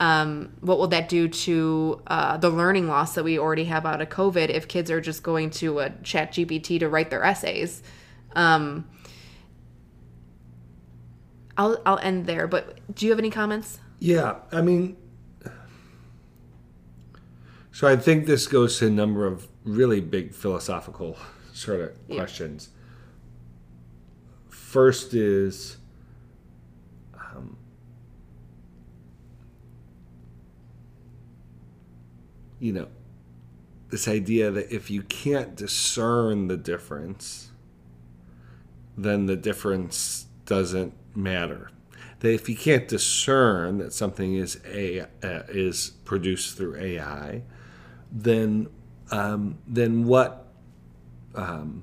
um, 0.00 0.52
what 0.60 0.78
will 0.78 0.88
that 0.88 1.08
do 1.08 1.28
to 1.28 2.02
uh, 2.06 2.36
the 2.36 2.50
learning 2.50 2.88
loss 2.88 3.14
that 3.14 3.24
we 3.24 3.38
already 3.38 3.64
have 3.64 3.86
out 3.86 4.00
of 4.00 4.08
COVID 4.08 4.48
if 4.48 4.66
kids 4.66 4.90
are 4.90 5.00
just 5.00 5.22
going 5.22 5.50
to 5.50 5.80
a 5.80 5.90
chat 6.02 6.32
GPT 6.32 6.80
to 6.80 6.88
write 6.88 7.10
their 7.10 7.22
essays? 7.24 7.82
Um, 8.34 8.88
I'll, 11.56 11.80
I'll 11.84 11.98
end 11.98 12.26
there, 12.26 12.46
but 12.46 12.80
do 12.94 13.06
you 13.06 13.12
have 13.12 13.18
any 13.18 13.30
comments? 13.30 13.78
Yeah, 13.98 14.36
I 14.50 14.62
mean, 14.62 14.96
so 17.70 17.88
I 17.88 17.96
think 17.96 18.26
this 18.26 18.46
goes 18.46 18.78
to 18.78 18.86
a 18.86 18.90
number 18.90 19.26
of 19.26 19.48
really 19.64 20.00
big 20.00 20.34
philosophical 20.34 21.16
sort 21.52 21.80
of 21.80 21.92
yeah. 22.08 22.16
questions. 22.16 22.70
First 24.48 25.14
is 25.14 25.76
you 32.62 32.72
know, 32.72 32.86
this 33.88 34.06
idea 34.06 34.52
that 34.52 34.72
if 34.72 34.88
you 34.88 35.02
can't 35.02 35.56
discern 35.56 36.46
the 36.46 36.56
difference, 36.56 37.50
then 38.96 39.26
the 39.26 39.34
difference 39.34 40.26
doesn't 40.46 40.94
matter. 41.16 41.70
That 42.20 42.32
if 42.32 42.48
you 42.48 42.54
can't 42.54 42.86
discern 42.86 43.78
that 43.78 43.92
something 43.92 44.36
is 44.36 44.60
a 44.64 45.00
uh, 45.00 45.42
is 45.48 45.90
produced 46.04 46.56
through 46.56 46.76
AI, 46.76 47.42
then 48.12 48.68
um, 49.10 49.58
then 49.66 50.04
what 50.06 50.46
um, 51.34 51.82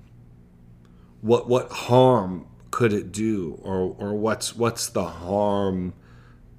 what 1.19 1.49
what 1.49 1.69
harm 1.71 2.47
could 2.71 2.93
it 2.93 3.11
do, 3.11 3.59
or 3.63 3.93
or 3.99 4.13
what's 4.13 4.55
what's 4.55 4.87
the 4.87 5.05
harm 5.05 5.93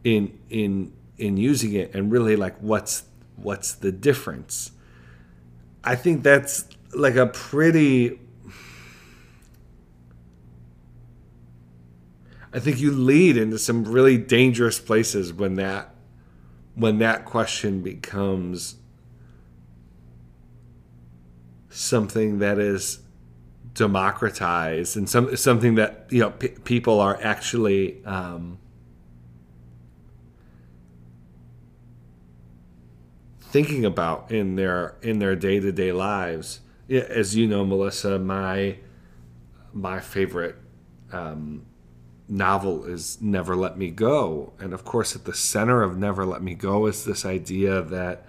in 0.04 0.38
in 0.50 0.92
in 1.16 1.38
using 1.38 1.72
it, 1.72 1.94
and 1.94 2.12
really 2.12 2.36
like 2.36 2.58
what's 2.58 3.04
what's 3.42 3.74
the 3.74 3.92
difference? 3.92 4.72
I 5.82 5.96
think 5.96 6.22
that's 6.22 6.64
like 6.94 7.16
a 7.16 7.26
pretty. 7.26 8.20
I 12.52 12.58
think 12.58 12.80
you 12.80 12.90
lead 12.90 13.36
into 13.36 13.58
some 13.58 13.84
really 13.84 14.18
dangerous 14.18 14.80
places 14.80 15.32
when 15.32 15.54
that 15.54 15.94
when 16.74 16.98
that 16.98 17.24
question 17.24 17.82
becomes 17.82 18.76
something 21.68 22.40
that 22.40 22.58
is 22.58 23.00
democratized 23.74 24.96
and 24.96 25.08
some 25.08 25.36
something 25.36 25.76
that 25.76 26.06
you 26.10 26.20
know 26.20 26.30
p- 26.30 26.48
people 26.48 27.00
are 27.00 27.18
actually 27.22 28.04
um, 28.04 28.58
thinking 33.50 33.84
about 33.84 34.30
in 34.30 34.56
their 34.56 34.96
in 35.02 35.18
their 35.18 35.36
day 35.36 35.60
to 35.60 35.72
day 35.72 35.92
lives. 35.92 36.60
As 36.88 37.36
you 37.36 37.46
know, 37.46 37.64
Melissa, 37.64 38.18
my 38.18 38.78
my 39.72 40.00
favorite 40.00 40.56
um, 41.12 41.66
novel 42.28 42.84
is 42.84 43.20
Never 43.20 43.56
Let 43.56 43.76
Me 43.76 43.90
Go, 43.90 44.52
and 44.58 44.72
of 44.72 44.84
course, 44.84 45.14
at 45.14 45.24
the 45.24 45.34
center 45.34 45.82
of 45.82 45.98
Never 45.98 46.24
Let 46.24 46.42
Me 46.42 46.54
Go 46.54 46.86
is 46.86 47.04
this 47.04 47.24
idea 47.24 47.82
that 47.82 48.26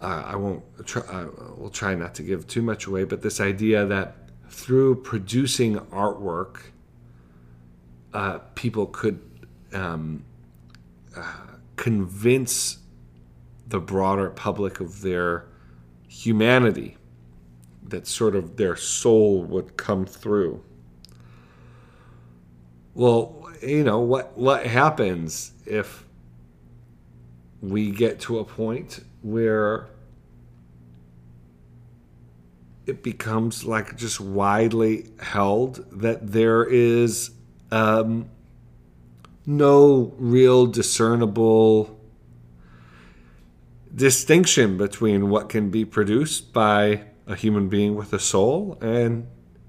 uh, 0.00 0.24
I 0.26 0.36
won't 0.36 0.64
try, 0.86 1.02
I 1.02 1.24
will 1.56 1.70
try 1.70 1.94
not 1.94 2.14
to 2.16 2.22
give 2.22 2.46
too 2.46 2.62
much 2.62 2.86
away, 2.86 3.04
but 3.04 3.22
this 3.22 3.40
idea 3.40 3.84
that 3.86 4.16
through 4.48 5.02
producing 5.02 5.76
artwork, 5.76 6.62
uh, 8.12 8.38
people 8.54 8.86
could 8.86 9.20
um, 9.72 10.24
uh, 11.16 11.36
convince 11.76 12.78
the 13.70 13.80
broader 13.80 14.30
public 14.30 14.80
of 14.80 15.00
their 15.00 15.46
humanity, 16.06 16.96
that 17.88 18.06
sort 18.06 18.36
of 18.36 18.56
their 18.56 18.76
soul 18.76 19.42
would 19.44 19.76
come 19.76 20.04
through. 20.04 20.62
Well, 22.94 23.48
you 23.62 23.84
know 23.84 24.00
what 24.00 24.36
what 24.36 24.66
happens 24.66 25.52
if 25.66 26.04
we 27.60 27.90
get 27.90 28.20
to 28.20 28.38
a 28.38 28.44
point 28.44 29.04
where 29.22 29.88
it 32.86 33.02
becomes 33.02 33.64
like 33.64 33.96
just 33.96 34.20
widely 34.20 35.06
held 35.20 35.84
that 36.00 36.32
there 36.32 36.64
is 36.64 37.30
um, 37.70 38.28
no 39.46 40.12
real 40.18 40.66
discernible 40.66 41.99
distinction 43.94 44.76
between 44.76 45.28
what 45.30 45.48
can 45.48 45.70
be 45.70 45.84
produced 45.84 46.52
by 46.52 47.04
a 47.26 47.34
human 47.34 47.68
being 47.68 47.94
with 47.94 48.12
a 48.12 48.18
soul 48.18 48.78
and 48.80 49.26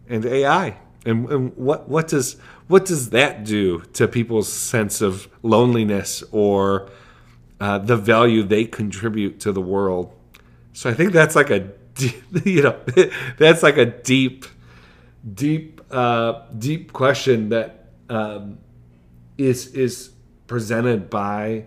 and 0.08 0.26
AI. 0.26 0.78
And, 1.06 1.30
and 1.30 1.58
what 1.58 1.90
what 1.90 2.08
does 2.08 2.38
what 2.68 2.86
does 2.86 3.10
that 3.10 3.44
do 3.44 3.82
to 3.94 4.08
people's 4.08 4.52
sense 4.52 5.02
of 5.02 5.28
loneliness 5.42 6.24
or 6.32 6.90
uh, 7.60 7.78
the 7.80 7.98
value 7.98 8.44
they 8.44 8.66
contribute 8.66 9.40
to 9.42 9.52
the 9.52 9.62
world? 9.62 10.14
So 10.74 10.90
I 10.90 10.94
think 10.94 11.12
that's 11.12 11.36
like 11.36 11.50
a 11.50 11.70
you 12.46 12.64
know 12.64 12.80
that's 13.38 13.64
like 13.64 13.78
a 13.78 13.86
deep 13.86 14.46
deep 15.34 15.82
uh, 15.92 16.44
deep 16.58 16.94
question 16.94 17.50
that 17.50 17.90
um, 18.10 18.60
is 19.38 19.68
is 19.68 20.12
presented 20.48 21.10
by 21.10 21.66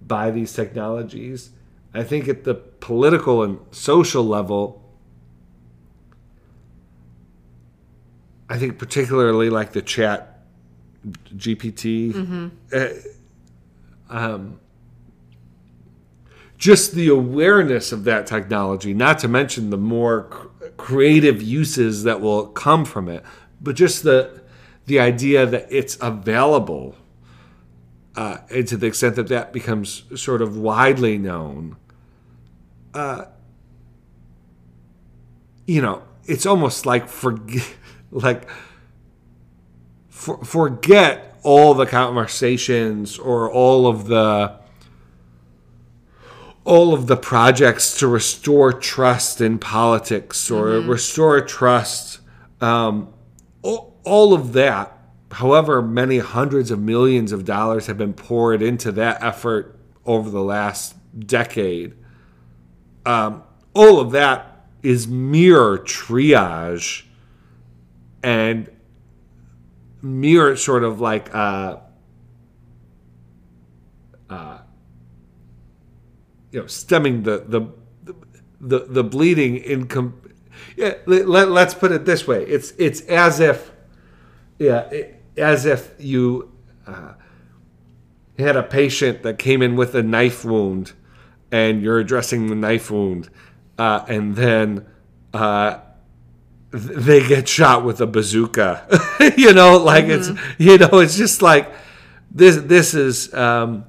by 0.00 0.30
these 0.30 0.52
technologies. 0.52 1.50
I 1.94 2.02
think 2.02 2.28
at 2.28 2.44
the 2.44 2.54
political 2.54 3.42
and 3.42 3.58
social 3.70 4.24
level, 4.24 4.82
I 8.48 8.58
think 8.58 8.78
particularly 8.78 9.50
like 9.50 9.72
the 9.72 9.82
chat 9.82 10.42
GPT, 11.36 12.12
mm-hmm. 12.12 12.48
uh, 12.72 12.88
um, 14.08 14.60
just 16.56 16.92
the 16.92 17.08
awareness 17.08 17.92
of 17.92 18.04
that 18.04 18.26
technology, 18.26 18.94
not 18.94 19.18
to 19.18 19.28
mention 19.28 19.70
the 19.70 19.78
more 19.78 20.24
cr- 20.24 20.66
creative 20.76 21.42
uses 21.42 22.04
that 22.04 22.20
will 22.20 22.46
come 22.46 22.84
from 22.84 23.08
it, 23.08 23.24
but 23.60 23.76
just 23.76 24.02
the 24.02 24.40
the 24.86 24.98
idea 24.98 25.46
that 25.46 25.66
it's 25.70 25.96
available 26.00 26.96
uh, 28.16 28.38
and 28.50 28.66
to 28.68 28.76
the 28.76 28.86
extent 28.86 29.16
that 29.16 29.28
that 29.28 29.52
becomes 29.52 30.04
sort 30.20 30.42
of 30.42 30.56
widely 30.56 31.18
known, 31.18 31.76
uh, 32.94 33.26
you 35.66 35.80
know, 35.80 36.02
it's 36.24 36.46
almost 36.46 36.86
like 36.86 37.08
forget, 37.08 37.68
like 38.10 38.48
for, 40.08 40.42
forget 40.44 41.36
all 41.42 41.74
the 41.74 41.86
conversations 41.86 43.18
or 43.18 43.50
all 43.50 43.86
of 43.86 44.06
the 44.06 44.60
all 46.64 46.94
of 46.94 47.08
the 47.08 47.16
projects 47.16 47.98
to 47.98 48.06
restore 48.06 48.72
trust 48.72 49.40
in 49.40 49.58
politics 49.58 50.48
or 50.48 50.66
mm-hmm. 50.66 50.90
restore 50.90 51.40
trust 51.40 52.20
um, 52.60 53.12
all, 53.62 53.98
all 54.04 54.32
of 54.32 54.52
that 54.52 54.96
however 55.32 55.82
many 55.82 56.18
hundreds 56.18 56.70
of 56.70 56.78
millions 56.78 57.32
of 57.32 57.44
dollars 57.44 57.86
have 57.86 57.98
been 57.98 58.12
poured 58.12 58.62
into 58.62 58.92
that 58.92 59.20
effort 59.22 59.76
over 60.04 60.30
the 60.30 60.42
last 60.42 60.94
decade, 61.18 61.94
um, 63.04 63.42
all 63.74 64.00
of 64.00 64.12
that 64.12 64.66
is 64.82 65.06
mere 65.06 65.78
triage 65.78 67.04
and 68.22 68.70
mere 70.00 70.56
sort 70.56 70.84
of 70.84 71.00
like 71.00 71.34
uh, 71.34 71.78
uh, 74.28 74.58
you 76.50 76.60
know 76.60 76.66
stemming 76.66 77.22
the 77.22 77.44
the 77.46 77.66
the, 78.60 78.86
the 78.86 79.04
bleeding 79.04 79.56
income. 79.56 80.18
Yeah, 80.76 80.94
let, 81.06 81.48
let's 81.48 81.74
put 81.74 81.92
it 81.92 82.04
this 82.04 82.26
way: 82.26 82.44
it's 82.44 82.72
it's 82.72 83.00
as 83.02 83.40
if 83.40 83.72
yeah. 84.58 84.82
It, 84.90 85.18
as 85.36 85.66
if 85.66 85.94
you 85.98 86.52
uh, 86.86 87.14
had 88.38 88.56
a 88.56 88.62
patient 88.62 89.22
that 89.22 89.38
came 89.38 89.62
in 89.62 89.76
with 89.76 89.94
a 89.94 90.02
knife 90.02 90.44
wound 90.44 90.92
and 91.52 91.82
you're 91.82 91.98
addressing 91.98 92.48
the 92.48 92.56
knife 92.56 92.90
wound, 92.90 93.28
uh, 93.78 94.04
and 94.08 94.34
then 94.34 94.86
uh, 95.32 95.78
they 96.72 97.26
get 97.28 97.46
shot 97.46 97.84
with 97.84 98.00
a 98.00 98.06
bazooka. 98.06 98.88
you 99.36 99.52
know, 99.52 99.76
like 99.76 100.06
mm-hmm. 100.06 100.36
it's 100.36 100.58
you 100.58 100.78
know, 100.78 100.98
it's 100.98 101.16
just 101.16 101.42
like 101.42 101.72
this. 102.30 102.56
This 102.56 102.94
is. 102.94 103.32
Um, 103.32 103.84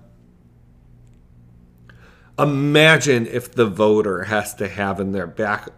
imagine 2.40 3.28
if 3.28 3.52
the 3.52 3.66
voter 3.66 4.24
has 4.24 4.56
to 4.56 4.68
have 4.68 5.00
in 5.00 5.12
their 5.12 5.28
back 5.28 5.70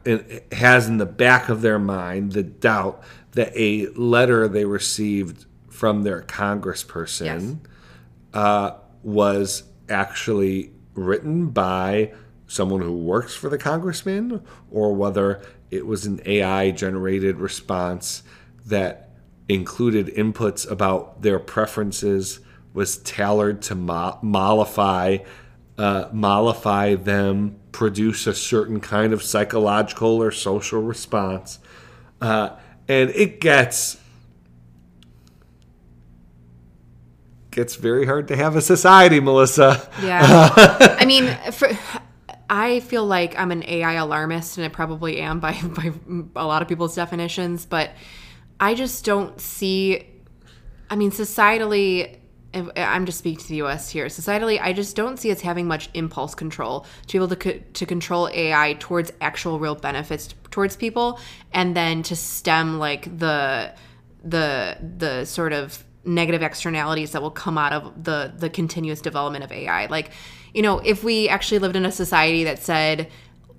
has 0.53 0.88
in 0.88 0.97
the 0.97 1.05
back 1.05 1.49
of 1.49 1.61
their 1.61 1.77
mind 1.77 2.31
the 2.31 2.43
doubt 2.43 3.03
that 3.33 3.51
a 3.55 3.88
letter 3.89 4.47
they 4.47 4.63
received 4.63 5.45
from 5.69 6.03
their 6.03 6.21
congressperson 6.21 7.25
yes. 7.25 7.55
uh, 8.33 8.71
was 9.03 9.63
actually 9.89 10.71
written 10.95 11.49
by 11.49 12.11
someone 12.47 12.81
who 12.81 12.95
works 12.95 13.35
for 13.35 13.49
the 13.49 13.57
congressman 13.57 14.41
or 14.71 14.93
whether 14.93 15.41
it 15.71 15.85
was 15.85 16.05
an 16.05 16.21
AI 16.25 16.71
generated 16.71 17.37
response 17.37 18.23
that 18.65 19.09
included 19.47 20.07
inputs 20.07 20.69
about 20.69 21.21
their 21.21 21.39
preferences, 21.39 22.39
was 22.73 22.97
tailored 22.97 23.61
to 23.61 23.75
mo- 23.75 24.19
mollify, 24.21 25.17
uh, 25.77 26.09
mollify 26.11 26.95
them, 26.95 27.55
produce 27.71 28.27
a 28.27 28.33
certain 28.33 28.79
kind 28.79 29.13
of 29.13 29.21
psychological 29.21 30.21
or 30.21 30.31
social 30.31 30.81
response. 30.81 31.59
Uh, 32.21 32.49
and 32.87 33.09
it 33.11 33.39
gets 33.39 33.97
gets 37.56 37.76
very 37.76 38.06
hard 38.06 38.28
to 38.28 38.36
have 38.36 38.56
a 38.56 38.62
society, 38.62 39.20
Melissa. 39.20 39.89
Yeah. 40.03 40.49
I 40.99 41.06
mean, 41.06 41.36
for, 41.51 41.70
I 42.49 42.82
feel 42.82 43.06
like 43.06 43.38
I'm 43.39 43.51
an 43.51 43.64
AI 43.66 43.93
alarmist, 43.93 44.58
and 44.58 44.66
I 44.66 44.70
probably 44.70 45.22
am 45.22 45.39
by, 45.39 45.60
by 45.64 45.91
a 46.36 46.45
lot 46.45 46.62
of 46.62 46.68
people's 46.68 46.93
definitions, 46.93 47.66
but 47.66 47.91
I 48.60 48.76
just 48.76 49.06
don't 49.06 49.39
see. 49.39 50.06
I 50.89 50.95
mean, 50.95 51.10
societally, 51.10 52.20
I'm 52.53 53.06
just 53.06 53.18
speaking 53.18 53.39
to 53.39 53.47
the 53.47 53.56
U.S. 53.58 53.89
here. 53.89 54.06
Societally, 54.06 54.60
I 54.62 54.72
just 54.72 54.95
don't 54.95 55.18
see 55.18 55.32
us 55.32 55.41
having 55.41 55.68
much 55.68 55.89
impulse 55.93 56.36
control 56.36 56.86
to 57.08 57.14
be 57.14 57.18
able 57.18 57.30
to 57.30 57.36
co- 57.36 57.60
to 57.74 57.86
control 57.86 58.30
AI 58.34 58.76
towards 58.80 59.12
actual 59.22 59.60
real 59.60 59.76
benefits 59.76 60.36
towards 60.51 60.76
people, 60.76 61.20
and 61.53 61.76
then 61.76 62.03
to 62.03 62.16
stem 62.16 62.80
like 62.80 63.18
the 63.18 63.74
the 64.24 64.78
the 64.97 65.26
sort 65.26 65.53
of 65.53 65.84
negative 66.06 66.41
externalities 66.41 67.12
that 67.12 67.22
will 67.22 67.32
come 67.32 67.58
out 67.58 67.74
of 67.74 68.03
the 68.03 68.34
the 68.38 68.49
continuous 68.49 69.01
development 69.01 69.43
of 69.43 69.51
AI. 69.51 69.88
Like, 69.88 70.12
you 70.53 70.62
know, 70.62 70.80
if 70.80 71.03
we 71.03 71.28
actually 71.30 71.60
lived 71.60 71.76
in 71.76 71.86
a 71.86 71.91
society 71.91 72.43
that 72.45 72.60
said, 72.60 73.10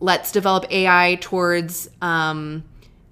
let's 0.00 0.32
develop 0.32 0.70
AI 0.70 1.18
towards 1.20 1.88
um, 2.00 2.64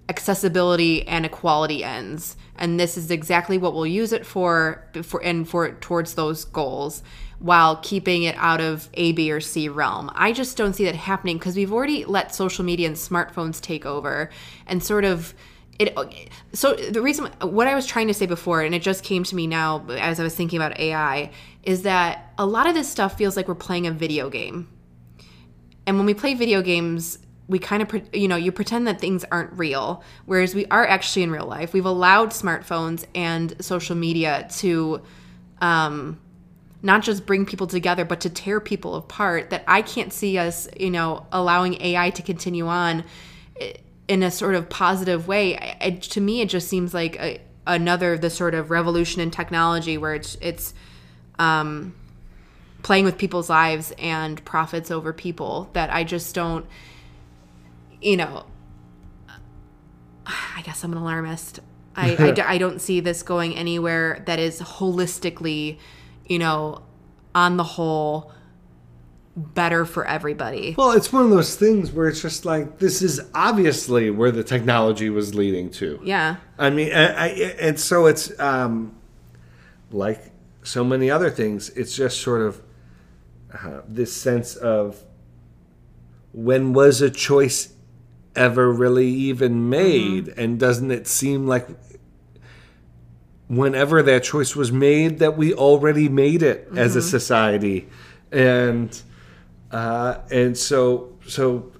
accessibility 0.08 1.06
and 1.06 1.26
equality 1.26 1.82
ends, 1.82 2.36
and 2.56 2.78
this 2.78 2.96
is 2.96 3.10
exactly 3.10 3.58
what 3.58 3.74
we'll 3.74 3.86
use 3.86 4.12
it 4.12 4.24
for, 4.24 4.86
for 5.02 5.22
and 5.22 5.48
for 5.48 5.72
towards 5.74 6.14
those 6.14 6.44
goals, 6.44 7.02
while 7.38 7.76
keeping 7.76 8.22
it 8.22 8.36
out 8.38 8.60
of 8.60 8.88
A, 8.94 9.12
B, 9.12 9.30
or 9.32 9.40
C 9.40 9.68
realm. 9.68 10.10
I 10.14 10.32
just 10.32 10.56
don't 10.56 10.74
see 10.74 10.84
that 10.84 10.94
happening 10.94 11.38
because 11.38 11.56
we've 11.56 11.72
already 11.72 12.04
let 12.04 12.34
social 12.34 12.64
media 12.64 12.86
and 12.86 12.96
smartphones 12.96 13.60
take 13.60 13.84
over 13.84 14.30
and 14.66 14.82
sort 14.82 15.04
of 15.04 15.34
it 15.78 15.96
so 16.52 16.74
the 16.74 17.02
reason 17.02 17.26
what 17.40 17.66
i 17.66 17.74
was 17.74 17.84
trying 17.84 18.06
to 18.06 18.14
say 18.14 18.26
before 18.26 18.62
and 18.62 18.74
it 18.74 18.82
just 18.82 19.02
came 19.02 19.24
to 19.24 19.34
me 19.34 19.46
now 19.46 19.84
as 19.90 20.20
i 20.20 20.22
was 20.22 20.34
thinking 20.34 20.56
about 20.56 20.78
ai 20.78 21.30
is 21.64 21.82
that 21.82 22.32
a 22.38 22.46
lot 22.46 22.66
of 22.66 22.74
this 22.74 22.88
stuff 22.88 23.18
feels 23.18 23.36
like 23.36 23.48
we're 23.48 23.54
playing 23.54 23.86
a 23.86 23.90
video 23.90 24.30
game 24.30 24.68
and 25.86 25.96
when 25.96 26.06
we 26.06 26.14
play 26.14 26.34
video 26.34 26.62
games, 26.62 27.18
we 27.46 27.58
kind 27.58 27.82
of, 27.82 28.14
you 28.14 28.26
know, 28.26 28.36
you 28.36 28.52
pretend 28.52 28.86
that 28.86 29.00
things 29.00 29.24
aren't 29.30 29.52
real, 29.58 30.02
whereas 30.24 30.54
we 30.54 30.64
are 30.66 30.86
actually 30.86 31.24
in 31.24 31.30
real 31.30 31.46
life. 31.46 31.72
We've 31.72 31.84
allowed 31.84 32.30
smartphones 32.30 33.04
and 33.14 33.54
social 33.62 33.94
media 33.94 34.48
to 34.56 35.02
um, 35.60 36.20
not 36.82 37.02
just 37.02 37.26
bring 37.26 37.44
people 37.44 37.66
together, 37.66 38.04
but 38.04 38.20
to 38.22 38.30
tear 38.30 38.60
people 38.60 38.94
apart. 38.94 39.50
That 39.50 39.64
I 39.68 39.82
can't 39.82 40.12
see 40.12 40.38
us, 40.38 40.68
you 40.78 40.90
know, 40.90 41.26
allowing 41.32 41.80
AI 41.82 42.10
to 42.10 42.22
continue 42.22 42.66
on 42.66 43.04
in 44.08 44.22
a 44.22 44.30
sort 44.30 44.54
of 44.54 44.68
positive 44.68 45.26
way. 45.26 45.56
I, 45.56 45.76
I, 45.80 45.90
to 45.90 46.20
me, 46.20 46.40
it 46.40 46.48
just 46.48 46.68
seems 46.68 46.92
like 46.94 47.16
a, 47.16 47.40
another 47.66 48.18
the 48.18 48.30
sort 48.30 48.54
of 48.54 48.70
revolution 48.70 49.20
in 49.20 49.30
technology 49.30 49.96
where 49.96 50.14
it's 50.14 50.36
it's 50.40 50.74
um, 51.38 51.94
playing 52.82 53.04
with 53.04 53.18
people's 53.18 53.48
lives 53.48 53.92
and 53.98 54.44
profits 54.44 54.90
over 54.90 55.12
people. 55.12 55.70
That 55.72 55.90
I 55.90 56.04
just 56.04 56.34
don't, 56.34 56.66
you 58.00 58.16
know. 58.16 58.46
I 60.26 60.62
guess 60.64 60.82
I'm 60.82 60.92
an 60.92 60.98
alarmist. 60.98 61.60
I, 61.96 62.16
I 62.18 62.30
d- 62.30 62.42
I 62.46 62.58
don't 62.58 62.80
see 62.80 63.00
this 63.00 63.22
going 63.22 63.54
anywhere 63.56 64.22
that 64.26 64.38
is 64.38 64.60
holistically, 64.60 65.78
you 66.26 66.38
know, 66.38 66.82
on 67.34 67.56
the 67.56 67.64
whole, 67.64 68.32
better 69.36 69.84
for 69.84 70.06
everybody. 70.06 70.74
Well, 70.78 70.92
it's 70.92 71.12
one 71.12 71.24
of 71.24 71.30
those 71.30 71.56
things 71.56 71.90
where 71.90 72.08
it's 72.08 72.22
just 72.22 72.44
like 72.44 72.78
this 72.78 73.02
is 73.02 73.20
obviously 73.34 74.10
where 74.10 74.30
the 74.30 74.44
technology 74.44 75.10
was 75.10 75.34
leading 75.34 75.70
to. 75.72 76.00
Yeah. 76.04 76.36
I 76.58 76.70
mean, 76.70 76.92
I, 76.92 77.06
I, 77.06 77.28
and 77.60 77.78
so 77.78 78.06
it's 78.06 78.38
um, 78.38 78.96
like 79.90 80.30
so 80.62 80.84
many 80.84 81.10
other 81.10 81.30
things. 81.30 81.70
It's 81.70 81.96
just 81.96 82.20
sort 82.20 82.42
of 82.42 82.62
uh, 83.52 83.80
this 83.88 84.14
sense 84.14 84.56
of 84.56 85.02
when 86.32 86.72
was 86.72 87.00
a 87.00 87.10
choice 87.10 87.72
ever 88.36 88.72
really 88.72 89.08
even 89.08 89.68
made, 89.68 90.28
and 90.28 90.58
doesn't 90.58 90.90
it 90.90 91.06
seem 91.06 91.46
like 91.46 91.68
whenever 93.46 94.02
that 94.02 94.24
choice 94.24 94.56
was 94.56 94.72
made 94.72 95.18
that 95.18 95.36
we 95.36 95.52
already 95.54 96.08
made 96.08 96.42
it 96.42 96.68
as 96.76 96.96
a 96.96 97.02
society, 97.02 97.88
and 98.32 99.02
uh, 99.74 100.20
and 100.30 100.56
so 100.56 101.12
so 101.26 101.72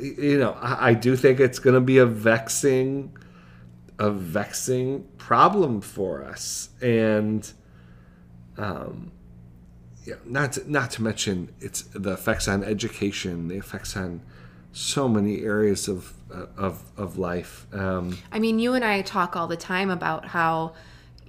you 0.00 0.38
know 0.38 0.52
I, 0.52 0.90
I 0.90 0.94
do 0.94 1.16
think 1.16 1.40
it's 1.40 1.58
going 1.58 1.74
to 1.74 1.80
be 1.80 1.98
a 1.98 2.06
vexing 2.06 3.16
a 3.98 4.10
vexing 4.10 5.06
problem 5.18 5.80
for 5.80 6.24
us. 6.24 6.70
And 6.80 7.50
um 8.56 9.12
yeah 10.06 10.14
not 10.24 10.52
to, 10.54 10.70
not 10.70 10.90
to 10.92 11.02
mention 11.02 11.52
it's 11.60 11.82
the 11.82 12.12
effects 12.12 12.48
on 12.48 12.64
education 12.64 13.48
the 13.48 13.56
effects 13.56 13.96
on 13.96 14.22
so 14.72 15.08
many 15.08 15.42
areas 15.42 15.88
of 15.88 16.14
of 16.56 16.74
of 16.96 17.18
life. 17.18 17.66
Um 17.74 18.16
I 18.32 18.38
mean, 18.38 18.58
you 18.58 18.74
and 18.74 18.84
I 18.84 19.02
talk 19.02 19.36
all 19.36 19.48
the 19.48 19.56
time 19.56 19.90
about 19.90 20.26
how, 20.26 20.72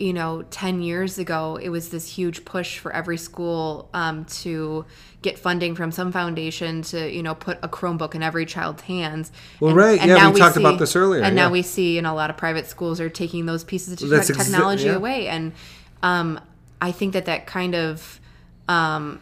you 0.01 0.13
know, 0.13 0.41
10 0.49 0.81
years 0.81 1.19
ago, 1.19 1.59
it 1.61 1.69
was 1.69 1.89
this 1.89 2.07
huge 2.07 2.43
push 2.43 2.79
for 2.79 2.91
every 2.91 3.17
school 3.17 3.87
um, 3.93 4.25
to 4.25 4.83
get 5.21 5.37
funding 5.37 5.75
from 5.75 5.91
some 5.91 6.11
foundation 6.11 6.81
to, 6.81 7.07
you 7.07 7.21
know, 7.21 7.35
put 7.35 7.59
a 7.61 7.69
Chromebook 7.69 8.15
in 8.15 8.23
every 8.23 8.47
child's 8.47 8.81
hands. 8.81 9.31
Well, 9.59 9.75
right. 9.75 9.99
Yeah, 9.99 10.15
now 10.15 10.31
we 10.31 10.39
talked 10.39 10.57
about 10.57 10.79
this 10.79 10.95
earlier, 10.95 11.21
And 11.21 11.35
yeah. 11.35 11.43
now 11.43 11.51
we 11.51 11.61
see, 11.61 11.95
you 11.95 12.01
know, 12.01 12.13
a 12.13 12.15
lot 12.15 12.31
of 12.31 12.37
private 12.37 12.65
schools 12.65 12.99
are 12.99 13.09
taking 13.09 13.45
those 13.45 13.63
pieces 13.63 14.01
of 14.01 14.09
That's 14.09 14.27
tech- 14.27 14.37
exa- 14.37 14.45
technology 14.45 14.85
yeah. 14.85 14.95
away. 14.95 15.27
And 15.27 15.53
um, 16.01 16.39
I 16.81 16.91
think 16.91 17.13
that 17.13 17.25
that 17.25 17.45
kind 17.45 17.75
of 17.75 18.19
um, 18.67 19.21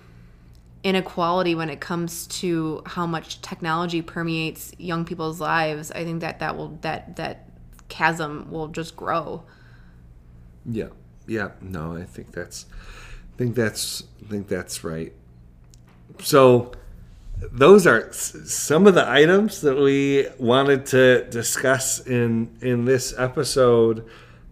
inequality 0.84 1.55
when 1.55 1.69
it 1.69 1.82
comes 1.82 2.25
to 2.27 2.82
how 2.86 3.05
much 3.05 3.41
technology 3.41 4.01
permeates 4.01 4.71
young 4.77 5.03
people's 5.03 5.41
lives 5.41 5.91
i 5.91 6.05
think 6.05 6.21
that 6.21 6.39
that 6.39 6.55
will 6.55 6.69
that 6.80 7.17
that 7.17 7.49
chasm 7.89 8.49
will 8.49 8.69
just 8.69 8.95
grow 8.95 9.43
Yeah, 10.66 10.89
yeah. 11.28 11.51
No, 11.62 11.95
I 11.95 12.03
think 12.03 12.32
that's, 12.32 12.66
I 12.72 13.38
think 13.38 13.55
that's, 13.55 14.03
I 14.26 14.30
think 14.30 14.47
that's 14.47 14.84
right. 14.84 15.14
So, 16.22 16.72
those 17.51 17.88
are 17.88 18.12
some 18.12 18.86
of 18.86 18.95
the 18.95 19.10
items 19.10 19.62
that 19.62 19.78
we 19.78 20.28
wanted 20.38 20.86
to 20.88 21.24
discuss 21.30 22.05
in 22.05 22.49
in 22.62 22.86
this 22.86 23.14
episode. 23.18 24.05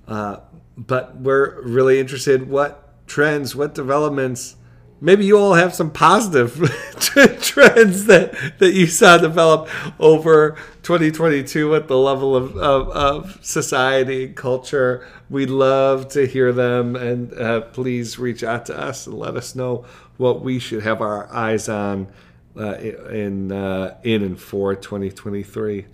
Uh, 0.08 0.38
but 0.78 1.18
we're 1.18 1.62
really 1.64 2.00
interested 2.00 2.50
what 2.50 3.06
trends, 3.08 3.56
what 3.56 3.74
developments. 3.74 4.57
Maybe 5.00 5.26
you 5.26 5.38
all 5.38 5.54
have 5.54 5.76
some 5.76 5.92
positive 5.92 6.56
trends 7.42 8.06
that, 8.06 8.36
that 8.58 8.74
you 8.74 8.88
saw 8.88 9.20
develop 9.20 9.70
over 10.00 10.58
2022 10.82 11.76
at 11.76 11.88
the 11.88 11.98
level 11.98 12.36
of, 12.36 12.58
of, 12.58 12.90
of 12.90 13.46
society 13.46 14.26
and 14.26 14.36
culture. 14.36 15.08
We'd 15.30 15.52
love 15.52 16.08
to 16.10 16.26
hear 16.26 16.52
them, 16.52 16.96
and 16.96 17.32
uh, 17.34 17.62
please 17.62 18.18
reach 18.18 18.44
out 18.44 18.66
to 18.68 18.80
us 18.80 19.06
and 19.06 19.18
let 19.18 19.36
us 19.36 19.54
know 19.54 19.86
what 20.18 20.42
we 20.42 20.58
should 20.58 20.82
have 20.84 21.02
our 21.02 21.32
eyes 21.32 21.70
on 21.70 22.08
uh, 22.56 22.76
in 22.78 23.52
uh, 23.52 23.98
in 24.04 24.24
and 24.24 24.40
for 24.40 24.74
2023. 24.74 25.86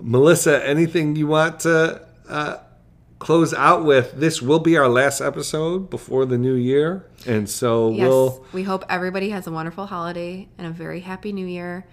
Melissa, 0.00 0.66
anything 0.66 1.16
you 1.16 1.26
want 1.26 1.60
to 1.60 2.00
uh, 2.28 2.56
close 3.22 3.54
out 3.54 3.84
with? 3.84 4.12
This 4.14 4.42
will 4.42 4.58
be 4.58 4.76
our 4.76 4.88
last 4.88 5.20
episode 5.20 5.88
before 5.90 6.26
the 6.26 6.36
new 6.36 6.54
year, 6.54 7.06
and 7.26 7.48
so 7.48 7.90
yes 7.92 8.08
we'll. 8.08 8.44
we 8.52 8.64
hope 8.64 8.84
everybody 8.88 9.30
has 9.30 9.46
a 9.46 9.52
wonderful 9.52 9.86
holiday 9.86 10.48
and 10.58 10.66
a 10.66 10.70
very 10.70 11.00
happy 11.00 11.32
new 11.32 11.46
year 11.46 11.86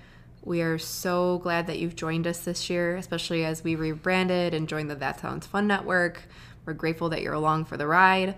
we 0.44 0.62
are 0.62 0.78
so 0.80 1.38
glad 1.40 1.68
that 1.68 1.78
you've 1.80 1.96
joined 1.96 2.26
us 2.26 2.40
this 2.40 2.70
year 2.70 2.96
especially 2.96 3.44
as 3.46 3.64
we 3.64 3.76
rebranded 3.76 4.54
and 4.54 4.68
joined 4.70 4.90
the 4.90 4.96
that 4.96 5.20
sounds 5.20 5.46
fun 5.46 5.68
network 5.68 6.24
we're 6.66 6.74
grateful 6.74 7.10
that 7.10 7.22
you're 7.22 7.34
along 7.34 7.66
for 7.66 7.76
the 7.78 7.86
ride 7.86 8.34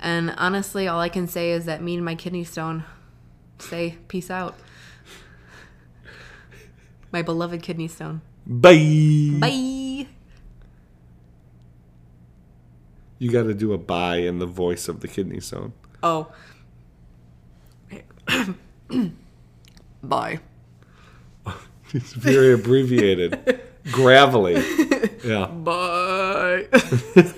and 0.00 0.34
honestly 0.36 0.88
all 0.88 1.00
i 1.00 1.08
can 1.08 1.26
say 1.28 1.52
is 1.52 1.64
that 1.64 1.80
me 1.80 1.94
and 1.94 2.04
my 2.04 2.14
kidney 2.16 2.42
stone 2.44 2.84
say 3.58 3.96
peace 4.08 4.30
out 4.30 4.54
my 7.12 7.22
beloved 7.22 7.62
kidney 7.62 7.88
stone 7.88 8.20
Bye. 8.46 9.38
bye 9.40 10.06
You 13.18 13.30
got 13.30 13.44
to 13.44 13.54
do 13.54 13.72
a 13.72 13.78
bye 13.78 14.16
in 14.18 14.38
the 14.38 14.46
voice 14.46 14.88
of 14.88 15.00
the 15.00 15.08
kidney 15.08 15.40
stone. 15.40 15.72
oh 16.02 16.28
bye 20.02 20.38
It's 21.94 22.12
very 22.12 22.52
abbreviated, 22.52 23.60
gravelly. 23.90 24.62
Yeah. 25.24 25.46
bye 25.46 26.66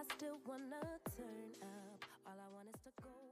I 0.00 0.02
still 0.16 0.38
wanna 0.48 0.80
turn 1.14 1.52
up. 1.60 2.04
All 2.26 2.32
I 2.32 2.48
want 2.54 2.68
is 2.74 2.80
to 2.84 2.90
go. 3.02 3.29